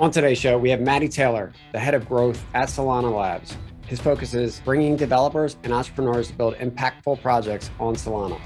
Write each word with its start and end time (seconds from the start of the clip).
On 0.00 0.12
today's 0.12 0.38
show, 0.38 0.56
we 0.56 0.70
have 0.70 0.80
Matty 0.80 1.08
Taylor, 1.08 1.52
the 1.72 1.78
head 1.80 1.92
of 1.92 2.08
growth 2.08 2.40
at 2.54 2.68
Solana 2.68 3.12
Labs. 3.12 3.56
His 3.88 3.98
focus 3.98 4.32
is 4.32 4.60
bringing 4.60 4.94
developers 4.94 5.56
and 5.64 5.72
entrepreneurs 5.72 6.28
to 6.28 6.34
build 6.34 6.54
impactful 6.54 7.20
projects 7.20 7.68
on 7.80 7.96
Solana. 7.96 8.38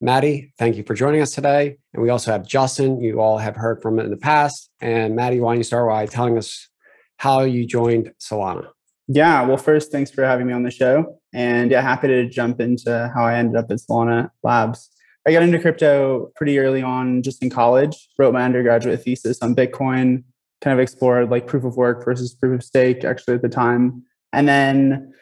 Matty, 0.00 0.52
thank 0.56 0.76
you 0.76 0.84
for 0.84 0.94
joining 0.94 1.20
us 1.20 1.32
today. 1.32 1.78
And 1.94 2.00
we 2.00 2.10
also 2.10 2.30
have 2.30 2.46
Justin. 2.46 3.00
You 3.00 3.20
all 3.20 3.38
have 3.38 3.56
heard 3.56 3.82
from 3.82 3.98
in 3.98 4.10
the 4.10 4.16
past. 4.16 4.70
And 4.80 5.16
Matty, 5.16 5.40
why 5.40 5.54
don't 5.54 5.58
you 5.58 5.64
start 5.64 5.90
by 5.90 6.06
telling 6.06 6.38
us 6.38 6.68
how 7.16 7.40
you 7.40 7.66
joined 7.66 8.12
Solana? 8.20 8.68
Yeah, 9.08 9.42
well, 9.42 9.56
first, 9.56 9.90
thanks 9.90 10.12
for 10.12 10.24
having 10.24 10.46
me 10.46 10.52
on 10.52 10.62
the 10.62 10.70
show. 10.70 11.18
And 11.34 11.72
yeah, 11.72 11.80
happy 11.80 12.06
to 12.06 12.28
jump 12.28 12.60
into 12.60 13.10
how 13.12 13.24
I 13.24 13.34
ended 13.34 13.56
up 13.56 13.68
at 13.72 13.78
Solana 13.78 14.30
Labs. 14.44 14.90
I 15.26 15.32
got 15.32 15.42
into 15.42 15.58
crypto 15.58 16.32
pretty 16.34 16.58
early 16.58 16.82
on, 16.82 17.22
just 17.22 17.42
in 17.42 17.50
college. 17.50 18.08
Wrote 18.18 18.32
my 18.32 18.42
undergraduate 18.42 19.02
thesis 19.02 19.40
on 19.42 19.54
Bitcoin. 19.54 20.24
Kind 20.60 20.74
of 20.74 20.80
explored 20.80 21.30
like 21.30 21.46
proof 21.46 21.64
of 21.64 21.76
work 21.76 22.04
versus 22.04 22.34
proof 22.34 22.60
of 22.60 22.64
stake, 22.64 23.04
actually 23.04 23.34
at 23.34 23.42
the 23.42 23.48
time. 23.48 24.02
And 24.32 24.48
then 24.48 25.12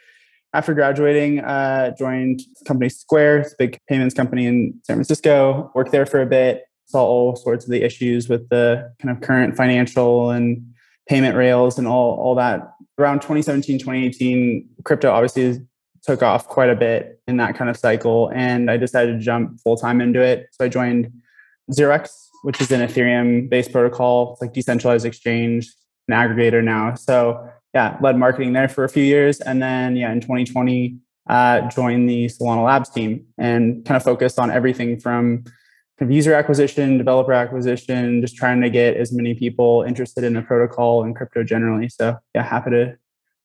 after 0.54 0.72
graduating, 0.72 1.40
uh, 1.40 1.94
joined 1.96 2.40
company 2.66 2.88
Square, 2.88 3.38
it's 3.38 3.52
a 3.52 3.56
big 3.58 3.78
payments 3.88 4.14
company 4.14 4.46
in 4.46 4.80
San 4.84 4.96
Francisco. 4.96 5.70
Worked 5.74 5.92
there 5.92 6.06
for 6.06 6.22
a 6.22 6.26
bit. 6.26 6.64
Saw 6.86 7.04
all 7.04 7.36
sorts 7.36 7.64
of 7.64 7.70
the 7.70 7.82
issues 7.82 8.28
with 8.28 8.48
the 8.48 8.92
kind 9.00 9.14
of 9.14 9.22
current 9.22 9.56
financial 9.56 10.30
and 10.30 10.64
payment 11.08 11.36
rails 11.36 11.78
and 11.78 11.86
all 11.86 12.18
all 12.18 12.34
that. 12.36 12.72
Around 12.98 13.20
2017, 13.20 13.78
2018, 13.78 14.68
crypto 14.84 15.10
obviously 15.10 15.60
took 16.08 16.22
off 16.22 16.48
quite 16.48 16.70
a 16.70 16.74
bit 16.74 17.20
in 17.28 17.36
that 17.36 17.54
kind 17.54 17.68
of 17.68 17.76
cycle. 17.76 18.32
And 18.34 18.70
I 18.70 18.78
decided 18.78 19.18
to 19.18 19.18
jump 19.18 19.60
full 19.60 19.76
time 19.76 20.00
into 20.00 20.22
it. 20.22 20.48
So 20.52 20.64
I 20.64 20.68
joined 20.68 21.12
0x, 21.70 22.08
which 22.44 22.62
is 22.62 22.72
an 22.72 22.80
Ethereum 22.80 23.50
based 23.50 23.72
protocol. 23.72 24.32
It's 24.32 24.40
like 24.40 24.54
decentralized 24.54 25.04
exchange, 25.04 25.70
an 26.08 26.14
aggregator 26.14 26.64
now. 26.64 26.94
So 26.94 27.46
yeah, 27.74 27.98
led 28.00 28.16
marketing 28.16 28.54
there 28.54 28.68
for 28.68 28.84
a 28.84 28.88
few 28.88 29.04
years. 29.04 29.40
And 29.40 29.62
then 29.62 29.96
yeah, 29.96 30.10
in 30.10 30.22
2020, 30.22 30.96
uh, 31.28 31.68
joined 31.68 32.08
the 32.08 32.24
Solana 32.24 32.64
Labs 32.64 32.88
team 32.88 33.26
and 33.36 33.84
kind 33.84 33.98
of 33.98 34.02
focused 34.02 34.38
on 34.38 34.50
everything 34.50 34.98
from 34.98 35.44
kind 35.98 36.10
of 36.10 36.10
user 36.10 36.32
acquisition, 36.32 36.96
developer 36.96 37.34
acquisition, 37.34 38.22
just 38.22 38.34
trying 38.34 38.62
to 38.62 38.70
get 38.70 38.96
as 38.96 39.12
many 39.12 39.34
people 39.34 39.84
interested 39.86 40.24
in 40.24 40.32
the 40.32 40.40
protocol 40.40 41.04
and 41.04 41.14
crypto 41.14 41.44
generally. 41.44 41.90
So 41.90 42.16
yeah, 42.34 42.44
happy 42.44 42.70
to 42.70 42.96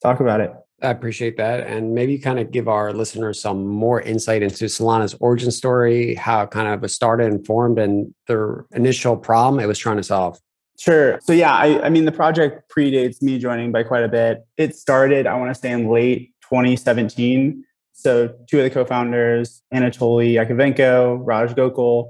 talk 0.01 0.21
about 0.21 0.39
it. 0.39 0.53
I 0.81 0.89
appreciate 0.89 1.37
that. 1.37 1.65
And 1.67 1.93
maybe 1.93 2.17
kind 2.17 2.39
of 2.39 2.51
give 2.51 2.67
our 2.67 2.93
listeners 2.93 3.41
some 3.41 3.65
more 3.65 4.01
insight 4.01 4.43
into 4.43 4.65
Solana's 4.65 5.15
origin 5.19 5.51
story, 5.51 6.15
how 6.15 6.43
it 6.43 6.51
kind 6.51 6.67
of 6.67 6.81
was 6.81 6.93
started 6.93 7.31
and 7.31 7.45
formed, 7.45 7.79
and 7.79 8.13
the 8.27 8.65
initial 8.71 9.15
problem 9.15 9.63
it 9.63 9.67
was 9.67 9.79
trying 9.79 9.97
to 9.97 10.03
solve. 10.03 10.39
Sure. 10.77 11.19
So, 11.23 11.33
yeah, 11.33 11.53
I, 11.53 11.85
I 11.85 11.89
mean, 11.89 12.05
the 12.05 12.11
project 12.11 12.71
predates 12.75 13.21
me 13.21 13.37
joining 13.37 13.71
by 13.71 13.83
quite 13.83 14.03
a 14.03 14.07
bit. 14.07 14.45
It 14.57 14.75
started, 14.75 15.27
I 15.27 15.35
want 15.35 15.53
to 15.53 15.59
say, 15.59 15.71
in 15.71 15.89
late 15.89 16.33
2017. 16.41 17.63
So, 17.93 18.33
two 18.49 18.57
of 18.57 18.63
the 18.63 18.69
co 18.69 18.83
founders, 18.83 19.61
Anatoly 19.73 20.33
Yakovenko, 20.33 21.21
Raj 21.21 21.51
Gokal, 21.51 22.09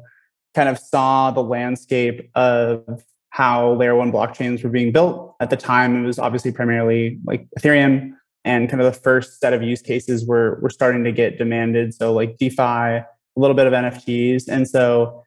kind 0.56 0.70
of 0.70 0.80
saw 0.80 1.32
the 1.32 1.44
landscape 1.44 2.30
of 2.36 3.04
how 3.30 3.74
layer 3.74 3.96
one 3.96 4.12
blockchains 4.12 4.64
were 4.64 4.70
being 4.70 4.92
built. 4.92 5.36
At 5.40 5.50
the 5.50 5.58
time, 5.58 6.04
it 6.04 6.08
was 6.08 6.20
obviously 6.20 6.52
primarily 6.52 7.20
like 7.26 7.48
Ethereum 7.60 8.14
and 8.46 8.70
kind 8.70 8.82
of 8.82 8.94
the 8.94 9.00
first 9.00 9.40
set 9.40 9.54
of 9.54 9.62
use 9.64 9.82
cases 9.82 10.26
were 10.26 10.60
were 10.62 10.70
starting 10.70 11.04
to 11.04 11.12
get 11.12 11.38
demanded. 11.38 11.94
So 11.94 12.14
like 12.14 12.38
DeFi, 12.38 12.62
a 12.62 13.06
little 13.36 13.56
bit 13.56 13.68
of 13.68 13.74
NFTs, 13.74 14.48
and 14.48 14.68
so 14.68 15.24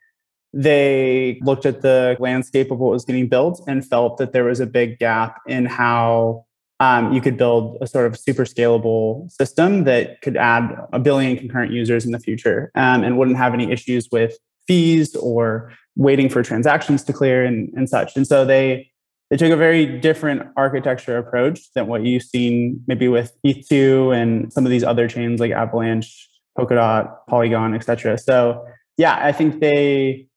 they 0.52 1.38
looked 1.42 1.66
at 1.66 1.82
the 1.82 2.16
landscape 2.18 2.70
of 2.70 2.78
what 2.78 2.90
was 2.90 3.04
getting 3.04 3.28
built 3.28 3.62
and 3.66 3.84
felt 3.84 4.16
that 4.18 4.32
there 4.32 4.44
was 4.44 4.60
a 4.60 4.66
big 4.66 4.98
gap 4.98 5.40
in 5.46 5.66
how 5.66 6.46
um, 6.80 7.12
you 7.12 7.20
could 7.20 7.36
build 7.36 7.78
a 7.80 7.86
sort 7.86 8.06
of 8.06 8.18
super 8.18 8.44
scalable 8.44 9.30
system 9.30 9.84
that 9.84 10.20
could 10.22 10.36
add 10.36 10.74
a 10.92 10.98
billion 10.98 11.36
concurrent 11.36 11.72
users 11.72 12.04
in 12.04 12.12
the 12.12 12.18
future 12.18 12.70
um, 12.74 13.02
and 13.02 13.18
wouldn't 13.18 13.36
have 13.36 13.54
any 13.54 13.70
issues 13.70 14.08
with 14.10 14.36
fees 14.66 15.14
or 15.16 15.72
waiting 15.96 16.28
for 16.28 16.42
transactions 16.42 17.02
to 17.04 17.12
clear 17.12 17.44
and, 17.44 17.70
and 17.76 17.88
such. 17.88 18.16
And 18.16 18.26
so 18.26 18.44
they 18.44 18.90
they 19.30 19.36
took 19.36 19.50
a 19.50 19.56
very 19.56 19.86
different 20.00 20.48
architecture 20.56 21.18
approach 21.18 21.72
than 21.74 21.86
what 21.88 22.04
you've 22.04 22.22
seen 22.22 22.82
maybe 22.86 23.08
with 23.08 23.36
ETH2 23.44 24.16
and 24.16 24.52
some 24.52 24.64
of 24.64 24.70
these 24.70 24.84
other 24.84 25.08
chains 25.08 25.40
like 25.40 25.50
Avalanche, 25.50 26.28
Polkadot, 26.56 27.12
Polygon, 27.28 27.74
etc. 27.74 28.18
So 28.18 28.64
yeah, 28.96 29.18
I 29.20 29.32
think 29.32 29.60
they 29.60 30.28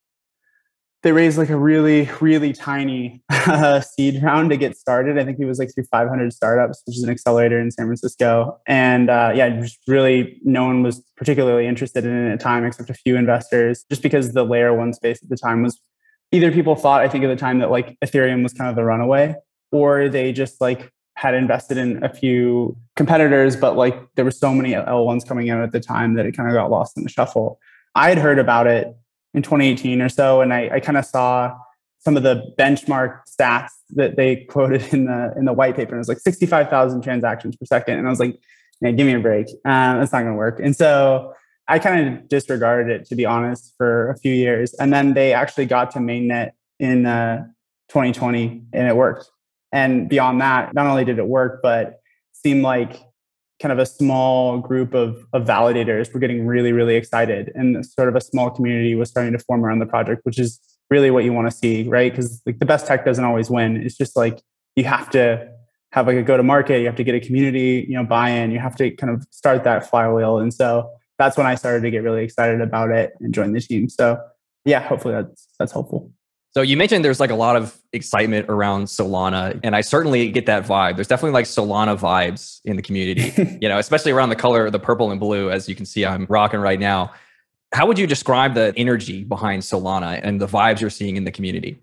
they 1.01 1.13
raised 1.13 1.37
like 1.37 1.49
a 1.49 1.57
really 1.57 2.09
really 2.19 2.51
tiny 2.51 3.23
uh, 3.29 3.79
seed 3.79 4.21
round 4.23 4.49
to 4.49 4.57
get 4.57 4.75
started. 4.75 5.19
I 5.19 5.23
think 5.23 5.39
it 5.39 5.45
was 5.45 5.59
like 5.59 5.73
through 5.73 5.85
500 5.85 6.33
startups, 6.33 6.81
which 6.85 6.97
is 6.97 7.03
an 7.03 7.09
accelerator 7.09 7.59
in 7.59 7.71
San 7.71 7.85
Francisco. 7.85 8.59
And 8.65 9.09
uh, 9.09 9.31
yeah, 9.35 9.49
just 9.61 9.79
really 9.87 10.41
no 10.43 10.65
one 10.65 10.83
was 10.83 11.01
particularly 11.15 11.67
interested 11.67 12.05
in 12.05 12.11
it 12.11 12.31
at 12.31 12.39
the 12.39 12.43
time 12.43 12.65
except 12.65 12.89
a 12.89 12.95
few 12.95 13.15
investors, 13.15 13.85
just 13.89 14.01
because 14.01 14.33
the 14.33 14.43
layer 14.43 14.73
one 14.73 14.93
space 14.93 15.21
at 15.21 15.29
the 15.29 15.37
time 15.37 15.61
was 15.61 15.79
either 16.31 16.51
people 16.51 16.75
thought, 16.75 17.01
I 17.01 17.07
think 17.07 17.23
at 17.23 17.27
the 17.27 17.35
time 17.35 17.59
that 17.59 17.71
like 17.71 17.97
Ethereum 18.03 18.43
was 18.43 18.53
kind 18.53 18.69
of 18.69 18.75
the 18.75 18.83
runaway, 18.83 19.35
or 19.71 20.09
they 20.09 20.31
just 20.31 20.61
like 20.61 20.91
had 21.15 21.33
invested 21.33 21.77
in 21.77 22.03
a 22.03 22.13
few 22.13 22.77
competitors, 22.95 23.55
but 23.55 23.75
like 23.75 23.95
there 24.15 24.25
were 24.25 24.31
so 24.31 24.53
many 24.53 24.71
L1s 24.71 25.27
coming 25.27 25.49
out 25.49 25.61
at 25.61 25.71
the 25.71 25.79
time 25.79 26.13
that 26.15 26.25
it 26.25 26.35
kind 26.35 26.49
of 26.49 26.55
got 26.55 26.71
lost 26.71 26.97
in 26.97 27.03
the 27.03 27.09
shuffle. 27.09 27.59
I 27.95 28.09
had 28.09 28.17
heard 28.17 28.39
about 28.39 28.67
it 28.67 28.95
in 29.33 29.43
2018 29.43 30.01
or 30.01 30.09
so, 30.09 30.41
and 30.41 30.53
I, 30.53 30.69
I 30.75 30.79
kind 30.79 30.97
of 30.97 31.05
saw 31.05 31.55
some 31.99 32.15
of 32.15 32.23
the 32.23 32.53
benchmark 32.57 33.21
stats 33.29 33.71
that 33.91 34.15
they 34.15 34.35
quoted 34.49 34.93
in 34.93 35.05
the 35.05 35.33
in 35.37 35.45
the 35.45 35.53
white 35.53 35.75
paper. 35.75 35.91
And 35.91 35.97
it 35.97 35.99
was 35.99 36.07
like 36.07 36.19
65,000 36.19 37.01
transactions 37.01 37.55
per 37.55 37.65
second, 37.65 37.97
and 37.97 38.07
I 38.07 38.09
was 38.09 38.19
like, 38.19 38.39
"Give 38.81 38.95
me 38.95 39.13
a 39.13 39.19
break. 39.19 39.47
Uh, 39.65 39.97
that's 39.97 40.11
not 40.11 40.21
going 40.21 40.33
to 40.33 40.37
work." 40.37 40.59
And 40.61 40.75
so 40.75 41.33
I 41.69 41.77
kind 41.77 42.07
of 42.07 42.27
disregarded 42.27 42.89
it 42.89 43.05
to 43.07 43.15
be 43.15 43.25
honest 43.25 43.75
for 43.77 44.09
a 44.09 44.17
few 44.17 44.33
years, 44.33 44.73
and 44.73 44.91
then 44.91 45.13
they 45.13 45.33
actually 45.33 45.67
got 45.67 45.91
to 45.91 45.99
mainnet 45.99 46.51
in 46.79 47.05
uh, 47.05 47.45
2020, 47.89 48.63
and 48.73 48.87
it 48.87 48.95
worked. 48.95 49.29
And 49.71 50.09
beyond 50.09 50.41
that, 50.41 50.73
not 50.73 50.87
only 50.87 51.05
did 51.05 51.19
it 51.19 51.27
work, 51.27 51.59
but 51.61 51.99
seemed 52.33 52.63
like 52.63 52.99
kind 53.61 53.71
of 53.71 53.77
a 53.77 53.85
small 53.85 54.57
group 54.57 54.93
of, 54.95 55.25
of 55.33 55.45
validators 55.45 56.11
were 56.13 56.19
getting 56.19 56.47
really, 56.47 56.71
really 56.71 56.95
excited, 56.95 57.51
and 57.53 57.85
sort 57.85 58.09
of 58.09 58.15
a 58.15 58.21
small 58.21 58.49
community 58.49 58.95
was 58.95 59.09
starting 59.09 59.33
to 59.33 59.39
form 59.39 59.63
around 59.63 59.77
the 59.77 59.85
project, 59.85 60.25
which 60.25 60.39
is 60.39 60.59
really 60.89 61.11
what 61.11 61.23
you 61.23 61.33
want 61.33 61.49
to 61.49 61.55
see, 61.55 61.83
right? 61.83 62.11
Because 62.11 62.41
like 62.47 62.57
the 62.57 62.65
best 62.65 62.87
tech 62.87 63.05
doesn't 63.05 63.23
always 63.23 63.47
win. 63.49 63.77
It's 63.77 63.95
just 63.95 64.17
like 64.17 64.41
you 64.75 64.85
have 64.85 65.07
to 65.11 65.47
have 65.91 66.07
like 66.07 66.17
a 66.17 66.23
go 66.23 66.35
to 66.35 66.41
market, 66.41 66.79
you 66.79 66.87
have 66.87 66.95
to 66.95 67.03
get 67.03 67.13
a 67.13 67.19
community, 67.19 67.85
you 67.87 67.95
know, 67.95 68.03
buy 68.03 68.29
in, 68.29 68.49
you 68.49 68.59
have 68.59 68.75
to 68.77 68.89
kind 68.91 69.13
of 69.13 69.27
start 69.29 69.63
that 69.65 69.87
flywheel, 69.87 70.39
and 70.39 70.51
so 70.51 70.89
that's 71.19 71.37
when 71.37 71.45
I 71.45 71.53
started 71.53 71.81
to 71.81 71.91
get 71.91 72.01
really 72.01 72.23
excited 72.23 72.61
about 72.61 72.89
it 72.89 73.13
and 73.19 73.33
join 73.33 73.51
the 73.51 73.61
team. 73.61 73.89
So 73.89 74.19
yeah, 74.65 74.79
hopefully 74.79 75.13
that's 75.13 75.47
that's 75.59 75.71
helpful. 75.71 76.11
So 76.51 76.63
you 76.63 76.77
mentioned 76.77 77.05
there's 77.05 77.19
like 77.19 77.29
a 77.29 77.35
lot 77.35 77.55
of 77.55 77.77
excitement 77.93 78.47
around 78.49 78.85
Solana, 78.85 79.59
and 79.63 79.75
I 79.75 79.81
certainly 79.81 80.31
get 80.31 80.47
that 80.47 80.65
vibe. 80.65 80.95
There's 80.95 81.07
definitely 81.07 81.33
like 81.33 81.45
Solana 81.45 81.95
vibes 81.95 82.59
in 82.65 82.75
the 82.75 82.81
community, 82.81 83.57
you 83.61 83.69
know, 83.69 83.77
especially 83.77 84.11
around 84.13 84.29
the 84.29 84.35
color, 84.35 84.71
the 84.71 84.79
purple 84.79 85.11
and 85.11 85.19
blue, 85.19 85.51
as 85.51 85.69
you 85.69 85.75
can 85.75 85.85
see, 85.85 86.05
I'm 86.05 86.25
rocking 86.27 86.59
right 86.59 86.79
now. 86.79 87.13
How 87.71 87.85
would 87.85 87.99
you 87.99 88.07
describe 88.07 88.55
the 88.55 88.73
energy 88.75 89.23
behind 89.23 89.61
Solana 89.61 90.19
and 90.23 90.41
the 90.41 90.47
vibes 90.47 90.81
you're 90.81 90.89
seeing 90.89 91.17
in 91.17 91.23
the 91.23 91.31
community? 91.31 91.79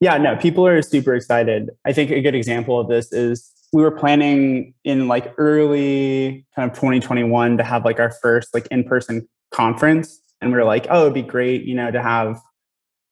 Yeah, 0.00 0.18
no, 0.18 0.36
people 0.36 0.66
are 0.66 0.82
super 0.82 1.14
excited. 1.14 1.70
I 1.86 1.94
think 1.94 2.10
a 2.10 2.20
good 2.20 2.34
example 2.34 2.78
of 2.78 2.88
this 2.88 3.10
is 3.10 3.50
we 3.72 3.82
were 3.82 3.90
planning 3.90 4.74
in 4.84 5.08
like 5.08 5.34
early 5.38 6.46
kind 6.54 6.70
of 6.70 6.76
2021 6.76 7.58
to 7.58 7.64
have 7.64 7.84
like 7.84 8.00
our 8.00 8.10
first 8.10 8.54
like 8.54 8.66
in-person 8.70 9.28
conference. 9.50 10.20
And 10.40 10.52
we 10.52 10.58
were 10.58 10.64
like 10.64 10.86
oh 10.90 11.02
it'd 11.02 11.14
be 11.14 11.22
great 11.22 11.64
you 11.64 11.74
know 11.74 11.90
to 11.90 12.02
have 12.02 12.40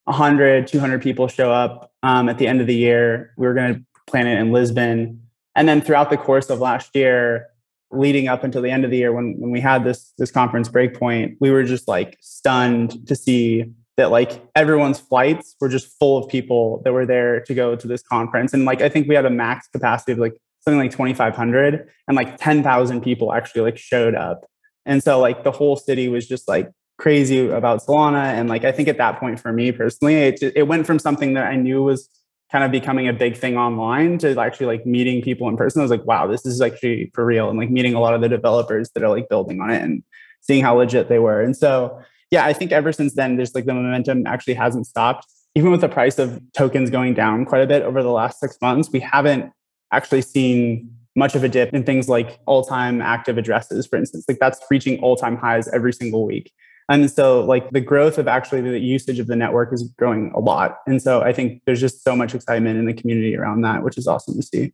100 0.04 0.66
200 0.66 1.02
people 1.02 1.28
show 1.28 1.52
up 1.52 1.92
um, 2.02 2.28
at 2.28 2.38
the 2.38 2.46
end 2.46 2.60
of 2.60 2.66
the 2.66 2.76
year. 2.76 3.32
We 3.36 3.46
were 3.46 3.54
going 3.54 3.74
to 3.74 3.84
plan 4.06 4.26
it 4.26 4.38
in 4.38 4.52
lisbon. 4.52 5.20
And 5.54 5.68
then 5.68 5.80
throughout 5.80 6.10
the 6.10 6.16
course 6.16 6.50
of 6.50 6.60
last 6.60 6.94
year 6.94 7.46
leading 7.90 8.28
up 8.28 8.44
until 8.44 8.62
the 8.62 8.70
end 8.70 8.84
of 8.84 8.90
the 8.90 8.96
year 8.96 9.12
when, 9.12 9.34
when 9.38 9.50
we 9.50 9.60
had 9.60 9.84
this 9.84 10.12
this 10.18 10.30
conference 10.30 10.68
breakpoint 10.68 11.36
we 11.38 11.50
were 11.50 11.62
just 11.62 11.86
like 11.86 12.18
stunned 12.20 13.06
to 13.06 13.14
see 13.14 13.64
that 13.96 14.10
like 14.10 14.42
everyone's 14.56 14.98
flights 14.98 15.54
were 15.60 15.68
just 15.68 15.96
full 15.98 16.18
of 16.18 16.28
people 16.28 16.82
that 16.84 16.92
were 16.92 17.06
there 17.06 17.40
to 17.40 17.54
go 17.54 17.76
to 17.76 17.86
this 17.86 18.02
conference. 18.02 18.52
And 18.52 18.64
like 18.64 18.80
i 18.82 18.88
think 18.88 19.08
we 19.08 19.14
had 19.14 19.26
a 19.26 19.30
max 19.30 19.68
capacity 19.68 20.12
of 20.12 20.18
like 20.18 20.34
something 20.66 20.80
like 20.80 20.90
2500 20.90 21.88
and 22.08 22.16
like 22.16 22.36
10,000 22.38 23.00
people 23.00 23.32
actually 23.32 23.62
like 23.62 23.78
showed 23.78 24.16
up. 24.16 24.46
And 24.84 25.02
so 25.02 25.20
like 25.20 25.44
the 25.44 25.52
whole 25.52 25.76
city 25.76 26.08
was 26.08 26.26
just 26.26 26.48
like 26.48 26.70
crazy 26.98 27.48
about 27.48 27.82
Solana. 27.82 28.24
And 28.24 28.48
like, 28.48 28.64
I 28.64 28.72
think 28.72 28.88
at 28.88 28.98
that 28.98 29.20
point 29.20 29.38
for 29.38 29.52
me 29.52 29.70
personally, 29.70 30.14
it, 30.14 30.42
it 30.42 30.64
went 30.64 30.86
from 30.86 30.98
something 30.98 31.34
that 31.34 31.46
I 31.46 31.54
knew 31.54 31.84
was 31.84 32.08
kind 32.50 32.64
of 32.64 32.72
becoming 32.72 33.06
a 33.06 33.12
big 33.12 33.36
thing 33.36 33.56
online 33.56 34.18
to 34.18 34.38
actually 34.40 34.66
like 34.66 34.84
meeting 34.86 35.22
people 35.22 35.48
in 35.48 35.56
person. 35.56 35.80
I 35.80 35.84
was 35.84 35.90
like, 35.90 36.04
wow, 36.04 36.26
this 36.26 36.44
is 36.44 36.60
actually 36.60 37.12
for 37.14 37.24
real. 37.24 37.48
And 37.48 37.58
like 37.58 37.70
meeting 37.70 37.94
a 37.94 38.00
lot 38.00 38.14
of 38.14 38.20
the 38.20 38.28
developers 38.28 38.90
that 38.90 39.04
are 39.04 39.08
like 39.08 39.28
building 39.28 39.60
on 39.60 39.70
it 39.70 39.82
and 39.82 40.02
seeing 40.40 40.64
how 40.64 40.76
legit 40.76 41.08
they 41.08 41.20
were. 41.20 41.40
And 41.40 41.56
so 41.56 42.00
yeah, 42.32 42.44
I 42.44 42.52
think 42.52 42.72
ever 42.72 42.92
since 42.92 43.14
then, 43.14 43.36
there's 43.36 43.54
like 43.54 43.66
the 43.66 43.74
momentum 43.74 44.26
actually 44.26 44.54
hasn't 44.54 44.86
stopped. 44.88 45.26
Even 45.54 45.70
with 45.70 45.80
the 45.80 45.88
price 45.88 46.18
of 46.18 46.40
tokens 46.52 46.90
going 46.90 47.14
down 47.14 47.44
quite 47.44 47.62
a 47.62 47.66
bit 47.66 47.82
over 47.82 48.02
the 48.02 48.10
last 48.10 48.40
six 48.40 48.58
months, 48.60 48.90
we 48.92 49.00
haven't 49.00 49.52
actually 49.92 50.22
seen 50.22 50.90
much 51.14 51.34
of 51.34 51.42
a 51.42 51.48
dip 51.48 51.72
in 51.72 51.82
things 51.82 52.08
like 52.08 52.38
all-time 52.46 53.00
active 53.00 53.38
addresses, 53.38 53.86
for 53.86 53.96
instance. 53.96 54.24
Like 54.28 54.38
that's 54.38 54.60
reaching 54.70 55.00
all-time 55.00 55.36
highs 55.36 55.66
every 55.68 55.92
single 55.92 56.26
week. 56.26 56.52
And 56.88 57.10
so 57.10 57.42
like 57.44 57.70
the 57.70 57.80
growth 57.80 58.18
of 58.18 58.28
actually 58.28 58.60
the 58.60 58.78
usage 58.78 59.18
of 59.18 59.26
the 59.26 59.34
network 59.34 59.72
is 59.72 59.82
growing 59.98 60.30
a 60.34 60.40
lot. 60.40 60.78
And 60.86 61.02
so 61.02 61.22
I 61.22 61.32
think 61.32 61.62
there's 61.66 61.80
just 61.80 62.04
so 62.04 62.14
much 62.14 62.34
excitement 62.34 62.78
in 62.78 62.84
the 62.84 62.94
community 62.94 63.36
around 63.36 63.62
that, 63.62 63.82
which 63.82 63.98
is 63.98 64.06
awesome 64.06 64.34
to 64.36 64.42
see. 64.42 64.72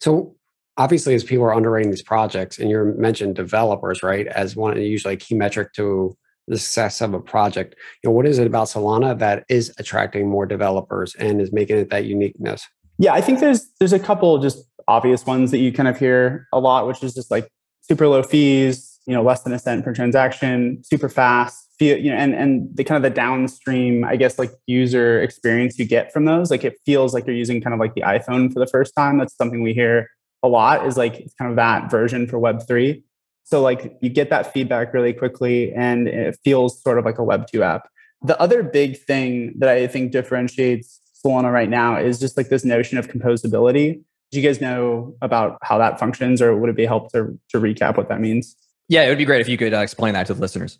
So 0.00 0.34
obviously 0.76 1.14
as 1.14 1.24
people 1.24 1.44
are 1.44 1.54
underwriting 1.54 1.90
these 1.90 2.02
projects 2.02 2.58
and 2.58 2.68
you 2.68 2.94
mentioned 2.98 3.34
developers, 3.34 4.02
right, 4.02 4.26
as 4.26 4.56
one 4.56 4.76
usually 4.80 5.16
key 5.16 5.34
metric 5.36 5.72
to 5.74 6.16
the 6.48 6.58
success 6.58 7.00
of 7.00 7.14
a 7.14 7.20
project, 7.20 7.76
you 8.02 8.08
know, 8.08 8.14
what 8.14 8.26
is 8.26 8.38
it 8.38 8.46
about 8.46 8.68
Solana 8.68 9.18
that 9.18 9.44
is 9.48 9.72
attracting 9.78 10.28
more 10.28 10.44
developers 10.44 11.14
and 11.14 11.40
is 11.40 11.52
making 11.52 11.78
it 11.78 11.90
that 11.90 12.04
uniqueness? 12.04 12.66
Yeah, 12.98 13.14
I 13.14 13.20
think 13.20 13.40
there's 13.40 13.68
there's 13.78 13.92
a 13.92 13.98
couple 13.98 14.38
just 14.38 14.58
obvious 14.88 15.24
ones 15.26 15.50
that 15.50 15.58
you 15.58 15.72
kind 15.72 15.88
of 15.88 15.98
hear 15.98 16.46
a 16.52 16.58
lot, 16.58 16.86
which 16.86 17.02
is 17.02 17.14
just 17.14 17.30
like 17.30 17.48
super 17.82 18.08
low 18.08 18.22
fees, 18.22 18.98
you 19.06 19.14
know, 19.14 19.22
less 19.22 19.42
than 19.42 19.52
a 19.52 19.58
cent 19.58 19.84
per 19.84 19.94
transaction, 19.94 20.82
super 20.84 21.08
fast, 21.08 21.68
you 21.78 22.10
know, 22.10 22.16
and 22.16 22.34
and 22.34 22.68
the 22.76 22.84
kind 22.84 22.96
of 22.96 23.02
the 23.08 23.14
downstream, 23.14 24.04
I 24.04 24.16
guess, 24.16 24.38
like 24.38 24.50
user 24.66 25.22
experience 25.22 25.78
you 25.78 25.84
get 25.86 26.12
from 26.12 26.24
those, 26.24 26.50
like 26.50 26.64
it 26.64 26.76
feels 26.84 27.14
like 27.14 27.26
you're 27.26 27.36
using 27.36 27.60
kind 27.60 27.74
of 27.74 27.80
like 27.80 27.94
the 27.94 28.02
iPhone 28.02 28.52
for 28.52 28.58
the 28.58 28.66
first 28.66 28.92
time. 28.96 29.18
That's 29.18 29.36
something 29.36 29.62
we 29.62 29.74
hear 29.74 30.08
a 30.42 30.48
lot. 30.48 30.86
Is 30.86 30.96
like 30.96 31.20
it's 31.20 31.34
kind 31.34 31.50
of 31.50 31.56
that 31.56 31.90
version 31.90 32.26
for 32.26 32.38
Web 32.38 32.66
three. 32.66 33.04
So 33.44 33.62
like 33.62 33.96
you 34.02 34.10
get 34.10 34.28
that 34.30 34.52
feedback 34.52 34.92
really 34.92 35.12
quickly, 35.12 35.72
and 35.72 36.08
it 36.08 36.36
feels 36.44 36.82
sort 36.82 36.98
of 36.98 37.04
like 37.04 37.18
a 37.18 37.24
Web 37.24 37.46
two 37.46 37.62
app. 37.62 37.88
The 38.22 38.38
other 38.40 38.64
big 38.64 38.98
thing 38.98 39.54
that 39.58 39.68
I 39.68 39.86
think 39.86 40.10
differentiates 40.10 41.00
Solana 41.24 41.52
right 41.52 41.68
now 41.68 41.96
is 41.96 42.18
just 42.18 42.36
like 42.36 42.48
this 42.48 42.64
notion 42.64 42.98
of 42.98 43.08
composability. 43.08 44.02
Do 44.30 44.40
you 44.40 44.46
guys 44.46 44.60
know 44.60 45.16
about 45.22 45.58
how 45.62 45.78
that 45.78 45.98
functions, 45.98 46.42
or 46.42 46.56
would 46.56 46.70
it 46.70 46.76
be 46.76 46.86
helpful 46.86 47.10
to, 47.10 47.40
to 47.50 47.60
recap 47.60 47.96
what 47.96 48.08
that 48.08 48.20
means? 48.20 48.56
Yeah, 48.88 49.04
it 49.04 49.08
would 49.08 49.18
be 49.18 49.24
great 49.24 49.40
if 49.40 49.48
you 49.48 49.56
could 49.56 49.74
uh, 49.74 49.78
explain 49.78 50.14
that 50.14 50.26
to 50.26 50.34
the 50.34 50.40
listeners. 50.40 50.78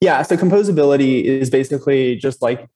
Yeah, 0.00 0.22
so 0.22 0.36
composability 0.36 1.24
is 1.24 1.50
basically 1.50 2.16
just 2.16 2.40
like 2.40 2.68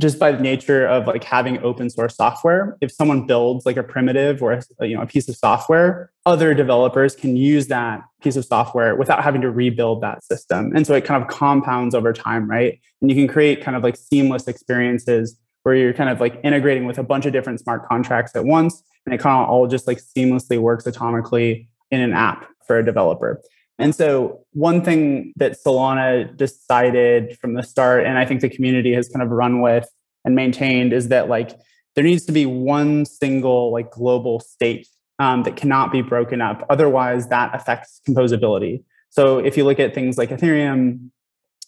just 0.00 0.18
by 0.18 0.32
the 0.32 0.42
nature 0.42 0.86
of 0.86 1.06
like 1.06 1.22
having 1.22 1.62
open 1.62 1.88
source 1.88 2.16
software 2.16 2.76
if 2.80 2.90
someone 2.90 3.26
builds 3.26 3.64
like 3.64 3.76
a 3.76 3.82
primitive 3.82 4.42
or 4.42 4.52
a, 4.52 4.86
you 4.86 4.96
know 4.96 5.02
a 5.02 5.06
piece 5.06 5.28
of 5.28 5.36
software 5.36 6.10
other 6.26 6.52
developers 6.54 7.14
can 7.14 7.36
use 7.36 7.68
that 7.68 8.02
piece 8.22 8.36
of 8.36 8.44
software 8.44 8.96
without 8.96 9.22
having 9.22 9.40
to 9.40 9.50
rebuild 9.50 10.02
that 10.02 10.24
system 10.24 10.72
and 10.74 10.86
so 10.86 10.94
it 10.94 11.04
kind 11.04 11.22
of 11.22 11.28
compounds 11.28 11.94
over 11.94 12.12
time 12.12 12.50
right 12.50 12.80
and 13.00 13.10
you 13.10 13.16
can 13.16 13.28
create 13.28 13.62
kind 13.62 13.76
of 13.76 13.82
like 13.82 13.96
seamless 13.96 14.48
experiences 14.48 15.38
where 15.64 15.74
you're 15.74 15.92
kind 15.92 16.08
of 16.08 16.20
like 16.20 16.40
integrating 16.44 16.86
with 16.86 16.98
a 16.98 17.02
bunch 17.02 17.26
of 17.26 17.32
different 17.32 17.58
smart 17.58 17.86
contracts 17.86 18.36
at 18.36 18.44
once 18.44 18.82
and 19.04 19.14
it 19.14 19.18
kind 19.18 19.42
of 19.42 19.48
all 19.48 19.66
just 19.66 19.86
like 19.86 19.98
seamlessly 19.98 20.58
works 20.58 20.84
atomically 20.84 21.66
in 21.90 22.00
an 22.00 22.12
app 22.12 22.46
for 22.66 22.78
a 22.78 22.84
developer. 22.84 23.42
And 23.78 23.94
so 23.94 24.44
one 24.52 24.82
thing 24.82 25.32
that 25.36 25.56
Solana 25.64 26.34
decided 26.36 27.36
from 27.40 27.54
the 27.54 27.62
start, 27.62 28.06
and 28.06 28.18
I 28.18 28.24
think 28.24 28.40
the 28.40 28.48
community 28.48 28.94
has 28.94 29.08
kind 29.08 29.22
of 29.22 29.30
run 29.30 29.60
with 29.60 29.88
and 30.24 30.34
maintained, 30.34 30.92
is 30.92 31.08
that 31.08 31.28
like 31.28 31.58
there 31.94 32.04
needs 32.04 32.24
to 32.26 32.32
be 32.32 32.46
one 32.46 33.04
single 33.04 33.72
like 33.72 33.90
global 33.90 34.40
state 34.40 34.86
um, 35.18 35.42
that 35.42 35.56
cannot 35.56 35.92
be 35.92 36.02
broken 36.02 36.40
up. 36.40 36.64
Otherwise, 36.70 37.28
that 37.28 37.54
affects 37.54 38.00
composability. 38.08 38.84
So 39.10 39.38
if 39.38 39.56
you 39.56 39.64
look 39.64 39.80
at 39.80 39.94
things 39.94 40.18
like 40.18 40.30
Ethereum, 40.30 41.10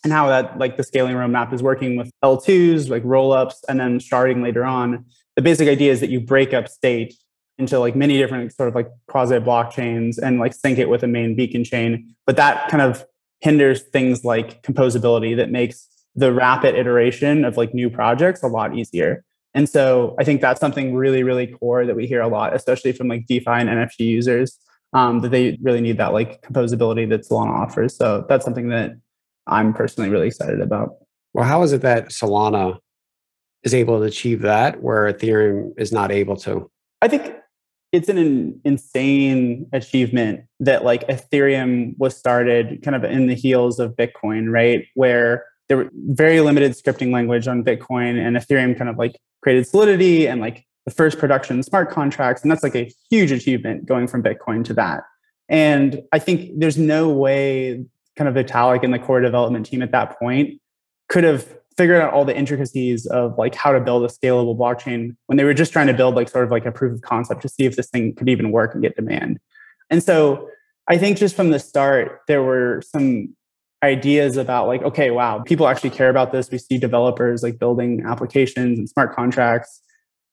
and 0.05 0.13
how 0.13 0.29
that 0.29 0.59
like 0.59 0.77
the 0.77 0.83
scaling 0.85 1.15
roadmap 1.15 1.53
is 1.53 1.63
working 1.63 1.97
with 1.97 2.11
L2s, 2.25 2.89
like 2.89 3.03
rollups, 3.05 3.57
and 3.69 3.81
then 3.81 3.99
sharding 3.99 4.43
later 4.43 4.65
on. 4.65 5.05
The 5.37 5.43
basic 5.43 5.69
idea 5.69 5.93
is 5.93 6.01
that 6.01 6.11
you 6.11 6.21
break 6.21 6.55
up 6.55 6.69
state 6.69 7.15
into 7.59 7.79
like 7.79 7.97
many 7.97 8.19
different 8.19 8.55
sort 8.55 8.69
of 8.69 8.75
like 8.75 8.89
quasi 9.09 9.39
blockchains 9.39 10.19
and 10.23 10.39
like 10.39 10.55
sync 10.55 10.79
it 10.79 10.89
with 10.89 11.03
a 11.03 11.07
main 11.07 11.35
beacon 11.35 11.65
chain. 11.65 12.15
But 12.27 12.37
that 12.37 12.69
kind 12.71 12.83
of 12.83 13.05
hinders 13.41 13.83
things 13.83 14.25
like 14.25 14.63
composability 14.63 15.37
that 15.37 15.51
makes 15.51 15.89
the 16.15 16.33
rapid 16.33 16.75
iteration 16.75 17.45
of 17.45 17.57
like 17.57 17.75
new 17.75 17.91
projects 17.91 18.43
a 18.43 18.47
lot 18.49 18.77
easier. 18.77 19.25
And 19.55 19.69
so 19.69 20.15
I 20.19 20.25
think 20.25 20.41
that's 20.41 20.61
something 20.61 20.95
really, 20.95 21.23
really 21.23 21.47
core 21.47 21.87
that 21.87 21.97
we 21.97 22.07
hear 22.07 22.21
a 22.21 22.29
lot, 22.29 22.55
especially 22.55 22.93
from 22.93 23.09
like 23.09 23.27
DeFi 23.27 23.51
and 23.51 23.69
NFT 23.69 24.01
users, 24.01 24.59
um, 24.93 25.21
that 25.21 25.31
they 25.31 25.59
really 25.63 25.81
need 25.81 25.99
that 25.99 26.13
like 26.13 26.43
composability 26.43 27.09
that 27.09 27.27
Solana 27.27 27.51
offers. 27.51 27.97
So 27.97 28.27
that's 28.29 28.45
something 28.45 28.69
that 28.69 28.97
I'm 29.47 29.73
personally 29.73 30.11
really 30.11 30.27
excited 30.27 30.61
about. 30.61 30.97
Well, 31.33 31.45
how 31.45 31.63
is 31.63 31.73
it 31.73 31.83
that 31.83 32.09
Solana 32.09 32.79
is 33.63 33.75
able 33.75 33.99
to 33.99 34.05
achieve 34.05 34.43
that 34.43 34.83
where 34.83 35.13
Ethereum 35.13 35.73
is 35.77 35.93
not 35.93 36.11
able 36.11 36.37
to? 36.39 36.71
I 37.03 37.09
think 37.09 37.35
it's 37.93 38.09
an 38.09 38.61
insane 38.65 39.67
achievement 39.73 40.41
that 40.61 40.85
like 40.85 41.07
Ethereum 41.09 41.95
was 41.99 42.17
started 42.17 42.83
kind 42.83 42.97
of 42.97 43.05
in 43.05 43.27
the 43.27 43.35
heels 43.35 43.79
of 43.79 43.93
Bitcoin, 43.97 44.51
right? 44.51 44.87
Where 44.95 45.45
there 45.69 45.77
were 45.79 45.91
very 45.95 46.41
limited 46.41 46.73
scripting 46.73 47.13
language 47.13 47.49
on 47.49 47.65
Bitcoin 47.65 48.19
and 48.19 48.37
Ethereum 48.37 48.77
kind 48.77 48.91
of 48.91 48.97
like 48.97 49.19
created 49.43 49.67
solidity 49.67 50.27
and 50.27 50.41
like 50.41 50.65
the 50.85 50.91
first 50.91 51.19
production 51.19 51.63
smart 51.63 51.91
contracts. 51.91 52.43
And 52.43 52.51
that's 52.51 52.63
like 52.63 52.77
a 52.77 52.91
huge 53.11 53.33
achievement 53.33 53.87
going 53.87 54.07
from 54.07 54.23
Bitcoin 54.23 54.65
to 54.65 54.75
that. 54.75 55.03
And 55.49 56.03
I 56.13 56.19
think 56.19 56.51
there's 56.57 56.79
no 56.79 57.09
way 57.09 57.85
kind 58.17 58.29
of 58.29 58.35
Vitalik 58.35 58.83
and 58.83 58.93
the 58.93 58.99
core 58.99 59.21
development 59.21 59.67
team 59.67 59.83
at 59.83 59.93
that 59.93 60.19
point 60.19 60.61
could 61.09 61.25
have 61.25 61.47
figured 61.77 62.01
out 62.01 62.13
all 62.13 62.25
the 62.25 62.37
intricacies 62.37 63.07
of 63.07 63.37
like 63.37 63.55
how 63.55 63.71
to 63.71 63.81
build 63.81 64.03
a 64.05 64.09
scalable 64.09 64.57
blockchain 64.57 65.15
when 65.27 65.37
they 65.37 65.45
were 65.45 65.55
just 65.55 65.73
trying 65.73 65.87
to 65.87 65.95
build 65.95 66.15
like 66.15 66.29
sort 66.29 66.45
of 66.45 66.51
like 66.51 66.65
a 66.65 66.73
proof 66.73 66.95
of 66.95 67.03
concept 67.03 67.43
to 67.43 67.49
see 67.49 67.65
if 67.65 67.77
this 67.77 67.89
thing 67.91 68.15
could 68.15 68.29
even 68.29 68.51
work 68.51 68.73
and 68.73 68.83
get 68.83 68.97
demand. 68.97 69.39
And 69.91 70.03
so 70.03 70.49
I 70.89 70.97
think 70.97 71.19
just 71.19 71.37
from 71.37 71.51
the 71.51 71.59
start, 71.59 72.23
there 72.29 72.43
were 72.43 72.83
some 72.83 73.35
ideas 73.83 74.37
about 74.39 74.67
like, 74.69 74.83
okay, 74.83 75.11
wow, 75.11 75.41
people 75.41 75.69
actually 75.69 75.91
care 75.91 76.09
about 76.09 76.33
this. 76.33 76.51
We 76.51 76.59
see 76.59 76.79
developers 76.79 77.43
like 77.43 77.59
building 77.59 78.05
applications 78.07 78.79
and 78.79 78.89
smart 78.89 79.15
contracts. 79.15 79.83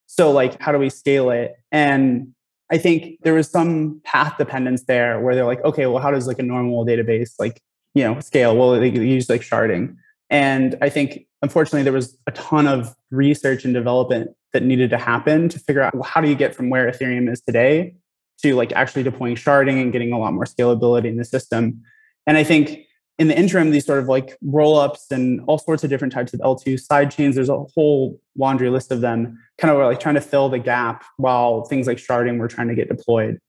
So 0.07 0.31
like, 0.31 0.61
how 0.61 0.71
do 0.71 0.77
we 0.77 0.89
scale 0.89 1.29
it? 1.29 1.55
And 1.71 2.33
I 2.71 2.77
think 2.77 3.19
there 3.23 3.33
was 3.33 3.49
some 3.49 3.99
path 4.05 4.37
dependence 4.37 4.85
there 4.85 5.19
where 5.19 5.35
they're 5.35 5.45
like, 5.45 5.63
okay, 5.63 5.85
well, 5.87 6.01
how 6.01 6.11
does 6.11 6.25
like 6.25 6.39
a 6.39 6.43
normal 6.43 6.85
database 6.85 7.31
like 7.37 7.61
you 7.93 8.03
know 8.03 8.19
scale 8.19 8.55
well 8.55 8.71
they 8.79 8.89
use 8.89 9.29
like 9.29 9.41
sharding. 9.41 9.95
And 10.29 10.77
i 10.81 10.89
think 10.89 11.27
unfortunately 11.41 11.83
there 11.83 11.93
was 11.93 12.17
a 12.27 12.31
ton 12.31 12.67
of 12.67 12.95
research 13.11 13.65
and 13.65 13.73
development 13.73 14.31
that 14.53 14.63
needed 14.63 14.89
to 14.91 14.97
happen 14.97 15.49
to 15.49 15.59
figure 15.59 15.81
out 15.81 15.93
well, 15.93 16.03
how 16.03 16.21
do 16.21 16.29
you 16.29 16.35
get 16.35 16.55
from 16.55 16.69
where 16.69 16.89
ethereum 16.91 17.31
is 17.31 17.41
today 17.41 17.95
to 18.41 18.55
like 18.55 18.71
actually 18.73 19.03
deploying 19.03 19.35
sharding 19.35 19.81
and 19.81 19.91
getting 19.91 20.11
a 20.11 20.17
lot 20.17 20.33
more 20.33 20.45
scalability 20.45 21.05
in 21.05 21.17
the 21.17 21.25
system? 21.25 21.81
And 22.27 22.37
i 22.37 22.43
think 22.43 22.79
in 23.19 23.27
the 23.27 23.37
interim 23.37 23.69
these 23.69 23.85
sort 23.85 23.99
of 23.99 24.07
like 24.07 24.37
roll-ups 24.41 25.11
and 25.11 25.41
all 25.45 25.59
sorts 25.59 25.83
of 25.83 25.89
different 25.89 26.13
types 26.13 26.33
of 26.33 26.39
l2 26.39 26.79
side 26.79 27.11
chains 27.11 27.35
there's 27.35 27.49
a 27.49 27.63
whole 27.75 28.19
laundry 28.35 28.69
list 28.69 28.91
of 28.91 29.01
them 29.01 29.39
kind 29.59 29.71
of 29.71 29.77
like 29.79 29.99
trying 29.99 30.15
to 30.15 30.21
fill 30.21 30.49
the 30.49 30.57
gap 30.57 31.03
while 31.17 31.63
things 31.65 31.85
like 31.85 31.97
sharding 31.97 32.39
were 32.39 32.47
trying 32.47 32.67
to 32.67 32.75
get 32.75 32.89
deployed. 32.89 33.39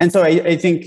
And 0.00 0.12
so 0.12 0.22
i, 0.22 0.28
I 0.28 0.56
think 0.56 0.86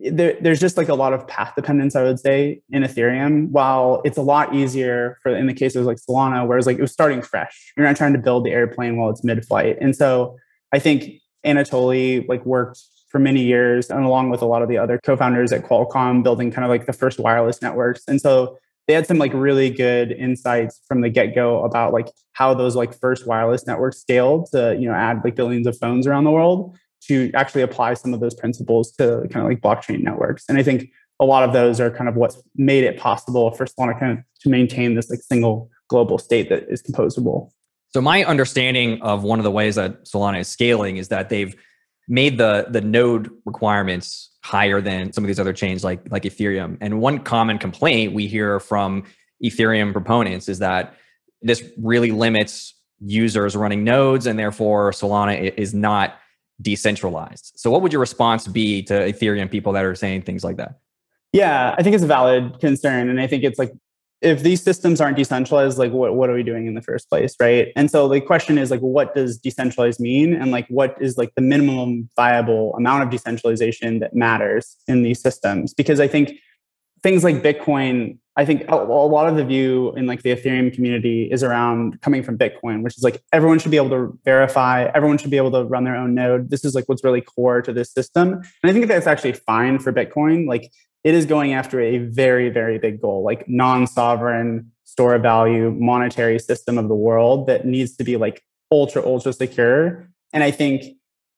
there, 0.00 0.36
there's 0.40 0.60
just 0.60 0.76
like 0.76 0.88
a 0.88 0.94
lot 0.94 1.12
of 1.12 1.26
path 1.26 1.54
dependence, 1.56 1.96
I 1.96 2.02
would 2.02 2.20
say, 2.20 2.62
in 2.70 2.82
Ethereum. 2.82 3.50
While 3.50 4.02
it's 4.04 4.18
a 4.18 4.22
lot 4.22 4.54
easier 4.54 5.18
for 5.22 5.34
in 5.34 5.46
the 5.46 5.54
cases 5.54 5.86
like 5.86 5.98
Solana, 5.98 6.46
whereas 6.46 6.66
like 6.66 6.78
it 6.78 6.82
was 6.82 6.92
starting 6.92 7.22
fresh. 7.22 7.72
You're 7.76 7.86
not 7.86 7.96
trying 7.96 8.12
to 8.12 8.18
build 8.18 8.44
the 8.44 8.50
airplane 8.50 8.96
while 8.96 9.10
it's 9.10 9.24
mid-flight. 9.24 9.78
And 9.80 9.94
so 9.94 10.36
I 10.72 10.78
think 10.78 11.20
Anatoly 11.44 12.28
like 12.28 12.44
worked 12.44 12.80
for 13.10 13.18
many 13.18 13.42
years, 13.42 13.90
and 13.90 14.04
along 14.04 14.30
with 14.30 14.42
a 14.42 14.46
lot 14.46 14.62
of 14.62 14.68
the 14.68 14.76
other 14.76 15.00
co-founders 15.02 15.52
at 15.52 15.64
Qualcomm, 15.64 16.22
building 16.22 16.50
kind 16.50 16.64
of 16.64 16.68
like 16.68 16.86
the 16.86 16.92
first 16.92 17.18
wireless 17.18 17.62
networks. 17.62 18.02
And 18.06 18.20
so 18.20 18.58
they 18.86 18.94
had 18.94 19.06
some 19.06 19.18
like 19.18 19.32
really 19.34 19.70
good 19.70 20.12
insights 20.12 20.80
from 20.88 21.02
the 21.02 21.10
get-go 21.10 21.62
about 21.62 21.92
like 21.92 22.08
how 22.32 22.54
those 22.54 22.74
like 22.74 22.98
first 22.98 23.26
wireless 23.26 23.66
networks 23.66 23.98
scaled 23.98 24.48
to 24.52 24.76
you 24.80 24.88
know 24.88 24.94
add 24.94 25.20
like 25.24 25.36
billions 25.36 25.66
of 25.66 25.76
phones 25.78 26.06
around 26.06 26.24
the 26.24 26.30
world 26.30 26.76
to 27.06 27.30
actually 27.34 27.62
apply 27.62 27.94
some 27.94 28.12
of 28.12 28.20
those 28.20 28.34
principles 28.34 28.92
to 28.92 29.26
kind 29.30 29.44
of 29.44 29.44
like 29.44 29.60
blockchain 29.60 30.02
networks. 30.02 30.44
And 30.48 30.58
I 30.58 30.62
think 30.62 30.90
a 31.20 31.24
lot 31.24 31.42
of 31.42 31.52
those 31.52 31.80
are 31.80 31.90
kind 31.90 32.08
of 32.08 32.16
what's 32.16 32.40
made 32.56 32.84
it 32.84 32.98
possible 32.98 33.50
for 33.50 33.66
Solana 33.66 33.98
kind 33.98 34.18
of 34.18 34.24
to 34.42 34.48
maintain 34.48 34.94
this 34.94 35.10
like 35.10 35.20
single 35.20 35.70
global 35.88 36.18
state 36.18 36.48
that 36.48 36.66
is 36.68 36.82
composable. 36.82 37.50
So 37.94 38.00
my 38.00 38.24
understanding 38.24 39.00
of 39.02 39.22
one 39.22 39.38
of 39.38 39.44
the 39.44 39.50
ways 39.50 39.76
that 39.76 40.04
Solana 40.04 40.40
is 40.40 40.48
scaling 40.48 40.98
is 40.98 41.08
that 41.08 41.28
they've 41.28 41.54
made 42.08 42.38
the 42.38 42.66
the 42.70 42.80
node 42.80 43.30
requirements 43.44 44.30
higher 44.42 44.80
than 44.80 45.12
some 45.12 45.24
of 45.24 45.28
these 45.28 45.40
other 45.40 45.52
chains 45.52 45.84
like 45.84 46.00
like 46.10 46.22
Ethereum. 46.22 46.78
And 46.80 47.00
one 47.00 47.18
common 47.18 47.58
complaint 47.58 48.14
we 48.14 48.26
hear 48.26 48.60
from 48.60 49.04
Ethereum 49.42 49.92
proponents 49.92 50.48
is 50.48 50.58
that 50.58 50.94
this 51.42 51.64
really 51.78 52.10
limits 52.10 52.74
users 53.00 53.54
running 53.54 53.84
nodes 53.84 54.26
and 54.26 54.38
therefore 54.38 54.90
Solana 54.90 55.54
is 55.56 55.72
not 55.72 56.18
decentralized. 56.60 57.52
So, 57.56 57.70
what 57.70 57.82
would 57.82 57.92
your 57.92 58.00
response 58.00 58.46
be 58.46 58.82
to 58.84 58.94
Ethereum 58.94 59.50
people 59.50 59.72
that 59.72 59.84
are 59.84 59.94
saying 59.94 60.22
things 60.22 60.44
like 60.44 60.56
that? 60.56 60.78
Yeah, 61.32 61.74
I 61.76 61.82
think 61.82 61.94
it's 61.94 62.04
a 62.04 62.08
valid 62.08 62.58
concern. 62.60 63.08
And 63.08 63.20
I 63.20 63.26
think 63.26 63.44
it's 63.44 63.58
like 63.58 63.72
if 64.20 64.42
these 64.42 64.62
systems 64.62 65.00
aren't 65.00 65.16
decentralized, 65.16 65.78
like 65.78 65.92
what, 65.92 66.14
what 66.14 66.28
are 66.28 66.34
we 66.34 66.42
doing 66.42 66.66
in 66.66 66.74
the 66.74 66.82
first 66.82 67.08
place? 67.08 67.34
Right. 67.38 67.68
And 67.76 67.90
so 67.90 68.08
the 68.08 68.20
question 68.20 68.58
is 68.58 68.70
like, 68.70 68.80
what 68.80 69.14
does 69.14 69.38
decentralized 69.38 70.00
mean? 70.00 70.34
And 70.34 70.50
like, 70.50 70.66
what 70.68 70.96
is 71.00 71.16
like 71.16 71.34
the 71.36 71.42
minimum 71.42 72.08
viable 72.16 72.74
amount 72.74 73.04
of 73.04 73.10
decentralization 73.10 74.00
that 74.00 74.14
matters 74.14 74.76
in 74.88 75.02
these 75.02 75.20
systems? 75.20 75.72
Because 75.72 76.00
I 76.00 76.08
think 76.08 76.32
things 77.02 77.22
like 77.22 77.42
Bitcoin, 77.42 78.18
I 78.38 78.44
think 78.44 78.66
a, 78.68 78.76
lot 78.76 79.28
of 79.28 79.34
the 79.34 79.44
view 79.44 79.92
in 79.96 80.06
like 80.06 80.22
the 80.22 80.30
Ethereum 80.30 80.72
community 80.72 81.28
is 81.30 81.42
around 81.42 82.00
coming 82.02 82.22
from 82.22 82.38
Bitcoin, 82.38 82.82
which 82.84 82.96
is 82.96 83.02
like 83.02 83.20
everyone 83.32 83.58
should 83.58 83.72
be 83.72 83.76
able 83.76 83.90
to 83.90 84.16
verify, 84.24 84.84
everyone 84.94 85.18
should 85.18 85.32
be 85.32 85.36
able 85.36 85.50
to 85.50 85.64
run 85.64 85.82
their 85.82 85.96
own 85.96 86.14
node. 86.14 86.48
This 86.48 86.64
is 86.64 86.72
like 86.72 86.88
what's 86.88 87.02
really 87.02 87.20
core 87.20 87.60
to 87.62 87.72
this 87.72 87.92
system. 87.92 88.34
And 88.62 88.70
I 88.70 88.72
think 88.72 88.86
that's 88.86 89.08
actually 89.08 89.32
fine 89.32 89.80
for 89.80 89.92
Bitcoin. 89.92 90.46
Like 90.46 90.70
it 91.02 91.14
is 91.14 91.26
going 91.26 91.52
after 91.52 91.80
a 91.80 91.98
very, 91.98 92.48
very 92.48 92.78
big 92.78 93.02
goal, 93.02 93.24
like 93.24 93.48
non-sovereign 93.48 94.70
store 94.84 95.16
of 95.16 95.22
value 95.22 95.72
monetary 95.72 96.38
system 96.38 96.78
of 96.78 96.86
the 96.86 96.94
world 96.94 97.48
that 97.48 97.66
needs 97.66 97.96
to 97.96 98.04
be 98.04 98.16
like 98.16 98.44
ultra, 98.70 99.04
ultra 99.04 99.32
secure. 99.32 100.08
And 100.32 100.44
I 100.44 100.52
think 100.52 100.84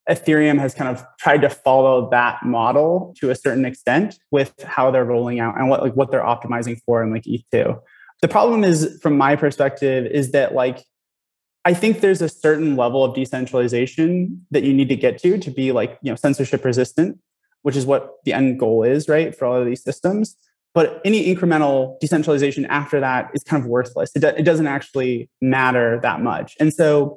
Ethereum 0.09 0.59
has 0.59 0.75
kind 0.75 0.95
of 0.95 1.05
tried 1.19 1.43
to 1.43 1.51
follow 1.51 2.09
that 2.11 2.43
model 2.45 3.15
to 3.19 3.31
a 3.31 3.35
certain 3.35 3.65
extent 3.65 4.19
with 4.31 4.55
how 4.63 4.91
they're 4.91 5.05
rolling 5.05 5.41
out 5.41 5.59
and 5.59 5.69
what 5.69 5.83
like 5.83 5.95
what 5.95 6.11
they're 6.11 6.23
optimizing 6.23 6.81
for 6.85 7.03
in 7.03 7.13
like 7.13 7.25
ETH2. 7.25 7.79
The 8.23 8.29
problem 8.29 8.65
is, 8.65 8.99
from 9.03 9.17
my 9.17 9.37
perspective, 9.37 10.07
is 10.07 10.33
that 10.33 10.55
like 10.55 10.83
I 11.65 11.75
think 11.75 12.01
there's 12.01 12.23
a 12.23 12.29
certain 12.29 12.77
level 12.77 13.05
of 13.05 13.15
decentralization 13.15 14.47
that 14.51 14.63
you 14.63 14.73
need 14.73 14.89
to 14.89 14.97
get 14.97 15.19
to 15.19 15.39
to 15.39 15.51
be 15.51 15.73
like 15.73 15.99
you 16.03 16.11
know 16.11 16.17
censorship 16.17 16.65
resistant 16.65 17.19
which 17.63 17.77
is 17.77 17.87
what 17.87 18.17
the 18.25 18.33
end 18.33 18.59
goal 18.59 18.83
is, 18.83 19.09
right, 19.09 19.37
for 19.37 19.47
all 19.47 19.57
of 19.57 19.67
these 19.67 19.83
systems. 19.83 20.37
But 20.73 21.01
any 21.05 21.35
incremental 21.35 21.99
decentralization 22.01 22.65
after 22.67 23.01
that 23.01 23.31
is 23.35 23.43
kind 23.43 23.63
of 23.63 23.69
worthless. 23.69 24.13
It, 24.15 24.21
do, 24.21 24.29
it 24.29 24.45
doesn't 24.45 24.69
actually 24.69 25.29
matter 25.41 25.99
that 26.03 26.21
much. 26.21 26.57
And 26.61 26.73
so 26.73 27.17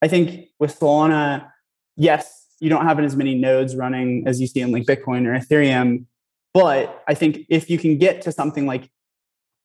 I 0.00 0.08
think 0.08 0.46
with 0.58 0.78
Solana, 0.78 1.46
yes, 1.96 2.46
you 2.60 2.68
don't 2.68 2.86
have 2.86 2.98
as 3.00 3.16
many 3.16 3.34
nodes 3.34 3.76
running 3.76 4.24
as 4.26 4.40
you 4.40 4.46
see 4.46 4.60
in 4.60 4.72
like 4.72 4.84
Bitcoin 4.84 5.26
or 5.26 5.38
Ethereum. 5.38 6.06
But 6.54 7.02
I 7.06 7.14
think 7.14 7.40
if 7.50 7.68
you 7.68 7.78
can 7.78 7.98
get 7.98 8.22
to 8.22 8.32
something 8.32 8.66
like 8.66 8.90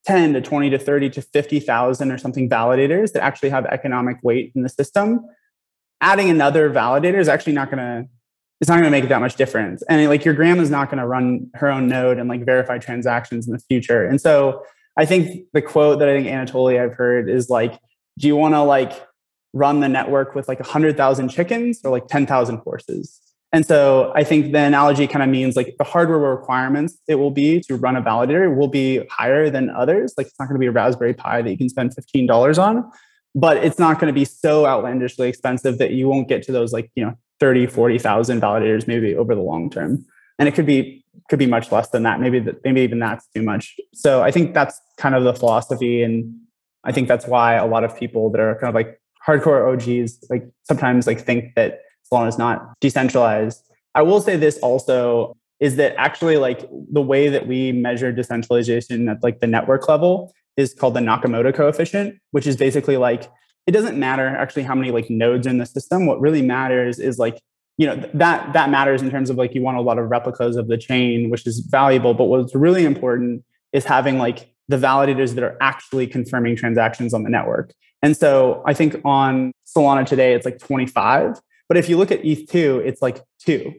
10 0.05 0.33
to 0.33 0.41
20 0.41 0.71
to 0.71 0.79
30 0.79 1.09
to 1.11 1.21
50,000 1.21 2.11
or 2.11 2.17
something 2.17 2.49
validators 2.49 3.13
that 3.13 3.23
actually 3.23 3.49
have 3.49 3.65
economic 3.65 4.17
weight 4.23 4.51
in 4.55 4.63
the 4.63 4.69
system, 4.69 5.21
adding 6.01 6.29
another 6.29 6.69
validator 6.69 7.19
is 7.19 7.29
actually 7.29 7.53
not 7.53 7.69
going 7.69 7.77
to 7.77 8.09
it's 8.59 8.69
not 8.69 8.75
going 8.75 8.83
to 8.83 8.91
make 8.91 9.09
that 9.09 9.19
much 9.19 9.35
difference. 9.37 9.81
And 9.89 10.07
like 10.07 10.23
your 10.23 10.35
grandma's 10.35 10.69
not 10.69 10.91
going 10.91 10.99
to 10.99 11.07
run 11.07 11.49
her 11.55 11.67
own 11.67 11.87
node 11.87 12.19
and 12.19 12.29
like 12.29 12.45
verify 12.45 12.77
transactions 12.77 13.47
in 13.47 13.53
the 13.53 13.59
future. 13.59 14.05
And 14.05 14.21
so 14.21 14.63
I 14.95 15.05
think 15.05 15.47
the 15.53 15.63
quote 15.63 15.97
that 15.97 16.07
I 16.07 16.15
think 16.15 16.27
Anatoly 16.27 16.79
I've 16.79 16.93
heard 16.93 17.27
is 17.27 17.49
like, 17.49 17.79
do 18.19 18.27
you 18.27 18.35
want 18.35 18.53
to 18.53 18.61
like 18.61 18.93
run 19.53 19.79
the 19.79 19.89
network 19.89 20.35
with 20.35 20.47
like 20.47 20.59
a 20.59 20.63
hundred 20.63 20.97
thousand 20.97 21.29
chickens 21.29 21.81
or 21.83 21.91
like 21.91 22.07
10,000 22.07 22.57
horses? 22.57 23.19
And 23.53 23.65
so 23.65 24.13
I 24.15 24.23
think 24.23 24.53
the 24.53 24.59
analogy 24.59 25.07
kind 25.07 25.23
of 25.23 25.29
means 25.29 25.57
like 25.57 25.75
the 25.77 25.83
hardware 25.83 26.19
requirements 26.19 26.97
it 27.07 27.15
will 27.15 27.31
be 27.31 27.59
to 27.61 27.75
run 27.75 27.97
a 27.97 28.01
validator 28.01 28.55
will 28.55 28.69
be 28.69 29.05
higher 29.09 29.49
than 29.49 29.69
others. 29.69 30.13
Like 30.17 30.27
it's 30.27 30.39
not 30.39 30.47
going 30.47 30.55
to 30.55 30.59
be 30.59 30.67
a 30.67 30.71
Raspberry 30.71 31.13
Pi 31.13 31.41
that 31.41 31.51
you 31.51 31.57
can 31.57 31.67
spend 31.67 31.93
$15 31.93 32.57
on, 32.57 32.89
but 33.35 33.57
it's 33.57 33.77
not 33.77 33.99
going 33.99 34.13
to 34.13 34.17
be 34.17 34.23
so 34.23 34.65
outlandishly 34.65 35.27
expensive 35.27 35.79
that 35.79 35.91
you 35.91 36.07
won't 36.07 36.29
get 36.29 36.43
to 36.43 36.53
those 36.53 36.71
like, 36.71 36.91
you 36.95 37.03
know, 37.03 37.15
30, 37.41 37.67
40,000 37.67 38.39
validators 38.39 38.87
maybe 38.87 39.15
over 39.15 39.35
the 39.35 39.41
long 39.41 39.69
term. 39.69 40.05
And 40.39 40.47
it 40.47 40.53
could 40.53 40.65
be 40.65 41.03
could 41.29 41.39
be 41.39 41.45
much 41.45 41.71
less 41.71 41.89
than 41.89 42.03
that. 42.03 42.21
Maybe 42.21 42.39
that 42.39 42.63
maybe 42.63 42.81
even 42.81 42.99
that's 42.99 43.27
too 43.35 43.41
much. 43.41 43.75
So 43.93 44.21
I 44.21 44.31
think 44.31 44.53
that's 44.53 44.79
kind 44.97 45.13
of 45.13 45.23
the 45.23 45.33
philosophy. 45.33 46.03
And 46.03 46.39
I 46.83 46.93
think 46.93 47.07
that's 47.07 47.27
why 47.27 47.55
a 47.55 47.65
lot 47.65 47.83
of 47.83 47.97
people 47.97 48.31
that 48.31 48.39
are 48.39 48.55
kind 48.55 48.69
of 48.69 48.75
like 48.75 49.00
hardcore 49.25 49.71
OGs 49.71 50.25
like 50.29 50.47
sometimes 50.63 51.07
like 51.07 51.21
think 51.21 51.55
that 51.55 51.81
Solana 52.11 52.27
is 52.27 52.37
not 52.37 52.79
decentralized. 52.79 53.61
I 53.95 54.01
will 54.01 54.21
say 54.21 54.35
this 54.35 54.57
also 54.59 55.35
is 55.59 55.75
that 55.75 55.93
actually 55.97 56.37
like 56.37 56.67
the 56.91 57.01
way 57.01 57.29
that 57.29 57.47
we 57.47 57.71
measure 57.71 58.11
decentralization 58.11 59.07
at 59.07 59.21
like 59.23 59.39
the 59.39 59.47
network 59.47 59.87
level 59.87 60.33
is 60.57 60.73
called 60.73 60.95
the 60.95 60.99
Nakamoto 60.99 61.53
coefficient, 61.53 62.19
which 62.31 62.47
is 62.47 62.57
basically 62.57 62.97
like 62.97 63.29
it 63.67 63.71
doesn't 63.71 63.97
matter 63.97 64.27
actually 64.27 64.63
how 64.63 64.75
many 64.75 64.91
like 64.91 65.09
nodes 65.09 65.45
in 65.45 65.59
the 65.59 65.65
system. 65.65 66.07
What 66.07 66.19
really 66.19 66.41
matters 66.41 66.99
is 66.99 67.19
like, 67.19 67.39
you 67.77 67.85
know, 67.85 67.95
that 68.13 68.53
that 68.53 68.69
matters 68.69 69.01
in 69.01 69.11
terms 69.11 69.29
of 69.29 69.37
like 69.37 69.53
you 69.53 69.61
want 69.61 69.77
a 69.77 69.81
lot 69.81 69.99
of 69.99 70.09
replicas 70.09 70.55
of 70.55 70.67
the 70.67 70.77
chain, 70.77 71.29
which 71.29 71.45
is 71.45 71.59
valuable. 71.59 72.13
But 72.13 72.25
what's 72.25 72.55
really 72.55 72.85
important 72.85 73.43
is 73.71 73.85
having 73.85 74.17
like 74.17 74.50
the 74.67 74.77
validators 74.77 75.35
that 75.35 75.43
are 75.43 75.57
actually 75.61 76.07
confirming 76.07 76.55
transactions 76.55 77.13
on 77.13 77.23
the 77.23 77.29
network. 77.29 77.73
And 78.01 78.15
so 78.15 78.63
I 78.65 78.73
think 78.73 78.99
on 79.05 79.53
Solana 79.65 80.05
today, 80.05 80.33
it's 80.33 80.45
like 80.45 80.59
25. 80.59 81.39
But 81.67 81.77
if 81.77 81.87
you 81.87 81.97
look 81.97 82.11
at 82.11 82.21
ETH2, 82.23 82.85
it's 82.85 83.01
like 83.01 83.21
two. 83.39 83.73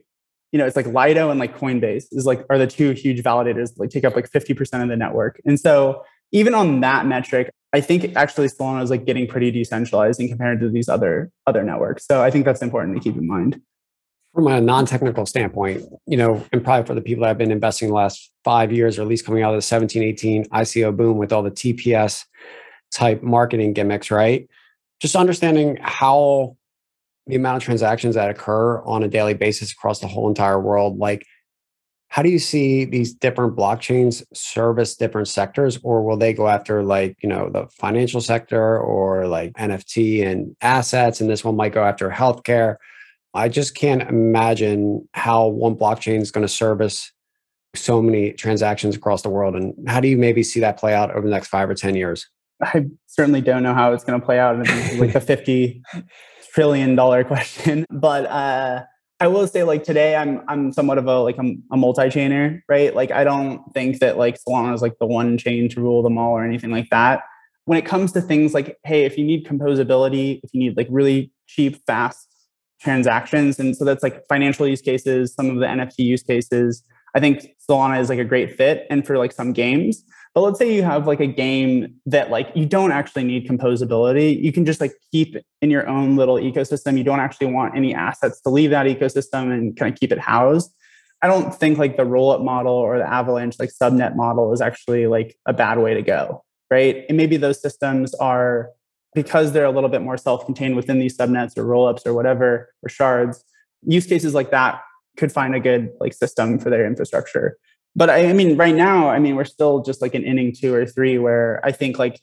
You 0.52 0.58
know, 0.58 0.66
it's 0.66 0.76
like 0.76 0.86
Lido 0.86 1.30
and 1.30 1.40
like 1.40 1.58
Coinbase 1.58 2.04
is 2.12 2.26
like 2.26 2.44
are 2.50 2.58
the 2.58 2.66
two 2.66 2.92
huge 2.92 3.22
validators 3.22 3.74
that 3.74 3.80
like 3.80 3.90
take 3.90 4.04
up 4.04 4.14
like 4.14 4.30
50% 4.30 4.82
of 4.82 4.88
the 4.88 4.96
network. 4.96 5.40
And 5.44 5.58
so 5.58 6.02
even 6.30 6.54
on 6.54 6.80
that 6.80 7.06
metric, 7.06 7.50
I 7.72 7.80
think 7.80 8.16
actually 8.16 8.48
Solana 8.48 8.82
is 8.82 8.90
like 8.90 9.06
getting 9.06 9.26
pretty 9.26 9.50
decentralized 9.50 10.20
in 10.20 10.28
compared 10.28 10.60
to 10.60 10.68
these 10.68 10.88
other 10.88 11.30
other 11.46 11.62
networks. 11.62 12.06
So 12.06 12.22
I 12.22 12.30
think 12.30 12.44
that's 12.44 12.62
important 12.62 12.96
to 12.96 13.02
keep 13.02 13.16
in 13.16 13.26
mind. 13.26 13.60
From 14.34 14.46
a 14.46 14.60
non-technical 14.60 15.26
standpoint, 15.26 15.84
you 16.06 16.16
know, 16.16 16.42
and 16.52 16.64
probably 16.64 16.86
for 16.86 16.94
the 16.94 17.02
people 17.02 17.22
that 17.22 17.28
have 17.28 17.38
been 17.38 17.50
investing 17.50 17.88
the 17.88 17.94
last 17.94 18.30
five 18.44 18.72
years, 18.72 18.98
or 18.98 19.02
at 19.02 19.08
least 19.08 19.26
coming 19.26 19.42
out 19.42 19.52
of 19.52 19.58
the 19.58 19.62
17, 19.62 20.02
18 20.02 20.44
ICO 20.46 20.96
boom 20.96 21.18
with 21.18 21.32
all 21.32 21.42
the 21.42 21.50
TPS 21.50 22.24
type 22.90 23.22
marketing 23.22 23.74
gimmicks, 23.74 24.10
right? 24.10 24.48
Just 25.00 25.16
understanding 25.16 25.76
how 25.82 26.56
the 27.26 27.36
amount 27.36 27.58
of 27.58 27.62
transactions 27.62 28.14
that 28.14 28.30
occur 28.30 28.80
on 28.82 29.02
a 29.02 29.08
daily 29.08 29.34
basis 29.34 29.72
across 29.72 30.00
the 30.00 30.08
whole 30.08 30.28
entire 30.28 30.58
world, 30.58 30.98
like 30.98 31.26
how 32.12 32.20
do 32.20 32.28
you 32.28 32.38
see 32.38 32.84
these 32.84 33.14
different 33.14 33.56
blockchains 33.56 34.22
service 34.34 34.96
different 34.96 35.28
sectors 35.28 35.78
or 35.82 36.02
will 36.02 36.18
they 36.18 36.34
go 36.34 36.46
after 36.46 36.82
like 36.82 37.16
you 37.22 37.28
know 37.28 37.48
the 37.48 37.66
financial 37.68 38.20
sector 38.20 38.78
or 38.78 39.26
like 39.26 39.50
nft 39.54 40.22
and 40.22 40.54
assets 40.60 41.22
and 41.22 41.30
this 41.30 41.42
one 41.42 41.56
might 41.56 41.72
go 41.72 41.82
after 41.82 42.10
healthcare 42.10 42.76
i 43.34 43.48
just 43.48 43.74
can't 43.74 44.02
imagine 44.02 45.06
how 45.12 45.46
one 45.46 45.74
blockchain 45.76 46.20
is 46.20 46.30
going 46.30 46.46
to 46.46 46.52
service 46.52 47.12
so 47.74 48.02
many 48.02 48.32
transactions 48.32 48.94
across 48.94 49.22
the 49.22 49.30
world 49.30 49.56
and 49.56 49.74
how 49.88 50.00
do 50.00 50.08
you 50.08 50.18
maybe 50.18 50.42
see 50.42 50.60
that 50.60 50.78
play 50.78 50.94
out 50.94 51.10
over 51.10 51.22
the 51.22 51.32
next 51.32 51.48
five 51.48 51.68
or 51.68 51.74
ten 51.74 51.94
years 51.94 52.28
i 52.62 52.84
certainly 53.06 53.40
don't 53.40 53.62
know 53.62 53.74
how 53.74 53.92
it's 53.92 54.04
going 54.04 54.18
to 54.18 54.24
play 54.24 54.38
out 54.38 54.56
like 54.98 55.14
a 55.14 55.20
50 55.20 55.82
trillion 56.52 56.94
dollar 56.94 57.24
question 57.24 57.86
but 57.90 58.26
uh 58.26 58.82
I 59.22 59.28
will 59.28 59.46
say 59.46 59.62
like 59.62 59.84
today 59.84 60.16
I'm 60.16 60.42
I'm 60.48 60.72
somewhat 60.72 60.98
of 60.98 61.06
a 61.06 61.20
like 61.20 61.38
I'm 61.38 61.62
a 61.70 61.76
multi-chainer, 61.76 62.60
right? 62.68 62.92
Like 62.92 63.12
I 63.12 63.22
don't 63.22 63.62
think 63.72 64.00
that 64.00 64.18
like 64.18 64.36
Solana 64.42 64.74
is 64.74 64.82
like 64.82 64.98
the 64.98 65.06
one 65.06 65.38
chain 65.38 65.68
to 65.68 65.80
rule 65.80 66.02
them 66.02 66.18
all 66.18 66.32
or 66.32 66.44
anything 66.44 66.72
like 66.72 66.90
that. 66.90 67.22
When 67.66 67.78
it 67.78 67.86
comes 67.86 68.10
to 68.12 68.20
things 68.20 68.52
like, 68.52 68.78
hey, 68.82 69.04
if 69.04 69.16
you 69.16 69.24
need 69.24 69.46
composability, 69.46 70.40
if 70.42 70.52
you 70.52 70.58
need 70.58 70.76
like 70.76 70.88
really 70.90 71.30
cheap, 71.46 71.80
fast 71.86 72.31
transactions, 72.82 73.58
and 73.58 73.76
so 73.76 73.84
that's 73.84 74.02
like 74.02 74.26
financial 74.28 74.66
use 74.66 74.82
cases, 74.82 75.34
some 75.34 75.50
of 75.50 75.56
the 75.56 75.66
NFT 75.66 75.98
use 75.98 76.22
cases, 76.22 76.82
I 77.14 77.20
think 77.20 77.54
Solana 77.68 78.00
is 78.00 78.08
like 78.08 78.18
a 78.18 78.24
great 78.24 78.56
fit. 78.56 78.86
And 78.90 79.06
for 79.06 79.18
like 79.18 79.32
some 79.32 79.52
games, 79.52 80.02
but 80.34 80.40
let's 80.40 80.58
say 80.58 80.74
you 80.74 80.82
have 80.82 81.06
like 81.06 81.20
a 81.20 81.26
game 81.26 81.94
that 82.06 82.30
like 82.30 82.50
you 82.54 82.64
don't 82.64 82.92
actually 82.92 83.24
need 83.24 83.46
composability. 83.46 84.42
You 84.42 84.52
can 84.52 84.64
just 84.64 84.80
like 84.80 84.94
keep 85.10 85.36
in 85.60 85.70
your 85.70 85.86
own 85.86 86.16
little 86.16 86.36
ecosystem. 86.36 86.96
You 86.96 87.04
don't 87.04 87.20
actually 87.20 87.48
want 87.48 87.76
any 87.76 87.94
assets 87.94 88.40
to 88.42 88.48
leave 88.48 88.70
that 88.70 88.86
ecosystem 88.86 89.52
and 89.52 89.76
kind 89.76 89.92
of 89.92 90.00
keep 90.00 90.10
it 90.10 90.18
housed. 90.18 90.72
I 91.20 91.28
don't 91.28 91.54
think 91.54 91.78
like 91.78 91.96
the 91.96 92.06
roll 92.06 92.32
up 92.32 92.40
model 92.40 92.72
or 92.72 92.98
the 92.98 93.08
avalanche 93.08 93.56
like 93.58 93.70
subnet 93.70 94.16
model 94.16 94.52
is 94.52 94.60
actually 94.60 95.06
like 95.06 95.36
a 95.46 95.52
bad 95.52 95.78
way 95.78 95.94
to 95.94 96.02
go, 96.02 96.42
right? 96.70 97.04
And 97.08 97.16
maybe 97.16 97.36
those 97.36 97.60
systems 97.60 98.14
are 98.14 98.70
because 99.14 99.52
they're 99.52 99.64
a 99.64 99.70
little 99.70 99.90
bit 99.90 100.02
more 100.02 100.16
self-contained 100.16 100.76
within 100.76 100.98
these 100.98 101.16
subnets 101.16 101.56
or 101.58 101.64
roll-ups 101.64 102.06
or 102.06 102.14
whatever 102.14 102.72
or 102.82 102.88
shards. 102.88 103.44
Use 103.82 104.06
cases 104.06 104.34
like 104.34 104.50
that 104.50 104.80
could 105.16 105.30
find 105.30 105.54
a 105.54 105.60
good 105.60 105.90
like 106.00 106.14
system 106.14 106.58
for 106.58 106.70
their 106.70 106.86
infrastructure 106.86 107.58
but 107.94 108.10
I, 108.10 108.30
I 108.30 108.32
mean, 108.32 108.56
right 108.56 108.74
now, 108.74 109.10
I 109.10 109.18
mean, 109.18 109.36
we're 109.36 109.44
still 109.44 109.82
just 109.82 110.00
like 110.00 110.14
an 110.14 110.24
inning 110.24 110.54
two 110.54 110.74
or 110.74 110.86
three 110.86 111.18
where 111.18 111.60
I 111.64 111.72
think 111.72 111.98
like 111.98 112.20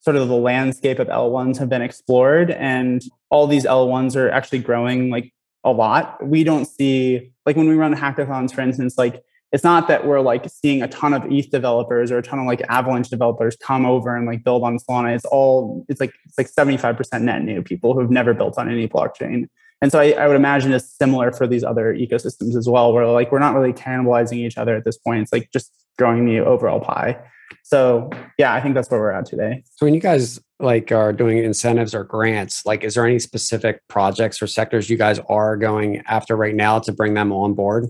sort 0.00 0.16
of 0.16 0.28
the 0.28 0.36
landscape 0.36 1.00
of 1.00 1.08
L1s 1.08 1.58
have 1.58 1.68
been 1.68 1.82
explored 1.82 2.50
and 2.52 3.02
all 3.30 3.46
these 3.46 3.64
L1s 3.64 4.14
are 4.14 4.30
actually 4.30 4.60
growing 4.60 5.10
like 5.10 5.32
a 5.64 5.72
lot. 5.72 6.24
We 6.24 6.44
don't 6.44 6.66
see 6.66 7.32
like 7.44 7.56
when 7.56 7.68
we 7.68 7.74
run 7.74 7.94
hackathons, 7.94 8.54
for 8.54 8.60
instance, 8.60 8.96
like 8.96 9.22
it's 9.52 9.64
not 9.64 9.88
that 9.88 10.06
we're 10.06 10.20
like 10.20 10.46
seeing 10.48 10.82
a 10.82 10.88
ton 10.88 11.14
of 11.14 11.24
ETH 11.30 11.50
developers 11.50 12.10
or 12.10 12.18
a 12.18 12.22
ton 12.22 12.38
of 12.38 12.46
like 12.46 12.62
Avalanche 12.68 13.08
developers 13.08 13.56
come 13.56 13.86
over 13.86 14.14
and 14.14 14.26
like 14.26 14.44
build 14.44 14.62
on 14.62 14.78
Solana. 14.78 15.14
It's 15.14 15.24
all 15.24 15.86
it's 15.88 16.00
like 16.00 16.12
it's 16.26 16.36
like 16.36 16.50
75% 16.50 17.22
net 17.22 17.42
new 17.42 17.62
people 17.62 17.94
who've 17.94 18.10
never 18.10 18.34
built 18.34 18.58
on 18.58 18.70
any 18.70 18.86
blockchain. 18.86 19.48
And 19.80 19.92
so 19.92 20.00
I, 20.00 20.10
I, 20.10 20.26
would 20.26 20.34
imagine 20.34 20.72
it's 20.72 20.92
similar 20.92 21.30
for 21.30 21.46
these 21.46 21.62
other 21.62 21.94
ecosystems 21.94 22.56
as 22.56 22.68
well, 22.68 22.92
where 22.92 23.06
like 23.06 23.30
we're 23.30 23.38
not 23.38 23.54
really 23.54 23.72
cannibalizing 23.72 24.38
each 24.38 24.58
other 24.58 24.74
at 24.74 24.84
this 24.84 24.98
point. 24.98 25.22
It's 25.22 25.32
like 25.32 25.50
just 25.52 25.72
growing 25.96 26.26
the 26.26 26.40
overall 26.40 26.80
pie. 26.80 27.16
So 27.62 28.10
yeah, 28.38 28.54
I 28.54 28.60
think 28.60 28.74
that's 28.74 28.90
where 28.90 29.00
we're 29.00 29.12
at 29.12 29.26
today. 29.26 29.62
So 29.76 29.86
when 29.86 29.94
you 29.94 30.00
guys 30.00 30.40
like 30.58 30.90
are 30.90 31.12
doing 31.12 31.38
incentives 31.38 31.94
or 31.94 32.02
grants, 32.02 32.66
like 32.66 32.82
is 32.82 32.94
there 32.94 33.06
any 33.06 33.20
specific 33.20 33.86
projects 33.88 34.42
or 34.42 34.46
sectors 34.48 34.90
you 34.90 34.96
guys 34.96 35.20
are 35.28 35.56
going 35.56 36.02
after 36.08 36.36
right 36.36 36.54
now 36.54 36.80
to 36.80 36.92
bring 36.92 37.14
them 37.14 37.32
on 37.32 37.54
board? 37.54 37.86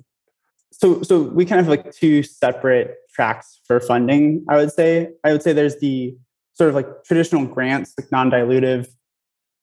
So 0.73 1.03
so 1.03 1.23
we 1.23 1.45
kind 1.45 1.61
of 1.61 1.67
have 1.67 1.85
like 1.85 1.93
two 1.93 2.23
separate 2.23 2.97
tracks 3.13 3.61
for 3.67 3.81
funding, 3.81 4.45
I 4.49 4.57
would 4.57 4.73
say. 4.73 5.11
I 5.25 5.33
would 5.33 5.43
say 5.43 5.53
there's 5.53 5.79
the 5.79 6.17
sort 6.55 6.69
of 6.69 6.75
like 6.75 7.05
traditional 7.05 7.47
grants, 7.47 7.95
like 7.99 8.11
non-dilutive. 8.13 8.89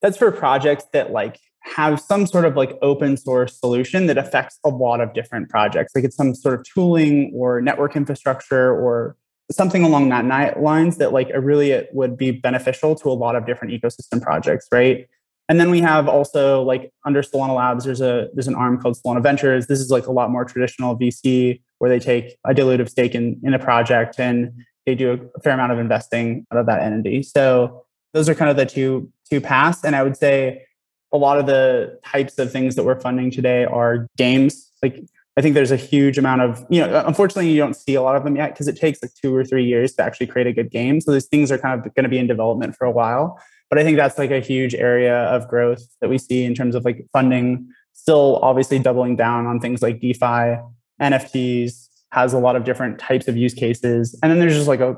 That's 0.02 0.18
for 0.18 0.32
projects 0.32 0.86
that 0.94 1.12
like 1.12 1.40
have 1.64 2.00
some 2.00 2.28
sort 2.28 2.46
of 2.46 2.56
like 2.56 2.78
open 2.82 3.18
source 3.18 3.60
solution 3.60 4.08
that 4.08 4.18
affects 4.18 4.60
a 4.64 4.70
lot 4.70 5.02
of 5.02 5.14
different 5.14 5.50
projects. 5.50 5.94
Like 5.96 6.06
it's 6.06 6.16
some 6.16 6.36
sort 6.36 6.60
of 6.60 6.66
tooling 6.72 7.32
or 7.36 7.60
network 7.62 7.96
infrastructure 7.96 8.72
or 8.72 9.18
something 9.52 9.84
along 9.84 10.10
that 10.10 10.62
lines 10.62 10.98
that 10.98 11.14
like 11.14 11.30
really 11.38 11.72
it 11.72 11.90
would 11.94 12.18
be 12.18 12.32
beneficial 12.32 12.96
to 12.96 13.10
a 13.10 13.14
lot 13.14 13.36
of 13.36 13.46
different 13.46 13.74
ecosystem 13.74 14.22
projects, 14.22 14.68
right? 14.72 15.08
And 15.48 15.60
then 15.60 15.70
we 15.70 15.80
have 15.82 16.08
also 16.08 16.64
like 16.64 16.92
under 17.06 17.22
Solana 17.22 17.56
Labs, 17.56 17.86
there's 17.86 18.02
a 18.02 18.30
there's 18.34 18.48
an 18.48 18.56
arm 18.56 18.82
called 18.82 18.98
Solana 18.98 19.22
Ventures. 19.22 19.68
This 19.68 19.80
is 19.80 19.92
like 19.92 20.08
a 20.08 20.12
lot 20.12 20.32
more 20.32 20.44
traditional 20.44 20.98
VC 20.98 21.62
where 21.78 21.90
they 21.90 22.00
take 22.00 22.38
a 22.46 22.54
dilutive 22.54 22.90
stake 22.90 23.14
in, 23.14 23.40
in 23.44 23.54
a 23.54 23.60
project 23.60 24.20
and 24.20 24.52
they 24.86 24.96
do 24.96 25.30
a 25.36 25.40
fair 25.42 25.54
amount 25.54 25.72
of 25.72 25.80
investing 25.80 26.46
out 26.52 26.58
of 26.58 26.66
that 26.66 26.82
entity. 26.82 27.22
So 27.22 27.86
those 28.14 28.28
are 28.30 28.36
kind 28.36 28.50
of 28.50 28.58
the 28.58 28.66
two 28.66 29.12
two 29.30 29.40
paths. 29.42 29.84
And 29.84 29.96
I 29.96 30.04
would 30.04 30.18
say 30.18 30.64
a 31.12 31.18
lot 31.18 31.38
of 31.38 31.46
the 31.46 32.00
types 32.06 32.40
of 32.40 32.52
things 32.52 32.76
that 32.76 32.84
we're 32.84 33.00
funding 33.00 33.30
today 33.30 33.66
are 33.66 34.08
games. 34.18 34.72
Like 34.82 35.04
I 35.38 35.42
think 35.42 35.54
there's 35.54 35.72
a 35.72 35.78
huge 35.78 36.18
amount 36.18 36.42
of, 36.42 36.66
you 36.70 36.80
know, 36.80 37.04
unfortunately, 37.06 37.52
you 37.52 37.58
don't 37.58 37.76
see 37.76 37.96
a 37.96 38.02
lot 38.02 38.16
of 38.16 38.24
them 38.24 38.36
yet 38.36 38.54
because 38.54 38.68
it 38.68 38.78
takes 38.78 39.04
like 39.04 39.12
two 39.22 39.36
or 39.36 39.44
three 39.44 39.66
years 39.66 39.94
to 39.96 40.04
actually 40.04 40.28
create 40.28 40.48
a 40.48 40.54
good 40.54 40.72
game. 40.72 41.02
So 41.02 41.12
these 41.12 41.26
things 41.26 41.52
are 41.52 41.58
kind 41.58 41.78
of 41.78 41.94
going 41.94 42.04
to 42.04 42.10
be 42.10 42.18
in 42.18 42.28
development 42.28 42.76
for 42.76 42.86
a 42.86 42.92
while. 42.92 43.40
But 43.70 43.80
I 43.80 43.84
think 43.84 43.98
that's 43.98 44.18
like 44.18 44.32
a 44.32 44.40
huge 44.40 44.76
area 44.76 45.24
of 45.26 45.48
growth 45.48 45.84
that 46.02 46.10
we 46.10 46.18
see 46.18 46.44
in 46.44 46.54
terms 46.54 46.76
of 46.76 46.86
like 46.86 47.06
funding, 47.12 47.68
still 47.94 48.40
obviously 48.42 48.80
doubling 48.80 49.16
down 49.16 49.48
on 49.48 49.60
things 49.60 49.82
like 49.82 50.00
DeFi, 50.00 50.58
NFTs, 51.02 51.90
has 52.12 52.34
a 52.34 52.38
lot 52.38 52.56
of 52.56 52.64
different 52.64 53.00
types 53.00 53.28
of 53.28 53.36
use 53.36 53.54
cases. 53.54 54.18
And 54.22 54.32
then 54.32 54.40
there's 54.40 54.56
just 54.56 54.68
like 54.68 54.80
a, 54.80 54.96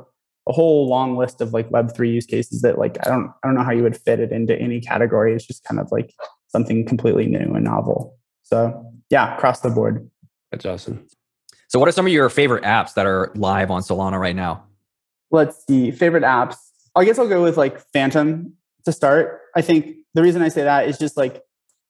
a 0.47 0.51
whole 0.51 0.87
long 0.87 1.17
list 1.17 1.41
of 1.41 1.53
like 1.53 1.69
Web3 1.69 2.13
use 2.13 2.25
cases 2.25 2.61
that 2.61 2.77
like 2.77 2.97
I 3.05 3.09
don't 3.09 3.31
I 3.43 3.47
don't 3.47 3.55
know 3.55 3.63
how 3.63 3.71
you 3.71 3.83
would 3.83 3.97
fit 3.97 4.19
it 4.19 4.31
into 4.31 4.59
any 4.59 4.79
category. 4.79 5.33
It's 5.33 5.45
just 5.45 5.63
kind 5.63 5.79
of 5.79 5.91
like 5.91 6.13
something 6.47 6.85
completely 6.85 7.25
new 7.25 7.53
and 7.53 7.63
novel. 7.63 8.17
So 8.43 8.85
yeah, 9.09 9.35
across 9.35 9.61
the 9.61 9.69
board. 9.69 10.09
That's 10.51 10.65
awesome. 10.65 11.05
So, 11.69 11.79
what 11.79 11.89
are 11.89 11.91
some 11.91 12.05
of 12.05 12.13
your 12.13 12.29
favorite 12.29 12.63
apps 12.63 12.93
that 12.93 13.05
are 13.05 13.31
live 13.35 13.71
on 13.71 13.81
Solana 13.81 14.19
right 14.19 14.35
now? 14.35 14.63
Let's 15.31 15.65
see. 15.67 15.91
Favorite 15.91 16.23
apps. 16.23 16.55
I 16.97 17.05
guess 17.05 17.19
I'll 17.19 17.29
go 17.29 17.43
with 17.43 17.57
like 17.57 17.79
Phantom 17.93 18.53
to 18.85 18.91
start. 18.91 19.41
I 19.55 19.61
think 19.61 19.97
the 20.15 20.23
reason 20.23 20.41
I 20.41 20.49
say 20.49 20.63
that 20.63 20.87
is 20.87 20.97
just 20.97 21.15
like 21.15 21.43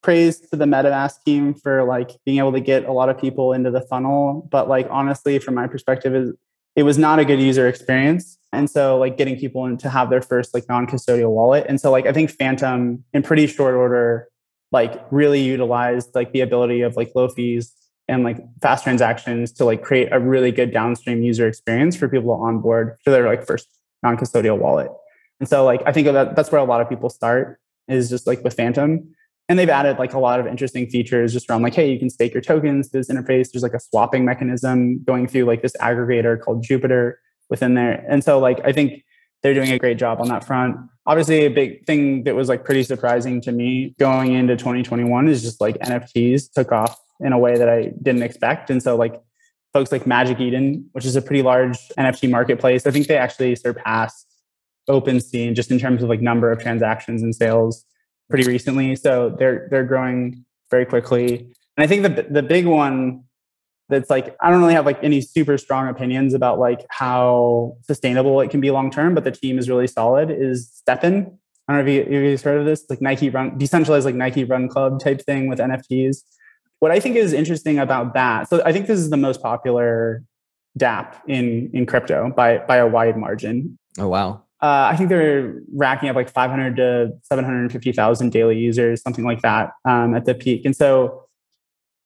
praise 0.03 0.41
to 0.49 0.57
the 0.57 0.65
MetaMask 0.65 1.23
team 1.25 1.53
for 1.53 1.85
like 1.85 2.11
being 2.25 2.39
able 2.39 2.51
to 2.51 2.59
get 2.59 2.83
a 2.83 2.91
lot 2.91 3.07
of 3.07 3.17
people 3.17 3.53
into 3.53 3.71
the 3.71 3.79
funnel. 3.81 4.47
But 4.51 4.67
like 4.67 4.85
honestly, 4.89 5.39
from 5.39 5.55
my 5.55 5.65
perspective, 5.67 6.13
is 6.13 6.33
it 6.75 6.83
was 6.83 6.97
not 6.97 7.19
a 7.19 7.25
good 7.25 7.39
user 7.39 7.69
experience. 7.69 8.37
And 8.51 8.69
so 8.69 8.97
like 8.97 9.15
getting 9.17 9.39
people 9.39 9.65
in 9.65 9.77
to 9.77 9.89
have 9.89 10.09
their 10.09 10.21
first 10.21 10.53
like 10.53 10.67
non-custodial 10.67 11.29
wallet. 11.29 11.65
And 11.69 11.79
so 11.79 11.89
like 11.89 12.05
I 12.05 12.11
think 12.11 12.29
Phantom 12.29 13.03
in 13.13 13.23
pretty 13.23 13.47
short 13.47 13.75
order, 13.75 14.27
like 14.73 15.01
really 15.09 15.41
utilized 15.41 16.15
like 16.15 16.33
the 16.33 16.41
ability 16.41 16.81
of 16.81 16.97
like 16.97 17.13
low 17.15 17.29
fees 17.29 17.71
and 18.09 18.23
like 18.23 18.39
fast 18.61 18.83
transactions 18.83 19.53
to 19.53 19.63
like 19.63 19.81
create 19.81 20.09
a 20.11 20.19
really 20.19 20.51
good 20.51 20.73
downstream 20.73 21.23
user 21.23 21.47
experience 21.47 21.95
for 21.95 22.09
people 22.09 22.35
to 22.35 22.41
onboard 22.41 22.97
for 23.03 23.11
their 23.11 23.25
like 23.25 23.45
first 23.45 23.69
non-custodial 24.03 24.57
wallet. 24.57 24.89
And 25.39 25.47
so 25.47 25.63
like 25.65 25.81
I 25.85 25.91
think 25.91 26.07
that 26.07 26.35
that's 26.35 26.51
where 26.51 26.61
a 26.61 26.65
lot 26.65 26.81
of 26.81 26.89
people 26.89 27.09
start 27.09 27.59
is 27.87 28.09
just 28.09 28.27
like 28.27 28.43
with 28.43 28.53
Phantom. 28.53 29.13
And 29.49 29.57
they've 29.57 29.69
added 29.69 29.97
like 29.97 30.13
a 30.13 30.19
lot 30.19 30.39
of 30.41 30.47
interesting 30.47 30.89
features 30.89 31.31
just 31.31 31.49
around 31.49 31.61
like, 31.61 31.73
hey, 31.73 31.89
you 31.89 31.97
can 31.97 32.09
stake 32.09 32.33
your 32.33 32.41
tokens 32.41 32.89
to 32.89 32.97
this 32.97 33.09
interface. 33.09 33.51
There's 33.51 33.63
like 33.63 33.73
a 33.73 33.79
swapping 33.79 34.25
mechanism 34.25 35.01
going 35.03 35.27
through 35.27 35.45
like 35.45 35.61
this 35.61 35.75
aggregator 35.77 36.39
called 36.39 36.63
Jupiter 36.63 37.21
within 37.49 37.75
there. 37.75 38.05
And 38.09 38.23
so 38.23 38.39
like 38.39 38.59
I 38.65 38.73
think 38.73 39.03
they're 39.43 39.53
doing 39.53 39.71
a 39.71 39.79
great 39.79 39.97
job 39.97 40.19
on 40.19 40.27
that 40.29 40.43
front. 40.43 40.75
Obviously, 41.05 41.45
a 41.45 41.49
big 41.49 41.85
thing 41.85 42.23
that 42.23 42.35
was 42.35 42.49
like 42.49 42.65
pretty 42.65 42.83
surprising 42.83 43.39
to 43.41 43.51
me 43.51 43.95
going 43.99 44.33
into 44.33 44.57
2021 44.57 45.29
is 45.29 45.41
just 45.41 45.61
like 45.61 45.77
NFTs 45.79 46.51
took 46.51 46.71
off 46.71 46.99
in 47.21 47.31
a 47.31 47.39
way 47.39 47.57
that 47.57 47.69
I 47.69 47.93
didn't 48.01 48.23
expect. 48.23 48.69
And 48.69 48.83
so 48.83 48.95
like 48.95 49.21
folks 49.73 49.91
like 49.91 50.07
Magic 50.07 50.39
Eden, 50.39 50.89
which 50.93 51.05
is 51.05 51.15
a 51.15 51.21
pretty 51.21 51.41
large 51.41 51.77
NFT 51.97 52.29
marketplace, 52.29 52.85
I 52.85 52.91
think 52.91 53.07
they 53.07 53.17
actually 53.17 53.55
surpassed 53.55 54.27
OpenSea 54.89 55.53
just 55.53 55.71
in 55.71 55.79
terms 55.79 56.01
of 56.01 56.09
like 56.09 56.21
number 56.21 56.51
of 56.51 56.61
transactions 56.61 57.21
and 57.21 57.35
sales 57.35 57.85
pretty 58.29 58.47
recently. 58.47 58.95
So 58.95 59.35
they're 59.37 59.67
they're 59.69 59.85
growing 59.85 60.45
very 60.69 60.85
quickly. 60.85 61.53
And 61.75 61.83
I 61.83 61.87
think 61.87 62.03
the 62.03 62.27
the 62.29 62.43
big 62.43 62.65
one 62.65 63.23
that's 63.89 64.09
like 64.09 64.35
I 64.41 64.49
don't 64.49 64.61
really 64.61 64.73
have 64.73 64.85
like 64.85 65.01
any 65.03 65.21
super 65.21 65.57
strong 65.57 65.87
opinions 65.87 66.33
about 66.33 66.59
like 66.59 66.85
how 66.89 67.77
sustainable 67.83 68.41
it 68.41 68.49
can 68.49 68.61
be 68.61 68.71
long 68.71 68.91
term, 68.91 69.13
but 69.13 69.23
the 69.23 69.31
team 69.31 69.57
is 69.57 69.69
really 69.69 69.87
solid. 69.87 70.29
Is 70.31 70.81
STEPN? 70.87 71.37
I 71.69 71.73
don't 71.73 71.85
know 71.85 71.91
if 71.91 72.09
you, 72.09 72.29
have 72.31 72.41
heard 72.41 72.59
of 72.61 72.65
this, 72.65 72.85
like 72.89 73.01
Nike 73.01 73.29
Run, 73.29 73.57
decentralized 73.57 74.05
like 74.05 74.15
Nike 74.15 74.45
Run 74.45 74.69
Club 74.69 75.01
type 75.01 75.21
thing 75.21 75.49
with 75.49 75.59
NFTs 75.59 76.23
what 76.79 76.91
I 76.91 76.99
think 76.99 77.15
is 77.15 77.33
interesting 77.33 77.79
about 77.79 78.13
that, 78.13 78.49
so 78.49 78.61
I 78.65 78.71
think 78.71 78.87
this 78.87 78.99
is 78.99 79.09
the 79.09 79.17
most 79.17 79.41
popular 79.41 80.23
DApp 80.77 81.15
in 81.27 81.69
in 81.73 81.85
crypto 81.85 82.31
by 82.35 82.59
by 82.59 82.77
a 82.77 82.87
wide 82.87 83.17
margin. 83.17 83.77
Oh 83.99 84.07
wow! 84.07 84.43
Uh, 84.61 84.89
I 84.91 84.95
think 84.95 85.09
they're 85.09 85.55
racking 85.73 86.09
up 86.09 86.15
like 86.15 86.29
500 86.29 86.75
to 86.77 87.11
750,000 87.23 88.31
daily 88.31 88.57
users, 88.57 89.03
something 89.03 89.23
like 89.23 89.41
that, 89.41 89.71
um, 89.85 90.15
at 90.15 90.25
the 90.25 90.33
peak. 90.33 90.65
And 90.65 90.75
so, 90.75 91.25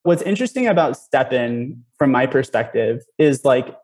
what's 0.04 0.22
interesting 0.22 0.68
about 0.68 0.98
STEPN, 0.98 1.80
from 1.98 2.12
my 2.12 2.26
perspective, 2.26 3.04
is 3.18 3.46
like 3.46 3.76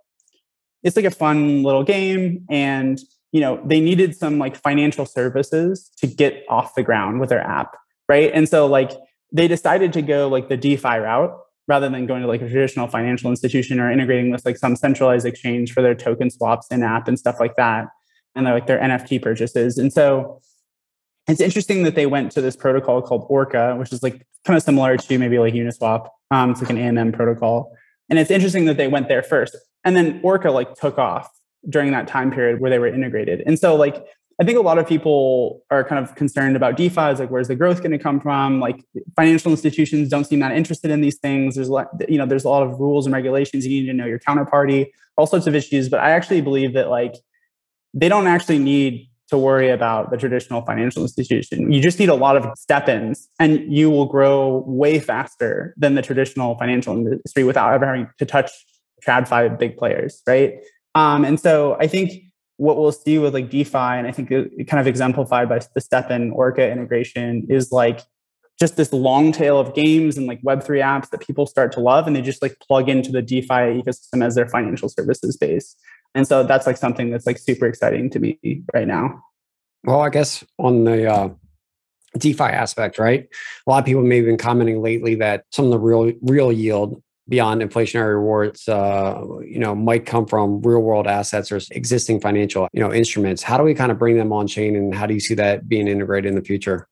it's 0.83 0.95
like 0.95 1.05
a 1.05 1.11
fun 1.11 1.63
little 1.63 1.83
game, 1.83 2.45
and 2.49 2.99
you 3.31 3.41
know 3.41 3.61
they 3.65 3.79
needed 3.79 4.15
some 4.15 4.37
like 4.37 4.55
financial 4.57 5.05
services 5.05 5.89
to 5.97 6.07
get 6.07 6.43
off 6.49 6.75
the 6.75 6.83
ground 6.83 7.19
with 7.19 7.29
their 7.29 7.41
app, 7.41 7.75
right? 8.09 8.31
And 8.33 8.49
so 8.49 8.65
like 8.67 8.91
they 9.31 9.47
decided 9.47 9.93
to 9.93 10.01
go 10.01 10.27
like 10.27 10.49
the 10.49 10.57
DeFi 10.57 10.97
route 10.97 11.37
rather 11.67 11.89
than 11.89 12.05
going 12.05 12.21
to 12.21 12.27
like 12.27 12.41
a 12.41 12.49
traditional 12.49 12.87
financial 12.87 13.29
institution 13.29 13.79
or 13.79 13.91
integrating 13.91 14.31
with 14.31 14.45
like 14.45 14.57
some 14.57 14.75
centralized 14.75 15.25
exchange 15.25 15.73
for 15.73 15.81
their 15.81 15.95
token 15.95 16.29
swaps 16.29 16.67
in 16.71 16.81
app 16.81 17.07
and 17.07 17.19
stuff 17.19 17.35
like 17.39 17.55
that 17.57 17.87
and 18.35 18.45
like 18.45 18.67
their 18.67 18.79
NFT 18.79 19.21
purchases. 19.21 19.77
And 19.77 19.91
so 19.91 20.39
it's 21.27 21.41
interesting 21.41 21.83
that 21.83 21.95
they 21.95 22.05
went 22.05 22.31
to 22.33 22.41
this 22.41 22.55
protocol 22.55 23.01
called 23.01 23.25
Orca, 23.29 23.75
which 23.75 23.91
is 23.91 24.01
like 24.01 24.25
kind 24.45 24.55
of 24.55 24.63
similar 24.63 24.95
to 24.95 25.19
maybe 25.19 25.39
like 25.39 25.53
Uniswap. 25.53 26.07
Um, 26.31 26.51
it's 26.51 26.61
like 26.61 26.69
an 26.69 26.77
AMM 26.77 27.13
protocol. 27.13 27.75
And 28.09 28.17
it's 28.17 28.31
interesting 28.31 28.65
that 28.65 28.77
they 28.77 28.87
went 28.87 29.09
there 29.09 29.23
first. 29.23 29.57
And 29.83 29.95
then 29.95 30.21
Orca 30.23 30.51
like 30.51 30.75
took 30.75 30.97
off 30.97 31.29
during 31.67 31.91
that 31.91 32.07
time 32.07 32.31
period 32.31 32.61
where 32.61 32.69
they 32.69 32.79
were 32.79 32.87
integrated. 32.87 33.43
And 33.45 33.59
so 33.59 33.75
like 33.75 34.05
I 34.39 34.43
think 34.43 34.57
a 34.57 34.61
lot 34.61 34.77
of 34.77 34.87
people 34.87 35.63
are 35.71 35.83
kind 35.83 36.03
of 36.03 36.13
concerned 36.15 36.55
about 36.55 36.77
DeFi. 36.77 36.95
Like, 36.95 37.29
where's 37.29 37.47
the 37.47 37.55
growth 37.55 37.79
going 37.79 37.91
to 37.91 37.97
come 37.97 38.19
from? 38.19 38.59
Like, 38.59 38.83
financial 39.15 39.49
institutions 39.49 40.09
don't 40.09 40.25
seem 40.25 40.39
that 40.41 40.51
interested 40.51 40.91
in 40.91 41.01
these 41.01 41.17
things. 41.17 41.55
There's 41.55 41.69
a 41.69 41.73
lot, 41.73 41.87
you 42.07 42.19
know, 42.19 42.27
there's 42.27 42.45
a 42.45 42.49
lot 42.49 42.61
of 42.61 42.79
rules 42.79 43.07
and 43.07 43.13
regulations. 43.13 43.65
You 43.65 43.81
need 43.81 43.87
to 43.87 43.93
know 43.93 44.05
your 44.05 44.19
counterparty, 44.19 44.91
all 45.17 45.25
sorts 45.25 45.47
of 45.47 45.55
issues. 45.55 45.89
But 45.89 46.01
I 46.01 46.11
actually 46.11 46.41
believe 46.41 46.73
that 46.73 46.89
like 46.89 47.15
they 47.95 48.09
don't 48.09 48.27
actually 48.27 48.59
need 48.59 49.09
to 49.29 49.37
worry 49.37 49.69
about 49.69 50.11
the 50.11 50.17
traditional 50.17 50.61
financial 50.61 51.01
institution. 51.01 51.71
You 51.71 51.81
just 51.81 51.99
need 51.99 52.09
a 52.09 52.15
lot 52.15 52.37
of 52.37 52.43
STEPNs, 52.43 53.27
and 53.39 53.71
you 53.71 53.89
will 53.89 54.05
grow 54.05 54.63
way 54.65 54.99
faster 54.99 55.73
than 55.77 55.95
the 55.95 56.01
traditional 56.01 56.57
financial 56.57 56.95
industry 56.95 57.43
without 57.43 57.73
ever 57.73 57.85
having 57.85 58.07
to 58.19 58.25
touch 58.25 58.51
TradFi 59.05 59.59
big 59.59 59.77
players, 59.77 60.21
right? 60.27 60.59
Um, 60.95 61.25
and 61.25 61.39
so 61.39 61.75
I 61.79 61.87
think 61.87 62.13
what 62.57 62.77
we'll 62.77 62.91
see 62.91 63.17
with 63.17 63.33
like 63.33 63.49
DeFi, 63.49 63.77
and 63.77 64.07
I 64.07 64.11
think 64.11 64.31
it, 64.31 64.67
kind 64.67 64.81
of 64.81 64.87
exemplified 64.87 65.47
by 65.47 65.59
the 65.59 65.81
STEPN 65.81 66.33
Orca 66.33 66.69
integration, 66.69 67.45
is 67.49 67.71
like 67.71 68.01
just 68.59 68.75
this 68.75 68.91
long 68.91 69.31
tail 69.31 69.59
of 69.59 69.75
games 69.75 70.17
and 70.17 70.25
like 70.25 70.41
Web3 70.41 70.81
apps 70.81 71.09
that 71.11 71.21
people 71.21 71.45
start 71.45 71.71
to 71.73 71.79
love, 71.79 72.07
and 72.07 72.15
they 72.15 72.21
just 72.21 72.41
like 72.41 72.59
plug 72.59 72.89
into 72.89 73.11
the 73.11 73.21
DeFi 73.21 73.81
ecosystem 73.81 74.25
as 74.25 74.35
their 74.35 74.47
financial 74.47 74.89
services 74.89 75.37
base. 75.37 75.75
And 76.15 76.27
so 76.27 76.43
that's 76.43 76.65
like 76.65 76.77
something 76.77 77.11
that's 77.11 77.27
like 77.27 77.37
super 77.37 77.67
exciting 77.67 78.09
to 78.11 78.19
me 78.19 78.63
right 78.73 78.87
now. 78.87 79.23
Well, 79.83 80.01
I 80.01 80.09
guess 80.09 80.43
on 80.57 80.83
the 80.83 81.11
uh, 81.11 81.29
DeFi 82.17 82.43
aspect, 82.43 82.97
right? 82.97 83.27
A 83.65 83.69
lot 83.69 83.79
of 83.79 83.85
people 83.85 84.01
may 84.01 84.17
have 84.17 84.25
been 84.25 84.37
commenting 84.37 84.81
lately 84.81 85.15
that 85.15 85.45
some 85.51 85.65
of 85.65 85.71
the 85.71 85.79
real 85.79 86.11
real 86.23 86.51
yield 86.51 87.01
beyond 87.29 87.61
inflationary 87.61 88.15
rewards 88.15 88.67
uh, 88.67 89.21
you 89.45 89.59
know 89.59 89.75
might 89.75 90.05
come 90.05 90.25
from 90.25 90.61
real 90.61 90.79
world 90.79 91.07
assets 91.07 91.51
or 91.51 91.59
existing 91.71 92.19
financial 92.19 92.67
you 92.73 92.79
know 92.79 92.93
instruments. 92.93 93.43
How 93.43 93.57
do 93.57 93.63
we 93.63 93.73
kind 93.73 93.91
of 93.91 93.99
bring 93.99 94.17
them 94.17 94.31
on 94.31 94.47
chain 94.47 94.75
and 94.75 94.93
how 94.93 95.05
do 95.05 95.13
you 95.13 95.19
see 95.19 95.33
that 95.35 95.67
being 95.67 95.87
integrated 95.87 96.29
in 96.29 96.35
the 96.35 96.43
future? 96.43 96.87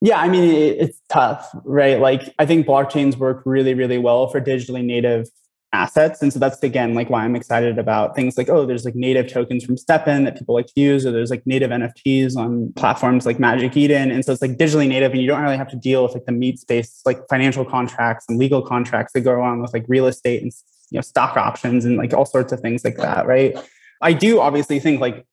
Yeah 0.00 0.18
i 0.18 0.28
mean 0.28 0.44
it, 0.44 0.76
it's 0.80 1.00
tough 1.08 1.50
right? 1.64 1.98
Like 2.00 2.34
i 2.38 2.46
think 2.46 2.66
blockchains 2.66 3.16
work 3.16 3.42
really 3.46 3.74
really 3.74 3.98
well 3.98 4.28
for 4.28 4.40
digitally 4.40 4.84
native 4.84 5.28
assets. 5.74 6.22
And 6.22 6.32
so 6.32 6.38
that's 6.38 6.62
again 6.62 6.94
like 6.94 7.10
why 7.10 7.24
I'm 7.24 7.36
excited 7.36 7.78
about 7.78 8.14
things 8.14 8.38
like, 8.38 8.48
oh, 8.48 8.64
there's 8.64 8.84
like 8.84 8.94
native 8.94 9.30
tokens 9.30 9.64
from 9.64 9.76
STEPN 9.76 10.24
that 10.24 10.38
people 10.38 10.54
like 10.54 10.66
to 10.66 10.80
use, 10.80 11.04
or 11.04 11.12
there's 11.12 11.30
like 11.30 11.46
native 11.46 11.70
NFTs 11.70 12.36
on 12.36 12.72
platforms 12.74 13.26
like 13.26 13.38
Magic 13.38 13.76
Eden. 13.76 14.10
And 14.10 14.24
so 14.24 14.32
it's 14.32 14.40
like 14.42 14.52
digitally 14.52 14.88
native, 14.88 15.12
and 15.12 15.20
you 15.20 15.26
don't 15.26 15.42
really 15.42 15.56
have 15.56 15.70
to 15.70 15.76
deal 15.76 16.02
with 16.04 16.14
like 16.14 16.24
the 16.24 16.32
meat 16.32 16.58
space, 16.58 17.00
like 17.04 17.18
financial 17.28 17.64
contracts 17.64 18.24
and 18.28 18.38
legal 18.38 18.62
contracts 18.62 19.12
that 19.12 19.22
go 19.22 19.36
along 19.36 19.60
with 19.60 19.72
like 19.72 19.84
real 19.88 20.06
estate 20.06 20.42
and 20.42 20.52
you 20.90 20.98
know 20.98 21.02
stock 21.02 21.36
options 21.36 21.84
and 21.84 21.96
like 21.96 22.14
all 22.14 22.24
sorts 22.24 22.52
of 22.52 22.60
things 22.60 22.84
like 22.84 22.96
that, 22.96 23.26
right? 23.26 23.56
I 24.00 24.12
do 24.12 24.40
obviously 24.40 24.80
think 24.80 25.00
like 25.00 25.26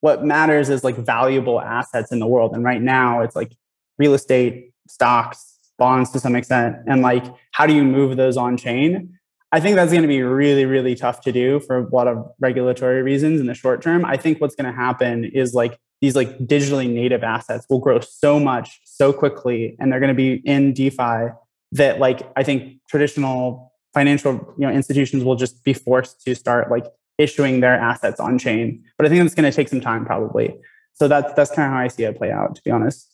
what 0.00 0.24
matters 0.24 0.68
is 0.68 0.82
like 0.82 0.96
valuable 0.96 1.60
assets 1.60 2.12
in 2.12 2.18
the 2.18 2.26
world. 2.26 2.54
And 2.54 2.64
right 2.64 2.82
now 2.82 3.20
it's 3.20 3.36
like 3.36 3.52
real 3.98 4.14
estate, 4.14 4.72
stocks, 4.88 5.58
bonds 5.78 6.10
to 6.10 6.20
some 6.20 6.36
extent. 6.36 6.76
And 6.86 7.02
like, 7.02 7.24
how 7.52 7.66
do 7.66 7.74
you 7.74 7.84
move 7.84 8.16
those 8.16 8.36
on 8.36 8.56
chain? 8.56 9.18
I 9.52 9.60
think 9.60 9.74
that's 9.76 9.90
going 9.90 10.02
to 10.02 10.08
be 10.08 10.22
really, 10.22 10.64
really 10.64 10.94
tough 10.94 11.22
to 11.22 11.32
do 11.32 11.58
for 11.60 11.78
a 11.78 11.88
lot 11.94 12.06
of 12.06 12.24
regulatory 12.38 13.02
reasons 13.02 13.40
in 13.40 13.46
the 13.46 13.54
short 13.54 13.82
term. 13.82 14.04
I 14.04 14.16
think 14.16 14.40
what's 14.40 14.54
going 14.54 14.72
to 14.72 14.76
happen 14.76 15.24
is 15.24 15.54
like 15.54 15.78
these 16.00 16.14
like 16.14 16.38
digitally 16.38 16.88
native 16.88 17.24
assets 17.24 17.66
will 17.68 17.80
grow 17.80 18.00
so 18.00 18.38
much 18.38 18.80
so 18.84 19.12
quickly 19.12 19.76
and 19.78 19.92
they're 19.92 20.00
going 20.00 20.08
to 20.08 20.14
be 20.14 20.34
in 20.44 20.72
DeFi 20.72 21.32
that 21.72 21.98
like 21.98 22.22
I 22.36 22.42
think 22.42 22.80
traditional 22.88 23.72
financial 23.92 24.32
you 24.56 24.66
know 24.66 24.70
institutions 24.72 25.24
will 25.24 25.36
just 25.36 25.64
be 25.64 25.72
forced 25.72 26.20
to 26.22 26.34
start 26.34 26.70
like 26.70 26.86
issuing 27.18 27.60
their 27.60 27.74
assets 27.74 28.20
on 28.20 28.38
chain. 28.38 28.82
But 28.96 29.06
I 29.06 29.08
think 29.08 29.24
it's 29.24 29.34
going 29.34 29.50
to 29.50 29.54
take 29.54 29.68
some 29.68 29.80
time 29.80 30.04
probably. 30.06 30.56
So 30.94 31.08
that's 31.08 31.32
that's 31.34 31.50
kind 31.50 31.66
of 31.66 31.72
how 31.72 31.80
I 31.80 31.88
see 31.88 32.04
it 32.04 32.16
play 32.16 32.30
out, 32.30 32.54
to 32.54 32.62
be 32.62 32.70
honest. 32.70 33.08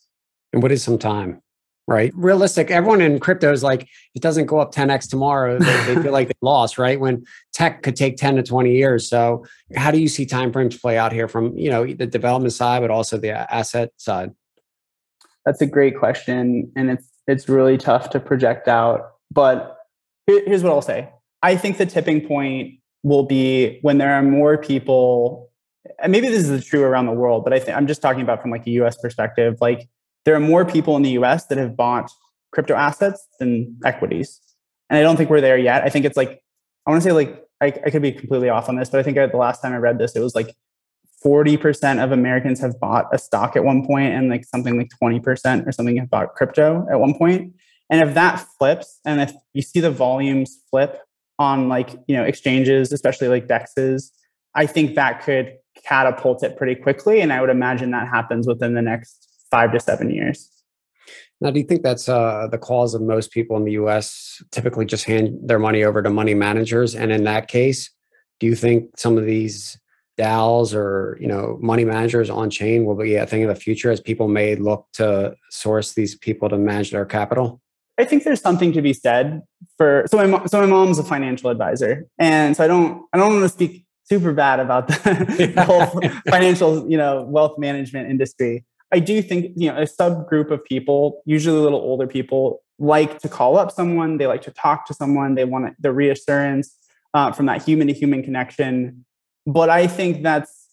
And 0.53 0.61
what 0.61 0.71
is 0.71 0.83
some 0.83 0.97
time? 0.97 1.41
Right? 1.87 2.11
Realistic. 2.15 2.69
Everyone 2.69 2.99
in 2.99 3.19
crypto 3.19 3.51
is 3.51 3.63
like, 3.63 3.87
it 4.13 4.21
doesn't 4.21 4.45
go 4.45 4.59
up 4.59 4.73
10x 4.73 5.09
tomorrow. 5.09 5.57
They, 5.57 5.93
they 5.93 6.01
feel 6.01 6.11
like 6.11 6.27
they 6.27 6.33
lost, 6.41 6.77
right? 6.77 6.99
When 6.99 7.25
tech 7.53 7.81
could 7.81 7.95
take 7.95 8.17
10 8.17 8.35
to 8.35 8.43
20 8.43 8.73
years. 8.73 9.09
So 9.09 9.45
how 9.75 9.91
do 9.91 9.99
you 9.99 10.09
see 10.09 10.25
timeframes 10.25 10.79
play 10.79 10.97
out 10.97 11.13
here 11.13 11.29
from, 11.29 11.57
you 11.57 11.69
know, 11.69 11.85
the 11.85 12.05
development 12.05 12.53
side, 12.53 12.81
but 12.81 12.91
also 12.91 13.17
the 13.17 13.31
asset 13.31 13.91
side? 13.97 14.31
That's 15.45 15.61
a 15.61 15.65
great 15.65 15.97
question. 15.97 16.71
And 16.75 16.91
it's 16.91 17.07
it's 17.27 17.49
really 17.49 17.77
tough 17.77 18.09
to 18.11 18.19
project 18.19 18.67
out. 18.67 19.11
But 19.31 19.77
here's 20.25 20.63
what 20.63 20.71
I'll 20.71 20.81
say. 20.81 21.09
I 21.43 21.55
think 21.55 21.77
the 21.77 21.85
tipping 21.85 22.25
point 22.25 22.79
will 23.03 23.23
be 23.23 23.79
when 23.81 23.97
there 23.97 24.13
are 24.13 24.23
more 24.23 24.57
people, 24.57 25.51
and 25.99 26.11
maybe 26.11 26.27
this 26.27 26.47
is 26.47 26.65
true 26.65 26.83
around 26.83 27.05
the 27.05 27.11
world, 27.13 27.43
but 27.43 27.53
I 27.53 27.59
think 27.59 27.77
I'm 27.77 27.87
just 27.87 28.01
talking 28.01 28.21
about 28.21 28.41
from 28.41 28.51
like 28.51 28.65
a 28.65 28.71
US 28.71 28.97
perspective, 28.97 29.57
like 29.61 29.87
there 30.27 30.35
are 30.35 30.41
more 30.41 30.65
people 30.65 30.97
in 30.97 31.03
the 31.03 31.11
US 31.11 31.45
that 31.45 31.57
have 31.57 31.77
bought 31.77 32.11
crypto 32.51 32.75
assets 32.75 33.25
than 33.39 33.77
equities. 33.85 34.41
And 34.89 34.99
I 34.99 35.01
don't 35.01 35.15
think 35.15 35.29
we're 35.29 35.39
there 35.39 35.57
yet. 35.57 35.83
I 35.83 35.89
think 35.89 36.03
it's 36.03 36.17
like, 36.17 36.43
I 36.85 36.91
want 36.91 37.01
to 37.01 37.09
say 37.09 37.13
like, 37.13 37.45
I, 37.61 37.67
I 37.67 37.89
could 37.89 38.01
be 38.01 38.11
completely 38.11 38.49
off 38.49 38.67
on 38.67 38.75
this, 38.75 38.89
but 38.89 38.99
I 38.99 39.03
think 39.03 39.15
the 39.15 39.37
last 39.37 39.61
time 39.61 39.71
I 39.71 39.77
read 39.77 39.99
this, 39.99 40.17
it 40.17 40.19
was 40.19 40.35
like 40.35 40.53
40% 41.25 42.03
of 42.03 42.11
Americans 42.11 42.59
have 42.59 42.77
bought 42.77 43.05
a 43.13 43.17
stock 43.17 43.55
at 43.55 43.63
one 43.63 43.87
point 43.87 44.13
and 44.13 44.27
like 44.29 44.43
something 44.43 44.77
like 44.77 44.89
20% 45.01 45.65
or 45.65 45.71
something 45.71 45.95
have 45.95 46.09
bought 46.09 46.35
crypto 46.35 46.85
at 46.91 46.99
one 46.99 47.17
point. 47.17 47.53
And 47.89 48.01
if 48.01 48.13
that 48.15 48.45
flips 48.59 48.99
and 49.05 49.21
if 49.21 49.31
you 49.53 49.61
see 49.61 49.79
the 49.79 49.91
volumes 49.91 50.59
flip 50.69 50.99
on 51.39 51.69
like, 51.69 51.91
you 52.09 52.17
know, 52.17 52.25
exchanges, 52.25 52.91
especially 52.91 53.29
like 53.29 53.47
DEXs, 53.47 54.11
I 54.55 54.65
think 54.65 54.95
that 54.95 55.23
could 55.23 55.53
catapult 55.85 56.43
it 56.43 56.57
pretty 56.57 56.75
quickly. 56.75 57.21
And 57.21 57.31
I 57.31 57.39
would 57.39 57.49
imagine 57.49 57.91
that 57.91 58.09
happens 58.09 58.45
within 58.45 58.73
the 58.73 58.81
next 58.81 59.26
five 59.57 59.71
to 59.73 59.79
seven 59.79 60.09
years. 60.11 60.49
Now, 61.41 61.51
do 61.51 61.59
you 61.59 61.65
think 61.65 61.81
that's 61.83 62.07
uh, 62.09 62.47
the 62.51 62.57
cause 62.57 62.93
of 62.93 63.01
most 63.01 63.31
people 63.31 63.57
in 63.57 63.63
the 63.63 63.73
US 63.83 64.41
typically 64.51 64.85
just 64.85 65.05
hand 65.05 65.37
their 65.49 65.59
money 65.59 65.83
over 65.83 66.01
to 66.01 66.09
money 66.09 66.33
managers? 66.33 66.95
And 66.95 67.11
in 67.11 67.23
that 67.25 67.47
case, 67.47 67.89
do 68.39 68.47
you 68.47 68.55
think 68.55 68.97
some 68.97 69.17
of 69.17 69.25
these 69.25 69.79
DAOs 70.19 70.73
or 70.73 71.17
you 71.21 71.27
know 71.27 71.57
money 71.61 71.85
managers 71.85 72.29
on 72.29 72.49
chain 72.49 72.85
will 72.85 72.95
be 72.95 73.15
a 73.15 73.27
thing 73.27 73.43
of 73.43 73.49
the 73.49 73.61
future 73.65 73.91
as 73.91 74.01
people 74.01 74.27
may 74.27 74.55
look 74.55 74.87
to 74.93 75.35
source 75.51 75.93
these 75.93 76.15
people 76.15 76.49
to 76.49 76.57
manage 76.57 76.91
their 76.91 77.05
capital? 77.05 77.61
I 77.99 78.05
think 78.05 78.23
there's 78.23 78.41
something 78.41 78.73
to 78.73 78.81
be 78.81 78.93
said 78.93 79.41
for 79.77 80.05
so 80.07 80.15
my 80.17 80.45
so 80.45 80.61
my 80.61 80.67
mom's 80.67 80.99
a 80.99 81.03
financial 81.03 81.49
advisor, 81.51 82.07
and 82.17 82.55
so 82.55 82.63
I 82.63 82.67
don't 82.67 83.03
I 83.13 83.17
don't 83.17 83.33
want 83.33 83.43
to 83.43 83.49
speak 83.49 83.85
super 84.09 84.33
bad 84.33 84.59
about 84.59 84.87
the, 84.87 85.53
the 85.55 85.63
whole 85.63 85.85
financial 86.31 86.89
you 86.89 86.97
know 86.97 87.23
wealth 87.23 87.55
management 87.59 88.09
industry. 88.09 88.65
I 88.91 88.99
do 88.99 89.21
think, 89.21 89.53
you 89.55 89.71
know, 89.71 89.77
a 89.77 89.85
subgroup 89.85 90.51
of 90.51 90.63
people, 90.63 91.21
usually 91.25 91.57
a 91.57 91.61
little 91.61 91.79
older 91.79 92.07
people, 92.07 92.63
like 92.79 93.19
to 93.19 93.29
call 93.29 93.57
up 93.57 93.71
someone, 93.71 94.17
they 94.17 94.27
like 94.27 94.43
to 94.43 94.51
talk 94.51 94.85
to 94.87 94.93
someone, 94.93 95.35
they 95.35 95.45
want 95.45 95.75
the 95.81 95.91
reassurance 95.91 96.75
uh, 97.13 97.31
from 97.31 97.47
that 97.47 97.63
human 97.63 97.87
to 97.87 97.93
human 97.93 98.23
connection. 98.23 99.05
But 99.45 99.69
I 99.69 99.87
think 99.87 100.23
that's 100.23 100.67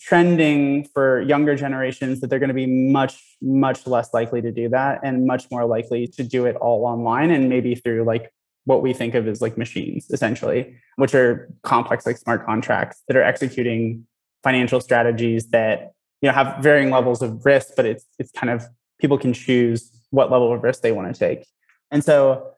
trending 0.00 0.88
for 0.94 1.20
younger 1.20 1.54
generations 1.54 2.20
that 2.20 2.30
they're 2.30 2.38
going 2.38 2.48
to 2.48 2.54
be 2.54 2.66
much, 2.66 3.22
much 3.40 3.86
less 3.86 4.12
likely 4.14 4.40
to 4.42 4.50
do 4.50 4.68
that 4.70 5.00
and 5.04 5.26
much 5.26 5.50
more 5.50 5.66
likely 5.66 6.06
to 6.06 6.24
do 6.24 6.46
it 6.46 6.56
all 6.56 6.84
online 6.86 7.30
and 7.30 7.48
maybe 7.48 7.74
through 7.74 8.04
like 8.04 8.32
what 8.64 8.82
we 8.82 8.92
think 8.92 9.14
of 9.14 9.28
as 9.28 9.42
like 9.42 9.58
machines, 9.58 10.06
essentially, 10.10 10.74
which 10.96 11.14
are 11.14 11.52
complex 11.62 12.06
like 12.06 12.16
smart 12.16 12.46
contracts 12.46 13.02
that 13.08 13.16
are 13.16 13.22
executing 13.22 14.06
financial 14.42 14.80
strategies 14.80 15.48
that 15.48 15.91
you 16.22 16.28
know 16.28 16.32
have 16.32 16.62
varying 16.62 16.90
levels 16.90 17.20
of 17.20 17.44
risk 17.44 17.68
but 17.76 17.84
it's 17.84 18.06
it's 18.18 18.32
kind 18.32 18.50
of 18.50 18.64
people 19.00 19.18
can 19.18 19.32
choose 19.32 19.90
what 20.10 20.30
level 20.30 20.52
of 20.52 20.62
risk 20.62 20.80
they 20.82 20.92
want 20.92 21.12
to 21.12 21.18
take 21.18 21.46
and 21.90 22.02
so 22.02 22.52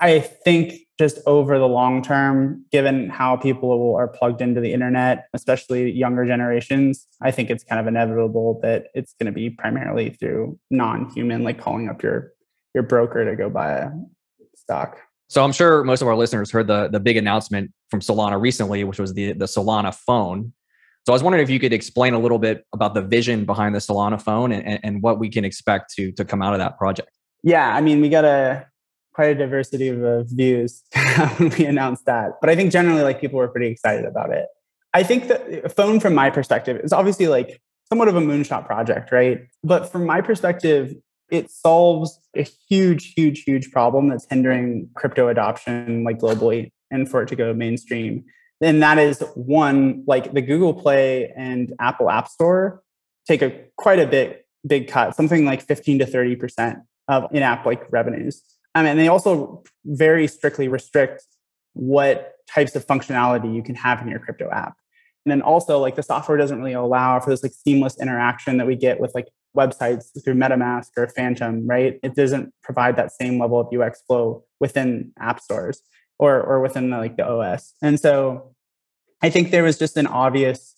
i 0.00 0.18
think 0.18 0.74
just 0.98 1.18
over 1.26 1.58
the 1.58 1.68
long 1.68 2.02
term 2.02 2.64
given 2.72 3.08
how 3.08 3.36
people 3.36 3.94
are 3.94 4.08
plugged 4.08 4.40
into 4.40 4.60
the 4.60 4.72
internet 4.72 5.26
especially 5.34 5.90
younger 5.90 6.26
generations 6.26 7.06
i 7.22 7.30
think 7.30 7.50
it's 7.50 7.62
kind 7.62 7.80
of 7.80 7.86
inevitable 7.86 8.58
that 8.62 8.86
it's 8.94 9.14
going 9.20 9.26
to 9.26 9.32
be 9.32 9.50
primarily 9.50 10.10
through 10.10 10.58
non-human 10.70 11.44
like 11.44 11.60
calling 11.60 11.88
up 11.88 12.02
your 12.02 12.32
your 12.74 12.82
broker 12.82 13.24
to 13.24 13.36
go 13.36 13.48
buy 13.50 13.72
a 13.72 13.90
stock 14.56 14.98
so 15.30 15.44
I'm 15.44 15.52
sure 15.52 15.84
most 15.84 16.02
of 16.02 16.08
our 16.08 16.16
listeners 16.16 16.50
heard 16.50 16.66
the 16.66 16.88
the 16.88 16.98
big 16.98 17.16
announcement 17.16 17.70
from 17.88 18.00
Solana 18.00 18.38
recently, 18.40 18.82
which 18.82 18.98
was 18.98 19.14
the 19.14 19.32
the 19.32 19.44
Solana 19.44 19.94
phone. 19.94 20.52
So 21.06 21.12
I 21.12 21.14
was 21.14 21.22
wondering 21.22 21.42
if 21.42 21.50
you 21.50 21.58
could 21.58 21.72
explain 21.72 22.14
a 22.14 22.18
little 22.18 22.38
bit 22.38 22.66
about 22.72 22.94
the 22.94 23.00
vision 23.00 23.44
behind 23.44 23.74
the 23.74 23.78
Solana 23.78 24.20
phone 24.20 24.52
and, 24.52 24.80
and 24.82 25.02
what 25.02 25.18
we 25.18 25.30
can 25.30 25.44
expect 25.44 25.94
to, 25.94 26.12
to 26.12 26.24
come 26.24 26.42
out 26.42 26.52
of 26.52 26.58
that 26.58 26.76
project. 26.76 27.10
Yeah, 27.42 27.74
I 27.74 27.80
mean, 27.80 28.00
we 28.00 28.08
got 28.08 28.24
a 28.24 28.66
quite 29.14 29.30
a 29.30 29.34
diversity 29.34 29.88
of 29.88 30.28
views 30.28 30.82
when 31.36 31.50
we 31.58 31.64
announced 31.64 32.04
that, 32.06 32.32
but 32.40 32.50
I 32.50 32.56
think 32.56 32.70
generally, 32.70 33.02
like 33.02 33.20
people 33.20 33.38
were 33.38 33.48
pretty 33.48 33.68
excited 33.68 34.04
about 34.04 34.30
it. 34.30 34.46
I 34.92 35.02
think 35.02 35.28
the 35.28 35.72
phone, 35.74 36.00
from 36.00 36.14
my 36.14 36.30
perspective, 36.30 36.80
is 36.82 36.92
obviously 36.92 37.28
like 37.28 37.60
somewhat 37.88 38.08
of 38.08 38.16
a 38.16 38.20
moonshot 38.20 38.66
project, 38.66 39.10
right? 39.10 39.46
But 39.64 39.90
from 39.90 40.04
my 40.04 40.20
perspective, 40.20 40.94
it 41.30 41.50
solves 41.50 42.18
a 42.36 42.46
huge, 42.68 43.14
huge, 43.14 43.42
huge 43.44 43.70
problem 43.70 44.08
that's 44.08 44.26
hindering 44.28 44.88
crypto 44.94 45.28
adoption 45.28 46.04
like 46.04 46.18
globally 46.18 46.72
and 46.90 47.08
for 47.08 47.22
it 47.22 47.28
to 47.28 47.36
go 47.36 47.54
mainstream 47.54 48.24
and 48.60 48.82
that 48.82 48.98
is 48.98 49.20
one 49.34 50.04
like 50.06 50.32
the 50.32 50.42
Google 50.42 50.74
Play 50.74 51.32
and 51.36 51.74
Apple 51.80 52.10
App 52.10 52.28
Store 52.28 52.82
take 53.26 53.42
a 53.42 53.64
quite 53.76 53.98
a 53.98 54.06
bit 54.06 54.46
big 54.66 54.88
cut, 54.88 55.14
something 55.14 55.44
like 55.44 55.62
15 55.62 56.00
to 56.00 56.06
30 56.06 56.36
percent 56.36 56.78
of 57.08 57.26
in-app 57.32 57.66
like 57.66 57.90
revenues. 57.90 58.42
Um, 58.74 58.86
and 58.86 58.98
they 58.98 59.08
also 59.08 59.64
very 59.84 60.26
strictly 60.28 60.68
restrict 60.68 61.24
what 61.72 62.34
types 62.48 62.76
of 62.76 62.86
functionality 62.86 63.54
you 63.54 63.62
can 63.62 63.74
have 63.74 64.00
in 64.02 64.08
your 64.08 64.20
crypto 64.20 64.48
app. 64.50 64.76
And 65.24 65.30
then 65.30 65.42
also 65.42 65.78
like 65.78 65.96
the 65.96 66.02
software 66.02 66.38
doesn't 66.38 66.58
really 66.58 66.72
allow 66.72 67.18
for 67.20 67.30
this 67.30 67.42
like 67.42 67.52
seamless 67.52 68.00
interaction 68.00 68.58
that 68.58 68.66
we 68.66 68.76
get 68.76 69.00
with 69.00 69.14
like 69.14 69.28
websites 69.56 70.06
through 70.22 70.34
MetaMask 70.34 70.90
or 70.96 71.08
Phantom, 71.08 71.66
right? 71.66 71.98
It 72.02 72.14
doesn't 72.14 72.54
provide 72.62 72.96
that 72.96 73.12
same 73.12 73.38
level 73.38 73.60
of 73.60 73.68
UX 73.72 74.02
flow 74.02 74.44
within 74.60 75.12
app 75.18 75.40
stores 75.40 75.82
or 76.20 76.40
or 76.40 76.60
within 76.60 76.90
the, 76.90 76.98
like 76.98 77.16
the 77.16 77.26
OS. 77.26 77.74
And 77.82 77.98
so 77.98 78.54
I 79.22 79.30
think 79.30 79.50
there 79.50 79.64
was 79.64 79.78
just 79.78 79.96
an 79.96 80.06
obvious 80.06 80.74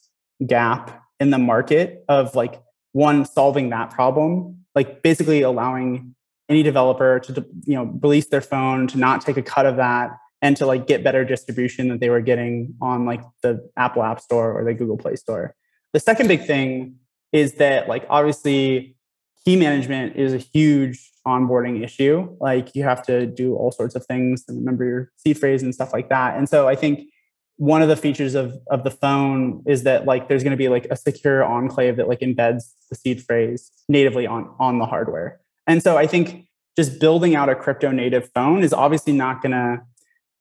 gap 0.46 1.02
in 1.20 1.31
the 1.31 1.38
market 1.38 2.05
of 2.09 2.35
like 2.35 2.62
one 2.92 3.26
solving 3.26 3.70
that 3.70 3.90
problem, 3.90 4.64
like 4.74 5.02
basically 5.02 5.42
allowing 5.42 6.14
any 6.48 6.62
developer 6.62 7.18
to 7.20 7.46
you 7.64 7.74
know 7.74 7.85
release 8.02 8.28
their 8.28 8.40
phone 8.40 8.87
to 8.87 8.98
not 8.98 9.20
take 9.20 9.37
a 9.37 9.42
cut 9.42 9.66
of 9.66 9.76
that 9.76 10.11
and 10.40 10.57
to 10.57 10.66
like 10.66 10.87
get 10.87 11.02
better 11.02 11.24
distribution 11.24 11.88
that 11.88 12.00
they 12.00 12.09
were 12.09 12.20
getting 12.20 12.74
on 12.81 13.05
like 13.05 13.22
the 13.42 13.68
Apple 13.76 14.02
App 14.02 14.20
Store 14.20 14.52
or 14.52 14.64
the 14.64 14.74
Google 14.74 14.96
Play 14.96 15.16
Store. 15.16 15.55
The 15.92 16.00
second 16.00 16.28
big 16.28 16.44
thing 16.46 16.96
is 17.33 17.55
that 17.55 17.88
like 17.88 18.07
obviously 18.09 18.96
key 19.44 19.57
management 19.57 20.16
is 20.16 20.33
a 20.33 20.38
huge 20.38 21.12
onboarding 21.26 21.85
issue. 21.85 22.37
Like 22.40 22.74
you 22.74 22.85
have 22.85 23.02
to 23.06 23.26
do 23.26 23.54
all 23.54 23.72
sorts 23.72 23.94
of 23.94 24.04
things 24.06 24.44
and 24.48 24.58
remember 24.58 24.85
your 24.85 25.12
seed 25.16 25.38
phrase 25.38 25.62
and 25.62 25.74
stuff 25.74 25.92
like 25.92 26.08
that. 26.08 26.37
And 26.37 26.48
so 26.48 26.68
I 26.68 26.74
think 26.74 27.08
one 27.56 27.82
of 27.82 27.88
the 27.88 27.96
features 27.96 28.35
of 28.35 28.58
of 28.70 28.82
the 28.82 28.90
phone 28.90 29.62
is 29.66 29.85
that 29.85 30.04
like 30.04 30.28
there's 30.28 30.42
going 30.42 30.52
to 30.52 30.56
be 30.56 30.68
like 30.68 30.87
a 30.90 30.96
secure 30.96 31.44
enclave 31.44 31.96
that 31.96 32.08
like 32.08 32.20
embeds 32.20 32.72
the 32.90 32.96
seed 32.96 33.22
phrase 33.22 33.70
natively 33.88 34.26
on 34.26 34.52
on 34.58 34.78
the 34.78 34.87
hardware. 34.87 35.40
And 35.66 35.82
so 35.82 35.96
I 35.96 36.06
think 36.06 36.46
just 36.76 36.98
building 37.00 37.37
out 37.37 37.48
a 37.48 37.54
crypto 37.54 37.90
native 37.90 38.30
phone 38.35 38.64
is 38.64 38.72
obviously 38.72 39.12
not 39.12 39.42
going 39.42 39.52
to 39.52 39.82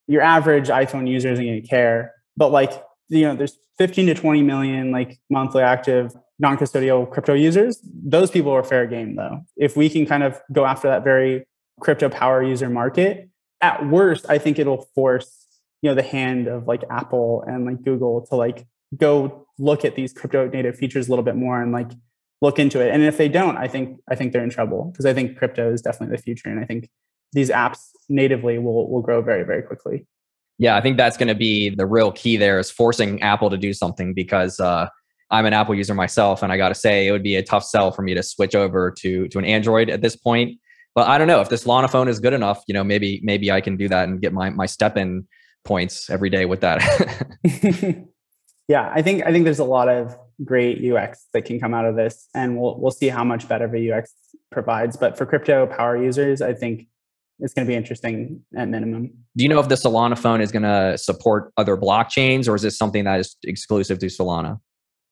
your 0.08 0.22
average 0.22 0.68
iPhone 0.68 1.08
user 1.08 1.32
isn't 1.32 1.46
going 1.46 1.62
to 1.62 1.68
care. 1.68 2.14
But 2.36 2.52
like, 2.52 2.72
you 3.10 3.22
know, 3.22 3.36
there's 3.36 3.58
15 3.78 4.08
to 4.08 4.14
20 4.14 4.42
million 4.42 4.92
like 4.92 5.20
monthly 5.30 5.62
active 5.62 6.14
non-custodial 6.42 7.10
crypto 7.10 7.34
users. 7.34 7.80
Those 7.84 8.32
people 8.32 8.52
are 8.52 8.64
fair 8.64 8.88
game 8.88 9.16
though. 9.16 9.42
If 9.56 9.78
we 9.78 9.90
can 9.90 10.06
kind 10.06 10.24
of 10.24 10.42
go 10.52 10.66
after 10.66 10.90
that 10.90 11.04
very 11.04 11.46
crypto 11.80 12.10
power 12.10 12.44
user 12.44 12.70
market, 12.70 13.30
at 13.62 13.88
worst, 13.88 14.26
I 14.28 14.40
think 14.40 14.58
it'll 14.58 14.90
force, 14.96 15.48
you 15.82 15.90
know, 15.90 15.96
the 15.96 16.02
hand 16.02 16.48
of 16.48 16.68
like 16.68 16.84
Apple 16.90 17.44
and 17.48 17.66
like 17.66 17.84
Google 17.84 18.26
to 18.28 18.36
like 18.36 18.66
go 18.98 19.48
look 19.60 19.86
at 19.86 19.96
these 19.96 20.12
crypto 20.14 20.50
native 20.50 20.76
features 20.76 21.08
a 21.08 21.12
little 21.12 21.24
bit 21.24 21.36
more 21.36 21.62
and 21.62 21.72
like 21.72 21.92
look 22.42 22.58
into 22.58 22.82
it. 22.82 22.92
And 22.92 23.04
if 23.04 23.18
they 23.18 23.30
don't, 23.30 23.56
I 23.58 23.68
think 23.68 24.00
I 24.10 24.16
think 24.16 24.34
they're 24.34 24.44
in 24.44 24.50
trouble 24.50 24.86
because 24.86 25.06
I 25.06 25.14
think 25.14 25.38
crypto 25.38 25.72
is 25.72 25.82
definitely 25.82 26.18
the 26.18 26.24
future. 26.24 26.50
And 26.50 26.60
I 26.60 26.66
think 26.66 26.90
these 27.34 27.52
apps 27.52 27.90
natively 28.10 28.58
will 28.58 28.90
will 28.90 29.04
grow 29.04 29.22
very, 29.22 29.44
very 29.44 29.62
quickly. 29.62 30.08
Yeah, 30.58 30.76
I 30.76 30.82
think 30.82 30.98
that's 30.98 31.18
going 31.18 31.28
to 31.28 31.36
be 31.36 31.70
the 31.70 31.86
real 31.86 32.12
key 32.12 32.38
there 32.38 32.60
is 32.60 32.70
forcing 32.70 33.22
Apple 33.22 33.50
to 33.50 33.58
do 33.58 33.74
something 33.74 34.14
because 34.14 34.60
uh, 34.60 34.90
I'm 35.32 35.46
an 35.46 35.54
Apple 35.54 35.76
user 35.76 35.94
myself, 35.94 36.44
and 36.44 36.52
I 36.52 36.58
got 36.58 36.70
to 36.70 36.76
say 36.76 37.08
it 37.08 37.12
would 37.12 37.24
be 37.24 37.36
a 37.36 37.44
tough 37.44 37.64
sell 37.64 37.92
for 37.92 38.02
me 38.02 38.14
to 38.14 38.24
switch 38.24 38.56
over 38.56 38.92
to 39.00 39.28
to 39.28 39.40
an 39.40 39.46
Android 39.46 39.90
at 39.90 40.02
this 40.02 40.16
point. 40.16 40.60
But 40.94 41.08
I 41.08 41.18
don't 41.18 41.28
know 41.28 41.40
if 41.40 41.50
this 41.50 41.64
Solana 41.64 41.90
phone 41.90 42.08
is 42.08 42.20
good 42.20 42.34
enough. 42.34 42.64
You 42.68 42.74
know, 42.74 42.84
maybe 42.84 43.22
maybe 43.24 43.52
I 43.52 43.62
can 43.62 43.78
do 43.78 43.88
that 43.90 44.08
and 44.08 44.22
get 44.22 44.34
my 44.34 44.50
my 44.50 44.66
STEPN 44.66 45.26
points 45.64 46.10
every 46.10 46.30
day 46.30 46.46
with 46.46 46.62
that. 46.62 46.82
yeah, 48.68 48.92
I 48.94 49.02
think 49.02 49.26
I 49.26 49.32
think 49.32 49.46
there's 49.46 49.60
a 49.60 49.66
lot 49.66 49.88
of 49.88 50.18
great 50.44 50.84
UX 50.84 51.28
that 51.34 51.46
can 51.46 51.60
come 51.60 51.74
out 51.74 51.86
of 51.86 51.96
this, 51.96 52.28
and 52.36 52.60
we'll 52.60 52.80
we'll 52.80 52.92
see 52.92 53.08
how 53.08 53.24
much 53.24 53.48
better 53.48 53.68
the 53.68 53.92
UX 53.92 54.14
provides. 54.52 54.98
But 54.98 55.18
for 55.18 55.26
crypto 55.26 55.68
power 55.68 56.02
users, 56.02 56.42
I 56.42 56.54
think 56.54 56.88
it's 57.40 57.54
going 57.54 57.66
to 57.66 57.70
be 57.70 57.76
interesting 57.76 58.42
at 58.56 58.68
minimum. 58.68 59.12
Do 59.36 59.44
you 59.44 59.50
know 59.50 59.60
if 59.60 59.70
the 59.70 59.76
Solana 59.76 60.18
phone 60.18 60.42
is 60.42 60.52
going 60.52 60.64
to 60.64 60.98
support 60.98 61.52
other 61.58 61.78
blockchains, 61.78 62.48
or 62.48 62.56
is 62.56 62.62
this 62.62 62.78
something 62.78 63.06
that 63.06 63.20
is 63.20 63.36
exclusive 63.44 64.00
to 64.00 64.08
Solana? 64.08 64.60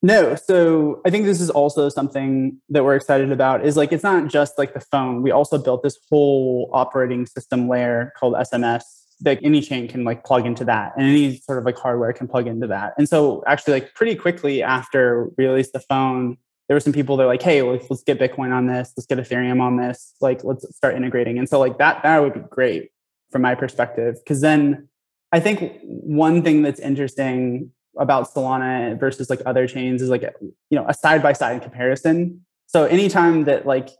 No, 0.02 0.34
so 0.34 1.02
I 1.04 1.10
think 1.10 1.26
this 1.26 1.42
is 1.42 1.50
also 1.50 1.90
something 1.90 2.58
that 2.70 2.84
we're 2.84 2.96
excited 2.96 3.30
about. 3.32 3.66
Is 3.66 3.76
like 3.76 3.92
it's 3.92 4.02
not 4.02 4.28
just 4.28 4.56
like 4.56 4.72
the 4.72 4.80
phone. 4.80 5.22
We 5.22 5.30
also 5.30 5.58
built 5.58 5.82
this 5.82 5.98
whole 6.08 6.70
operating 6.72 7.26
system 7.26 7.68
layer 7.68 8.12
called 8.18 8.34
SMS 8.34 8.82
that 9.20 9.38
any 9.42 9.60
chain 9.60 9.86
can 9.86 10.04
like 10.04 10.24
plug 10.24 10.46
into 10.46 10.64
that 10.64 10.92
and 10.96 11.06
any 11.06 11.36
sort 11.38 11.58
of 11.58 11.64
like 11.64 11.76
hardware 11.76 12.12
can 12.12 12.26
plug 12.26 12.46
into 12.46 12.66
that. 12.68 12.94
And 12.96 13.06
so 13.08 13.44
actually 13.46 13.74
like 13.74 13.94
pretty 13.94 14.14
quickly 14.14 14.62
after 14.62 15.28
we 15.36 15.46
released 15.46 15.74
the 15.74 15.80
phone, 15.80 16.38
there 16.68 16.74
were 16.74 16.80
some 16.80 16.94
people 16.94 17.18
that 17.18 17.24
were 17.24 17.32
like, 17.32 17.42
hey, 17.42 17.60
let's, 17.60 17.90
let's 17.90 18.02
get 18.02 18.18
Bitcoin 18.18 18.54
on 18.54 18.66
this, 18.66 18.94
let's 18.96 19.06
get 19.06 19.18
Ethereum 19.18 19.60
on 19.60 19.76
this, 19.76 20.14
like 20.22 20.42
let's 20.44 20.64
start 20.74 20.94
integrating. 20.94 21.38
And 21.38 21.48
so 21.48 21.58
like 21.58 21.76
that 21.76 22.02
that 22.02 22.18
would 22.20 22.32
be 22.32 22.40
great 22.40 22.90
from 23.30 23.42
my 23.42 23.54
perspective. 23.54 24.16
Cause 24.26 24.40
then 24.40 24.88
I 25.32 25.40
think 25.40 25.78
one 25.82 26.42
thing 26.42 26.62
that's 26.62 26.80
interesting 26.80 27.72
about 27.98 28.32
Solana 28.32 28.98
versus 28.98 29.30
like 29.30 29.40
other 29.46 29.66
chains 29.66 30.02
is 30.02 30.08
like 30.08 30.22
you 30.40 30.54
know 30.70 30.86
a 30.88 30.94
side 30.94 31.22
by 31.22 31.32
side 31.32 31.62
comparison. 31.62 32.44
So 32.66 32.84
anytime 32.84 33.44
that 33.44 33.66
like 33.66 33.90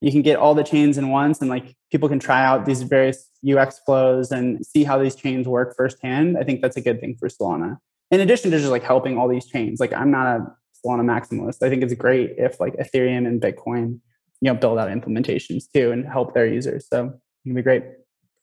you 0.00 0.10
can 0.10 0.22
get 0.22 0.38
all 0.38 0.54
the 0.54 0.64
chains 0.64 0.96
in 0.96 1.10
once 1.10 1.40
and 1.40 1.50
like 1.50 1.74
people 1.90 2.08
can 2.08 2.18
try 2.18 2.44
out 2.44 2.64
these 2.64 2.82
various 2.82 3.28
UX 3.48 3.80
flows 3.80 4.30
and 4.30 4.64
see 4.64 4.84
how 4.84 4.98
these 4.98 5.14
chains 5.14 5.46
work 5.46 5.74
firsthand, 5.76 6.38
I 6.38 6.44
think 6.44 6.62
that's 6.62 6.76
a 6.76 6.80
good 6.80 7.00
thing 7.00 7.16
for 7.18 7.28
Solana. 7.28 7.78
In 8.10 8.20
addition 8.20 8.50
to 8.50 8.58
just 8.58 8.70
like 8.70 8.82
helping 8.82 9.18
all 9.18 9.28
these 9.28 9.46
chains, 9.46 9.80
like 9.80 9.92
I'm 9.92 10.10
not 10.10 10.26
a 10.26 10.46
Solana 10.84 11.04
maximalist. 11.04 11.62
I 11.62 11.68
think 11.68 11.82
it's 11.82 11.94
great 11.94 12.34
if 12.38 12.60
like 12.60 12.74
Ethereum 12.76 13.26
and 13.26 13.40
Bitcoin, 13.40 14.00
you 14.40 14.52
know, 14.52 14.54
build 14.54 14.78
out 14.78 14.88
implementations 14.88 15.64
too 15.72 15.92
and 15.92 16.06
help 16.06 16.34
their 16.34 16.46
users. 16.46 16.86
So 16.88 17.06
it 17.06 17.48
can 17.48 17.54
be 17.54 17.62
great. 17.62 17.84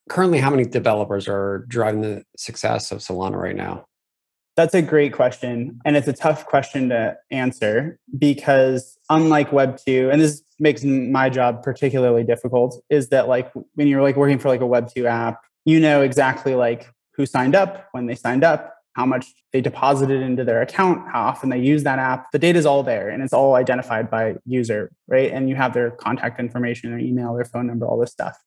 Currently, 0.09 0.39
how 0.39 0.49
many 0.49 0.63
developers 0.63 1.27
are 1.27 1.65
driving 1.67 2.01
the 2.01 2.23
success 2.37 2.91
of 2.91 2.99
Solana 2.99 3.35
right 3.35 3.55
now? 3.55 3.85
That's 4.57 4.73
a 4.73 4.81
great 4.81 5.13
question. 5.13 5.79
And 5.85 5.95
it's 5.95 6.07
a 6.07 6.13
tough 6.13 6.47
question 6.47 6.89
to 6.89 7.15
answer 7.29 7.99
because, 8.17 8.97
unlike 9.07 9.53
Web 9.53 9.77
2, 9.77 10.09
and 10.11 10.19
this 10.19 10.41
makes 10.59 10.83
my 10.83 11.29
job 11.29 11.61
particularly 11.61 12.23
difficult, 12.23 12.83
is 12.89 13.09
that 13.09 13.27
like 13.27 13.51
when 13.75 13.87
you're 13.87 14.01
like 14.01 14.15
working 14.15 14.39
for 14.39 14.49
like 14.49 14.61
a 14.61 14.65
Web 14.65 14.89
2 14.91 15.05
app, 15.05 15.41
you 15.65 15.79
know 15.79 16.01
exactly 16.01 16.55
like 16.55 16.89
who 17.13 17.27
signed 17.27 17.55
up, 17.55 17.87
when 17.91 18.07
they 18.07 18.15
signed 18.15 18.43
up, 18.43 18.73
how 18.93 19.05
much 19.05 19.27
they 19.53 19.61
deposited 19.61 20.23
into 20.23 20.43
their 20.43 20.63
account, 20.63 21.07
how 21.07 21.21
often 21.21 21.49
they 21.49 21.59
use 21.59 21.83
that 21.83 21.99
app. 21.99 22.31
The 22.31 22.39
data 22.39 22.57
is 22.57 22.65
all 22.65 22.81
there 22.81 23.09
and 23.09 23.21
it's 23.21 23.33
all 23.33 23.53
identified 23.53 24.09
by 24.09 24.37
user, 24.47 24.91
right? 25.07 25.31
And 25.31 25.47
you 25.47 25.55
have 25.55 25.75
their 25.75 25.91
contact 25.91 26.39
information, 26.39 26.89
their 26.89 26.99
email, 26.99 27.35
their 27.35 27.45
phone 27.45 27.67
number, 27.67 27.85
all 27.85 27.99
this 27.99 28.11
stuff. 28.11 28.43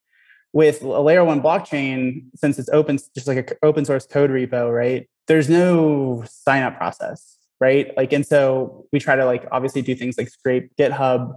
With 0.52 0.82
a 0.82 1.00
layer 1.00 1.24
one 1.24 1.40
blockchain, 1.40 2.24
since 2.34 2.58
it's 2.58 2.68
open, 2.70 2.98
just 3.14 3.28
like 3.28 3.48
an 3.48 3.56
open 3.62 3.84
source 3.84 4.06
code 4.06 4.30
repo, 4.30 4.74
right? 4.74 5.08
There's 5.30 5.48
no 5.48 6.24
sign 6.26 6.64
up 6.64 6.76
process, 6.76 7.36
right? 7.60 7.96
Like, 7.96 8.12
and 8.12 8.26
so 8.26 8.86
we 8.92 8.98
try 8.98 9.14
to 9.14 9.24
like 9.24 9.46
obviously 9.52 9.80
do 9.80 9.94
things 9.94 10.18
like 10.18 10.28
scrape 10.28 10.74
GitHub, 10.76 11.34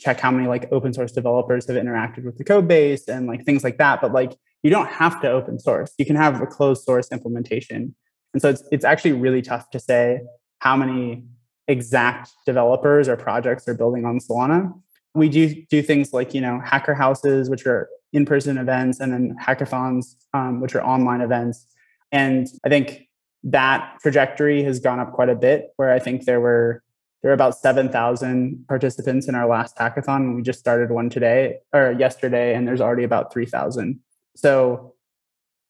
check 0.00 0.18
how 0.18 0.30
many 0.30 0.48
like 0.48 0.66
open 0.72 0.94
source 0.94 1.12
developers 1.12 1.66
have 1.66 1.76
interacted 1.76 2.24
with 2.24 2.38
the 2.38 2.44
code 2.44 2.66
base 2.66 3.06
and 3.06 3.26
like 3.26 3.44
things 3.44 3.62
like 3.62 3.76
that. 3.76 4.00
But 4.00 4.14
like, 4.14 4.32
you 4.62 4.70
don't 4.70 4.88
have 4.88 5.20
to 5.20 5.30
open 5.30 5.58
source. 5.58 5.92
You 5.98 6.06
can 6.06 6.16
have 6.16 6.40
a 6.40 6.46
closed 6.46 6.84
source 6.84 7.12
implementation. 7.12 7.94
And 8.32 8.40
so 8.40 8.48
it's, 8.48 8.62
it's 8.72 8.84
actually 8.86 9.12
really 9.12 9.42
tough 9.42 9.68
to 9.72 9.78
say 9.78 10.22
how 10.60 10.74
many 10.74 11.26
exact 11.68 12.30
developers 12.46 13.10
or 13.10 13.16
projects 13.18 13.68
are 13.68 13.74
building 13.74 14.06
on 14.06 14.20
Solana. 14.20 14.72
We 15.12 15.28
do 15.28 15.54
do 15.68 15.82
things 15.82 16.14
like, 16.14 16.32
you 16.32 16.40
know, 16.40 16.62
hacker 16.64 16.94
houses, 16.94 17.50
which 17.50 17.66
are 17.66 17.90
in-person 18.14 18.56
events, 18.56 19.00
and 19.00 19.12
then 19.12 19.36
hackathons, 19.38 20.14
um, 20.32 20.62
which 20.62 20.74
are 20.74 20.82
online 20.82 21.20
events. 21.20 21.66
And 22.10 22.48
I 22.64 22.70
think 22.70 23.02
that 23.44 23.98
trajectory 24.02 24.62
has 24.62 24.80
gone 24.80 24.98
up 24.98 25.12
quite 25.12 25.28
a 25.28 25.34
bit 25.34 25.68
where 25.76 25.92
i 25.92 25.98
think 25.98 26.24
there 26.24 26.40
were 26.40 26.82
there 27.24 27.30
were 27.30 27.34
about 27.34 27.56
7000 27.56 28.66
participants 28.68 29.28
in 29.28 29.34
our 29.34 29.48
last 29.48 29.78
hackathon. 29.78 30.36
We 30.36 30.42
just 30.42 30.58
started 30.58 30.90
one 30.90 31.08
today 31.08 31.60
or 31.72 31.92
yesterday 31.92 32.54
and 32.54 32.68
there's 32.68 32.82
already 32.82 33.02
about 33.02 33.32
3000 33.32 33.98
so 34.36 34.94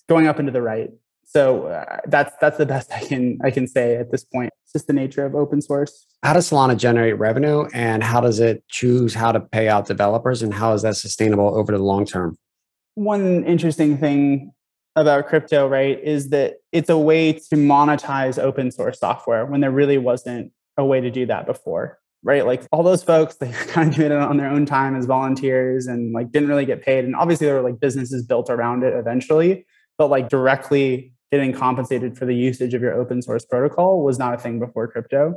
going 0.09 0.27
up 0.27 0.41
into 0.41 0.53
the 0.53 0.63
right. 0.63 0.91
So 1.27 1.67
uh, 1.67 2.01
that's 2.07 2.35
that's 2.41 2.59
the 2.59 2.67
best 2.75 2.93
i 2.93 3.01
can 3.01 3.39
i 3.43 3.51
can 3.51 3.67
say 3.67 3.97
at 3.97 4.11
this 4.11 4.25
point. 4.25 4.51
It's 4.65 4.73
just 4.73 4.87
the 4.87 4.93
nature 4.93 5.25
of 5.25 5.35
open 5.35 5.63
source. 5.63 6.07
How 6.23 6.33
does 6.33 6.51
solana 6.51 6.77
generate 6.77 7.19
revenue 7.19 7.67
and 7.73 8.03
how 8.03 8.21
does 8.21 8.41
it 8.41 8.65
choose 8.69 9.15
how 9.15 9.33
to 9.33 9.41
pay 9.41 9.69
out 9.69 9.87
developers 9.87 10.43
and 10.43 10.53
how 10.53 10.73
is 10.73 10.83
that 10.83 10.97
sustainable 10.97 11.57
over 11.57 11.73
the 11.73 11.79
long 11.79 12.05
term? 12.05 12.37
One 12.95 13.45
interesting 13.45 13.97
thing 13.97 14.53
about 14.97 15.27
crypto, 15.27 15.69
right, 15.69 15.99
is 16.03 16.31
that 16.31 16.55
it's 16.73 16.89
a 16.89 16.99
way 16.99 17.33
to 17.33 17.57
monetize 17.57 18.39
open 18.39 18.71
source 18.71 18.99
software 18.99 19.45
when 19.47 19.61
there 19.61 19.71
really 19.71 19.99
wasn't 19.99 20.53
a 20.77 20.85
way 20.85 21.01
to 21.01 21.11
do 21.11 21.27
that 21.27 21.47
before, 21.47 21.99
right? 22.23 22.47
Like 22.47 22.65
all 22.71 22.83
those 22.83 23.03
folks, 23.03 23.35
they 23.41 23.51
kind 23.53 23.91
of 23.91 23.97
did 23.97 24.13
it 24.13 24.19
on 24.19 24.37
their 24.37 24.49
own 24.49 24.67
time 24.67 24.95
as 24.95 25.07
volunteers 25.07 25.87
and 25.87 26.13
like 26.13 26.31
didn't 26.31 26.49
really 26.49 26.65
get 26.65 26.83
paid. 26.83 27.05
And 27.05 27.17
obviously 27.17 27.47
there 27.47 27.57
were 27.57 27.69
like 27.69 27.81
businesses 27.81 28.25
built 28.25 28.51
around 28.51 28.85
it 28.85 28.95
eventually, 28.95 29.67
but 29.99 30.09
like 30.09 30.29
directly 30.29 31.13
getting 31.33 31.53
compensated 31.53 32.17
for 32.17 32.27
the 32.27 32.35
usage 32.35 32.75
of 32.75 32.83
your 32.83 32.95
open 32.95 33.21
source 33.21 33.45
protocol 33.45 34.05
was 34.05 34.19
not 34.19 34.35
a 34.35 34.39
thing 34.39 34.61
before 34.61 34.87
crypto. 34.87 35.35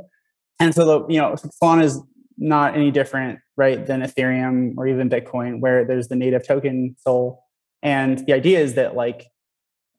And 0.60 0.74
so 0.74 0.84
the, 0.84 1.12
you 1.12 1.20
know, 1.20 1.34
Solana 1.62 1.82
is 1.82 2.00
not 2.36 2.76
any 2.76 2.92
different, 2.92 3.40
right, 3.56 3.84
than 3.84 4.02
Ethereum 4.02 4.74
or 4.76 4.86
even 4.86 5.10
Bitcoin, 5.10 5.60
where 5.60 5.84
there's 5.84 6.06
the 6.06 6.14
native 6.14 6.46
token 6.46 6.94
SOL. 7.00 7.44
And 7.82 8.24
the 8.26 8.32
idea 8.32 8.60
is 8.60 8.74
that 8.74 8.94
like 8.94 9.26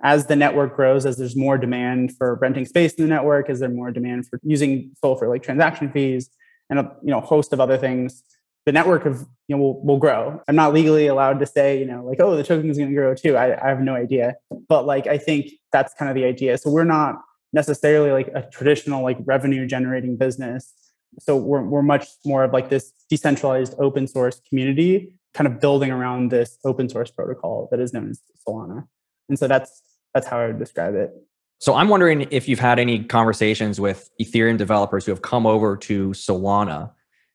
as 0.01 0.27
the 0.27 0.35
network 0.35 0.75
grows, 0.75 1.05
as 1.05 1.17
there's 1.17 1.35
more 1.35 1.57
demand 1.57 2.15
for 2.17 2.35
renting 2.35 2.65
space 2.65 2.93
in 2.93 3.03
the 3.03 3.09
network, 3.09 3.49
as 3.49 3.59
there's 3.59 3.73
more 3.73 3.91
demand 3.91 4.27
for 4.27 4.39
using 4.43 4.91
SOL 5.01 5.17
for 5.17 5.27
like 5.27 5.43
transaction 5.43 5.91
fees 5.91 6.29
and 6.69 6.79
a 6.79 6.95
you 7.03 7.11
know 7.11 7.19
host 7.19 7.51
of 7.51 7.59
other 7.59 7.77
things, 7.77 8.23
the 8.65 8.71
network 8.71 9.05
of 9.05 9.25
you 9.47 9.55
know 9.55 9.61
will, 9.61 9.83
will 9.83 9.97
grow. 9.97 10.41
I'm 10.47 10.55
not 10.55 10.73
legally 10.73 11.07
allowed 11.07 11.39
to 11.39 11.45
say 11.45 11.77
you 11.79 11.85
know 11.85 12.05
like 12.05 12.19
oh 12.21 12.35
the 12.35 12.43
token 12.43 12.69
is 12.69 12.77
going 12.77 12.89
to 12.89 12.95
grow 12.95 13.13
too. 13.13 13.35
I, 13.35 13.61
I 13.61 13.69
have 13.69 13.81
no 13.81 13.95
idea, 13.95 14.35
but 14.67 14.85
like 14.85 15.07
I 15.07 15.17
think 15.17 15.51
that's 15.73 15.93
kind 15.95 16.09
of 16.09 16.15
the 16.15 16.25
idea. 16.25 16.57
So 16.57 16.69
we're 16.69 16.85
not 16.85 17.21
necessarily 17.51 18.11
like 18.11 18.27
a 18.33 18.47
traditional 18.51 19.03
like 19.03 19.17
revenue 19.25 19.65
generating 19.65 20.15
business. 20.15 20.73
So 21.19 21.35
we're 21.35 21.63
we're 21.63 21.81
much 21.81 22.07
more 22.25 22.43
of 22.43 22.53
like 22.53 22.69
this 22.69 22.93
decentralized 23.09 23.73
open 23.79 24.07
source 24.07 24.39
community, 24.47 25.13
kind 25.33 25.47
of 25.47 25.59
building 25.59 25.91
around 25.91 26.31
this 26.31 26.57
open 26.63 26.87
source 26.87 27.11
protocol 27.11 27.67
that 27.71 27.81
is 27.81 27.91
known 27.91 28.11
as 28.11 28.21
Solana. 28.47 28.87
And 29.27 29.37
so 29.37 29.47
that's 29.47 29.81
that's 30.13 30.27
how 30.27 30.39
I 30.39 30.47
would 30.47 30.59
describe 30.59 30.95
it. 30.95 31.11
So 31.59 31.75
I'm 31.75 31.89
wondering 31.89 32.27
if 32.31 32.47
you've 32.47 32.59
had 32.59 32.79
any 32.79 33.03
conversations 33.03 33.81
with 33.81 34.09
Ethereum 34.19 34.57
developers 34.57 35.05
who 35.05 35.11
have 35.11 35.21
come 35.21 35.45
over 35.45 35.75
to 35.77 36.09
Solana 36.11 36.91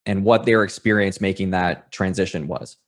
and 0.06 0.24
what 0.24 0.44
their 0.46 0.64
experience 0.64 1.20
making 1.20 1.50
that 1.50 1.92
transition 1.92 2.48
was. 2.48 2.78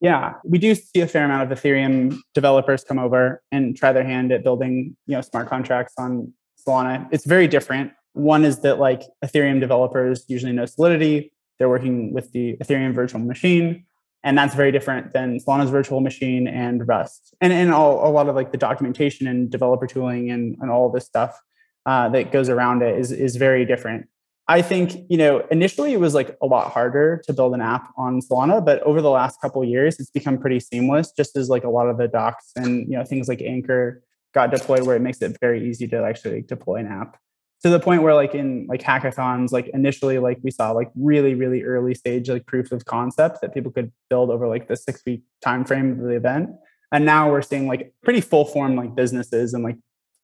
Yeah, 0.00 0.34
we 0.44 0.58
do 0.58 0.74
see 0.74 1.00
a 1.00 1.06
fair 1.06 1.24
amount 1.24 1.50
of 1.50 1.58
Ethereum 1.58 2.18
developers 2.32 2.84
come 2.84 2.98
over 2.98 3.42
and 3.50 3.76
try 3.76 3.92
their 3.92 4.04
hand 4.04 4.32
at 4.32 4.44
building, 4.44 4.96
you 5.06 5.14
know, 5.14 5.20
smart 5.20 5.48
contracts 5.48 5.94
on 5.98 6.32
Solana. 6.66 7.08
It's 7.10 7.26
very 7.26 7.48
different. 7.48 7.92
One 8.12 8.44
is 8.44 8.60
that 8.60 8.78
like 8.78 9.02
Ethereum 9.24 9.60
developers 9.60 10.24
usually 10.28 10.52
know 10.52 10.66
Solidity. 10.66 11.32
They're 11.58 11.68
working 11.68 12.12
with 12.12 12.32
the 12.32 12.56
Ethereum 12.62 12.94
virtual 12.94 13.20
machine. 13.20 13.84
And 14.24 14.36
that's 14.36 14.54
very 14.54 14.72
different 14.72 15.12
than 15.12 15.38
Solana's 15.38 15.70
virtual 15.70 16.00
machine 16.00 16.48
and 16.48 16.86
Rust. 16.86 17.34
And, 17.40 17.52
and 17.52 17.72
all, 17.72 18.08
a 18.08 18.10
lot 18.10 18.28
of 18.28 18.34
like 18.34 18.50
the 18.50 18.58
documentation 18.58 19.26
and 19.26 19.50
developer 19.50 19.86
tooling 19.86 20.30
and, 20.30 20.56
and 20.60 20.70
all 20.70 20.90
this 20.90 21.06
stuff 21.06 21.40
uh, 21.86 22.08
that 22.10 22.32
goes 22.32 22.48
around 22.48 22.82
it 22.82 22.98
is, 22.98 23.12
is 23.12 23.36
very 23.36 23.64
different. 23.64 24.08
I 24.48 24.62
think, 24.62 25.04
you 25.08 25.18
know, 25.18 25.46
initially 25.50 25.92
it 25.92 26.00
was 26.00 26.14
like 26.14 26.36
a 26.42 26.46
lot 26.46 26.72
harder 26.72 27.22
to 27.26 27.32
build 27.34 27.54
an 27.54 27.60
app 27.60 27.92
on 27.98 28.20
Solana, 28.20 28.64
but 28.64 28.82
over 28.82 29.02
the 29.02 29.10
last 29.10 29.40
couple 29.42 29.62
years, 29.62 30.00
it's 30.00 30.10
become 30.10 30.38
pretty 30.38 30.58
seamless, 30.58 31.12
just 31.12 31.36
as 31.36 31.50
like 31.50 31.64
a 31.64 31.68
lot 31.68 31.88
of 31.88 31.98
the 31.98 32.08
docs 32.08 32.52
and, 32.56 32.88
you 32.88 32.96
know, 32.96 33.04
things 33.04 33.28
like 33.28 33.42
Anchor 33.42 34.02
got 34.34 34.50
deployed 34.50 34.82
where 34.84 34.96
it 34.96 35.02
makes 35.02 35.20
it 35.20 35.36
very 35.38 35.68
easy 35.68 35.86
to 35.88 36.02
actually 36.02 36.40
deploy 36.42 36.76
an 36.76 36.86
app 36.86 37.18
to 37.62 37.68
the 37.68 37.80
point 37.80 38.02
where 38.02 38.14
like 38.14 38.34
in 38.34 38.66
like 38.68 38.82
hackathons 38.82 39.50
like 39.50 39.68
initially 39.68 40.18
like 40.18 40.38
we 40.42 40.50
saw 40.50 40.70
like 40.70 40.90
really 40.94 41.34
really 41.34 41.62
early 41.62 41.94
stage 41.94 42.28
like 42.28 42.46
proof 42.46 42.72
of 42.72 42.84
concept 42.84 43.40
that 43.40 43.52
people 43.52 43.70
could 43.70 43.92
build 44.08 44.30
over 44.30 44.46
like 44.46 44.68
the 44.68 44.76
six 44.76 45.02
week 45.04 45.22
time 45.42 45.64
frame 45.64 45.92
of 45.92 45.98
the 45.98 46.10
event. 46.16 46.50
And 46.92 47.04
now 47.04 47.30
we're 47.30 47.42
seeing 47.42 47.66
like 47.66 47.92
pretty 48.02 48.20
full 48.20 48.44
form 48.44 48.76
like 48.76 48.94
businesses 48.94 49.54
and 49.54 49.62
like 49.62 49.76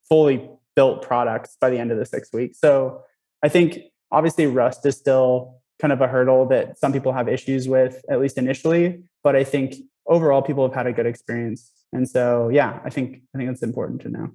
fully 0.09 0.49
built 0.77 1.03
products 1.03 1.57
by 1.61 1.71
the 1.71 1.79
end 1.79 1.93
of 1.93 1.99
the 1.99 2.07
six 2.07 2.33
weeks. 2.33 2.59
So 2.59 3.03
i 3.43 3.49
think 3.49 3.79
obviously 4.11 4.47
rust 4.47 4.87
is 4.87 4.97
still 4.97 5.61
kind 5.81 5.93
of 5.93 6.01
a 6.01 6.07
hurdle 6.07 6.47
that 6.47 6.79
some 6.79 6.93
people 6.93 7.13
have 7.13 7.29
issues 7.29 7.69
with 7.69 8.03
at 8.09 8.21
least 8.21 8.39
initially 8.39 9.03
but 9.25 9.35
i 9.35 9.43
think 9.43 9.75
overall 10.07 10.41
people 10.41 10.65
have 10.67 10.75
had 10.75 10.87
a 10.87 10.93
good 10.93 11.07
experience. 11.07 11.71
And 11.93 12.09
so 12.09 12.49
yeah 12.49 12.81
i 12.85 12.91
think 12.91 13.23
i 13.35 13.39
think 13.39 13.51
it's 13.51 13.63
important 13.63 14.01
to 14.03 14.09
know 14.09 14.31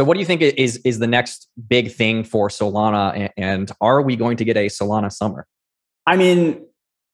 so, 0.00 0.04
what 0.04 0.14
do 0.14 0.20
you 0.20 0.24
think 0.24 0.40
is 0.40 0.78
is 0.78 0.98
the 0.98 1.06
next 1.06 1.50
big 1.68 1.92
thing 1.92 2.24
for 2.24 2.48
Solana, 2.48 3.28
and 3.36 3.70
are 3.82 4.00
we 4.00 4.16
going 4.16 4.38
to 4.38 4.46
get 4.46 4.56
a 4.56 4.68
Solana 4.68 5.12
summer? 5.12 5.46
I 6.06 6.16
mean, 6.16 6.64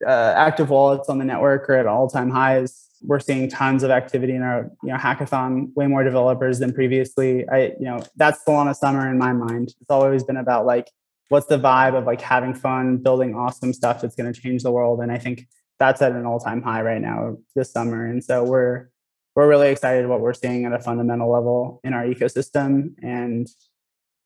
uh, 0.07 0.35
active 0.37 0.71
wallets 0.71 1.09
on 1.09 1.19
the 1.19 1.25
network 1.25 1.69
are 1.69 1.75
at 1.75 1.89
all 1.89 2.09
time 2.09 2.31
highs. 2.31 2.87
We're 3.03 3.19
seeing 3.19 3.51
tons 3.51 3.83
of 3.83 3.91
activity 3.91 4.37
in 4.37 4.43
our 4.43 4.71
you 4.85 4.91
know 4.91 4.99
hackathon, 4.99 5.75
way 5.75 5.89
more 5.89 6.05
developers 6.05 6.61
than 6.61 6.73
previously. 6.73 7.45
I 7.49 7.73
you 7.81 7.87
know 7.87 8.05
that's 8.15 8.45
Solana 8.45 8.73
summer 8.73 9.11
in 9.11 9.19
my 9.19 9.33
mind. 9.33 9.75
It's 9.81 9.91
always 9.91 10.23
been 10.23 10.37
about 10.37 10.65
like 10.65 10.89
what's 11.29 11.47
the 11.47 11.59
vibe 11.59 11.99
of 11.99 12.05
like 12.05 12.21
having 12.21 12.55
fun, 12.55 12.99
building 12.99 13.35
awesome 13.35 13.73
stuff 13.73 14.01
that's 14.01 14.15
going 14.15 14.33
to 14.33 14.41
change 14.41 14.63
the 14.63 14.71
world, 14.71 15.01
and 15.01 15.11
I 15.11 15.19
think 15.19 15.49
that's 15.81 16.03
at 16.03 16.13
an 16.13 16.25
all 16.25 16.39
time 16.39 16.63
high 16.63 16.83
right 16.83 17.01
now 17.01 17.37
this 17.57 17.73
summer. 17.73 18.07
And 18.07 18.23
so 18.23 18.45
we're 18.45 18.91
we're 19.37 19.47
really 19.47 19.69
excited 19.69 20.09
what 20.09 20.21
we're 20.21 20.35
seeing 20.35 20.65
at 20.65 20.73
a 20.73 20.79
fundamental 20.81 21.31
level 21.31 21.81
in 21.85 21.93
our 21.93 22.05
ecosystem. 22.05 22.95
And 23.03 23.47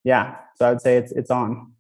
yeah, 0.05 0.37
so 0.57 0.67
I 0.67 0.71
would 0.71 0.81
say 0.81 0.97
it's 0.97 1.13
it's 1.13 1.31
on. 1.31 1.73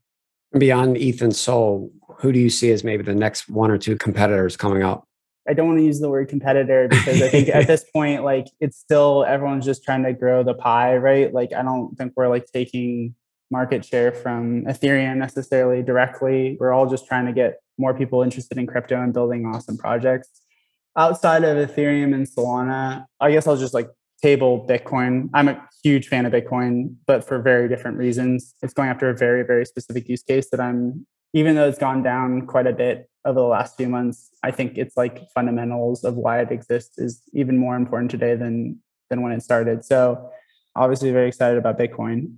Beyond 0.58 0.96
ETH 0.96 1.22
and 1.22 1.34
SOL, 1.34 1.92
who 2.18 2.32
do 2.32 2.40
you 2.40 2.50
see 2.50 2.72
as 2.72 2.82
maybe 2.82 3.04
the 3.04 3.14
next 3.14 3.48
one 3.48 3.70
or 3.70 3.78
two 3.78 3.96
competitors 3.96 4.56
coming 4.56 4.82
up? 4.82 5.06
I 5.48 5.54
don't 5.54 5.68
want 5.68 5.78
to 5.78 5.84
use 5.84 6.00
the 6.00 6.10
word 6.10 6.28
competitor 6.28 6.88
because 6.88 7.22
I 7.22 7.28
think 7.28 7.48
at 7.48 7.68
this 7.68 7.84
point, 7.94 8.24
like 8.24 8.48
it's 8.58 8.76
still 8.76 9.24
everyone's 9.24 9.64
just 9.64 9.84
trying 9.84 10.02
to 10.02 10.12
grow 10.12 10.42
the 10.42 10.54
pie, 10.54 10.96
right? 10.96 11.32
Like 11.32 11.52
I 11.52 11.62
don't 11.62 11.96
think 11.96 12.14
we're 12.16 12.28
like 12.28 12.46
taking 12.52 13.14
market 13.52 13.84
share 13.84 14.10
from 14.10 14.64
Ethereum 14.64 15.16
necessarily 15.16 15.82
directly. 15.84 16.56
We're 16.58 16.72
all 16.72 16.88
just 16.88 17.06
trying 17.06 17.26
to 17.26 17.32
get 17.32 17.60
more 17.78 17.94
people 17.94 18.22
interested 18.22 18.58
in 18.58 18.66
crypto 18.66 19.00
and 19.00 19.12
building 19.12 19.46
awesome 19.46 19.78
projects 19.78 20.40
outside 20.96 21.44
of 21.44 21.56
Ethereum 21.56 22.14
and 22.14 22.26
Solana, 22.26 23.04
I 23.20 23.30
guess 23.30 23.46
I'll 23.46 23.56
just 23.56 23.74
like 23.74 23.88
table 24.22 24.66
Bitcoin. 24.68 25.30
I'm 25.34 25.48
a 25.48 25.68
huge 25.82 26.08
fan 26.08 26.26
of 26.26 26.32
Bitcoin, 26.32 26.94
but 27.06 27.24
for 27.24 27.40
very 27.40 27.68
different 27.68 27.96
reasons. 27.96 28.54
It's 28.62 28.74
going 28.74 28.88
after 28.88 29.08
a 29.08 29.16
very, 29.16 29.42
very 29.44 29.64
specific 29.64 30.08
use 30.08 30.22
case 30.22 30.50
that 30.50 30.60
I'm, 30.60 31.06
even 31.32 31.54
though 31.54 31.68
it's 31.68 31.78
gone 31.78 32.02
down 32.02 32.46
quite 32.46 32.66
a 32.66 32.72
bit 32.72 33.08
over 33.24 33.38
the 33.38 33.46
last 33.46 33.76
few 33.76 33.88
months, 33.88 34.30
I 34.42 34.50
think 34.50 34.76
it's 34.76 34.96
like 34.96 35.28
fundamentals 35.34 36.04
of 36.04 36.16
why 36.16 36.40
it 36.40 36.50
exists 36.50 36.98
is 36.98 37.22
even 37.32 37.56
more 37.58 37.76
important 37.76 38.10
today 38.10 38.34
than 38.34 38.80
than 39.10 39.22
when 39.22 39.32
it 39.32 39.42
started. 39.42 39.84
So 39.84 40.30
obviously 40.76 41.10
very 41.10 41.28
excited 41.28 41.58
about 41.58 41.78
Bitcoin. 41.78 42.34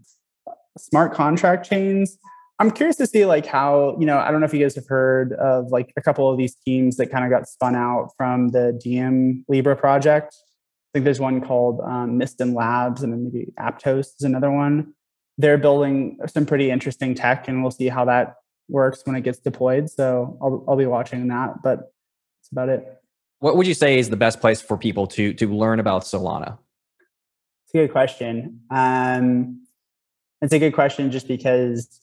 Smart 0.79 1.13
contract 1.13 1.69
chains. 1.69 2.19
I'm 2.63 2.71
curious 2.71 2.95
to 2.99 3.09
see 3.09 3.27
like 3.27 3.45
how, 3.45 3.97
you 3.99 4.07
know, 4.07 4.19
I 4.19 4.31
don't 4.31 4.39
know 4.39 4.47
if 4.47 4.55
you 4.55 4.61
guys 4.61 4.77
have 4.77 4.87
heard 4.87 5.33
of 5.33 5.73
like 5.73 5.93
a 5.97 6.01
couple 6.01 6.31
of 6.31 6.39
these 6.39 6.55
teams 6.55 6.97
that 6.99 7.07
kind 7.07 7.25
of 7.25 7.31
got 7.31 7.49
spun 7.49 7.75
out 7.75 8.11
from 8.17 8.51
the 8.51 8.79
Diem 8.81 9.45
Libra 9.49 9.75
project. 9.75 10.37
I 10.37 10.89
think 10.93 11.05
there's 11.05 11.19
one 11.19 11.41
called 11.41 11.81
um, 11.81 12.21
Mysten 12.21 12.55
Labs 12.55 13.03
and 13.03 13.13
then 13.13 13.25
maybe 13.25 13.53
Aptos 13.59 14.15
is 14.17 14.23
another 14.23 14.49
one. 14.49 14.95
They're 15.39 15.59
building 15.59 16.21
some 16.29 16.47
pretty 16.47 16.71
interesting 16.71 17.17
tech 17.17 17.49
and 17.49 17.63
we'll 17.63 17.73
see 17.73 17.89
how 17.89 18.05
that 18.05 18.37
works 18.69 19.03
when 19.07 19.17
it 19.17 19.23
gets 19.23 19.41
deployed. 19.41 19.91
So 19.91 20.39
I'll, 20.41 20.65
I'll 20.69 20.77
be 20.77 20.87
watching 20.87 21.27
that, 21.29 21.65
but 21.65 21.79
that's 21.79 22.53
about 22.53 22.69
it. 22.69 22.87
What 23.41 23.57
would 23.57 23.67
you 23.67 23.75
say 23.75 23.99
is 23.99 24.09
the 24.09 24.17
best 24.17 24.41
place 24.41 24.61
for 24.61 24.79
people 24.79 25.09
to 25.09 25.35
to 25.35 25.53
learn 25.53 25.81
about 25.81 26.03
Solana? 26.03 26.59
It's 27.65 27.75
a 27.75 27.79
good 27.79 27.91
question. 27.91 28.61
Um, 28.71 29.67
it's 30.41 30.53
a 30.53 30.61
good 30.61 30.75
question 30.75 31.11
just 31.11 31.27
because 31.27 31.99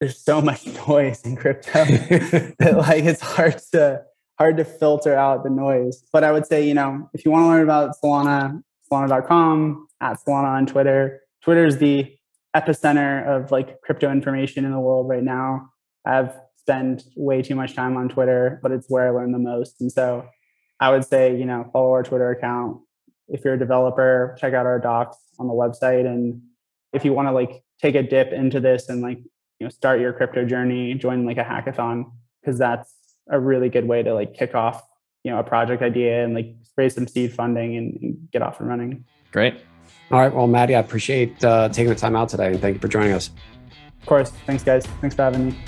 there's 0.00 0.18
so 0.18 0.40
much 0.40 0.66
noise 0.88 1.22
in 1.22 1.36
crypto 1.36 1.84
that 1.84 2.74
like 2.76 3.04
it's 3.04 3.20
hard 3.20 3.58
to 3.72 4.02
hard 4.38 4.56
to 4.56 4.64
filter 4.64 5.14
out 5.14 5.44
the 5.44 5.50
noise. 5.50 6.02
But 6.12 6.24
I 6.24 6.32
would 6.32 6.46
say, 6.46 6.66
you 6.66 6.74
know, 6.74 7.10
if 7.12 7.24
you 7.24 7.30
want 7.30 7.44
to 7.44 7.48
learn 7.48 7.62
about 7.62 7.94
Solana, 8.02 8.62
Solana.com, 8.90 9.86
at 10.00 10.18
Solana 10.18 10.48
on 10.48 10.66
Twitter. 10.66 11.20
Twitter 11.42 11.66
is 11.66 11.78
the 11.78 12.12
epicenter 12.56 13.26
of 13.26 13.50
like 13.50 13.80
crypto 13.82 14.10
information 14.10 14.64
in 14.64 14.72
the 14.72 14.80
world 14.80 15.08
right 15.08 15.22
now. 15.22 15.70
I've 16.04 16.34
spent 16.56 17.04
way 17.16 17.42
too 17.42 17.54
much 17.54 17.74
time 17.74 17.96
on 17.96 18.08
Twitter, 18.08 18.58
but 18.62 18.72
it's 18.72 18.86
where 18.88 19.06
I 19.06 19.10
learn 19.10 19.32
the 19.32 19.38
most. 19.38 19.80
And 19.80 19.90
so 19.90 20.26
I 20.80 20.90
would 20.90 21.04
say, 21.04 21.36
you 21.36 21.44
know, 21.44 21.68
follow 21.72 21.92
our 21.92 22.02
Twitter 22.02 22.30
account. 22.30 22.78
If 23.28 23.44
you're 23.44 23.54
a 23.54 23.58
developer, 23.58 24.36
check 24.40 24.54
out 24.54 24.66
our 24.66 24.78
docs 24.78 25.16
on 25.38 25.46
the 25.46 25.52
website. 25.52 26.06
And 26.06 26.42
if 26.92 27.04
you 27.04 27.12
want 27.12 27.28
to 27.28 27.32
like 27.32 27.62
take 27.80 27.94
a 27.94 28.02
dip 28.02 28.32
into 28.32 28.60
this 28.60 28.88
and 28.88 29.02
like 29.02 29.18
you 29.60 29.66
know 29.66 29.70
start 29.70 30.00
your 30.00 30.12
crypto 30.12 30.44
journey 30.44 30.94
join 30.94 31.24
like 31.24 31.38
a 31.38 31.44
hackathon 31.44 32.10
because 32.40 32.58
that's 32.58 32.92
a 33.28 33.38
really 33.38 33.68
good 33.68 33.86
way 33.86 34.02
to 34.02 34.12
like 34.12 34.34
kick 34.34 34.54
off 34.54 34.82
you 35.22 35.30
know 35.30 35.38
a 35.38 35.44
project 35.44 35.82
idea 35.82 36.24
and 36.24 36.34
like 36.34 36.56
raise 36.76 36.94
some 36.94 37.06
seed 37.06 37.32
funding 37.32 37.76
and, 37.76 37.98
and 38.00 38.30
get 38.30 38.42
off 38.42 38.58
and 38.60 38.68
running. 38.68 39.04
Great. 39.32 39.60
All 40.10 40.18
right. 40.18 40.34
Well 40.34 40.46
Matty 40.46 40.74
i 40.74 40.80
appreciate 40.80 41.42
uh, 41.44 41.68
taking 41.68 41.90
the 41.90 41.94
time 41.94 42.16
out 42.16 42.28
today 42.28 42.48
and 42.48 42.60
thank 42.60 42.74
you 42.74 42.80
for 42.80 42.88
joining 42.88 43.12
us. 43.12 43.30
Of 44.00 44.06
course. 44.06 44.30
Thanks 44.46 44.64
guys. 44.64 44.86
Thanks 45.00 45.14
for 45.14 45.22
having 45.22 45.48
me 45.48 45.58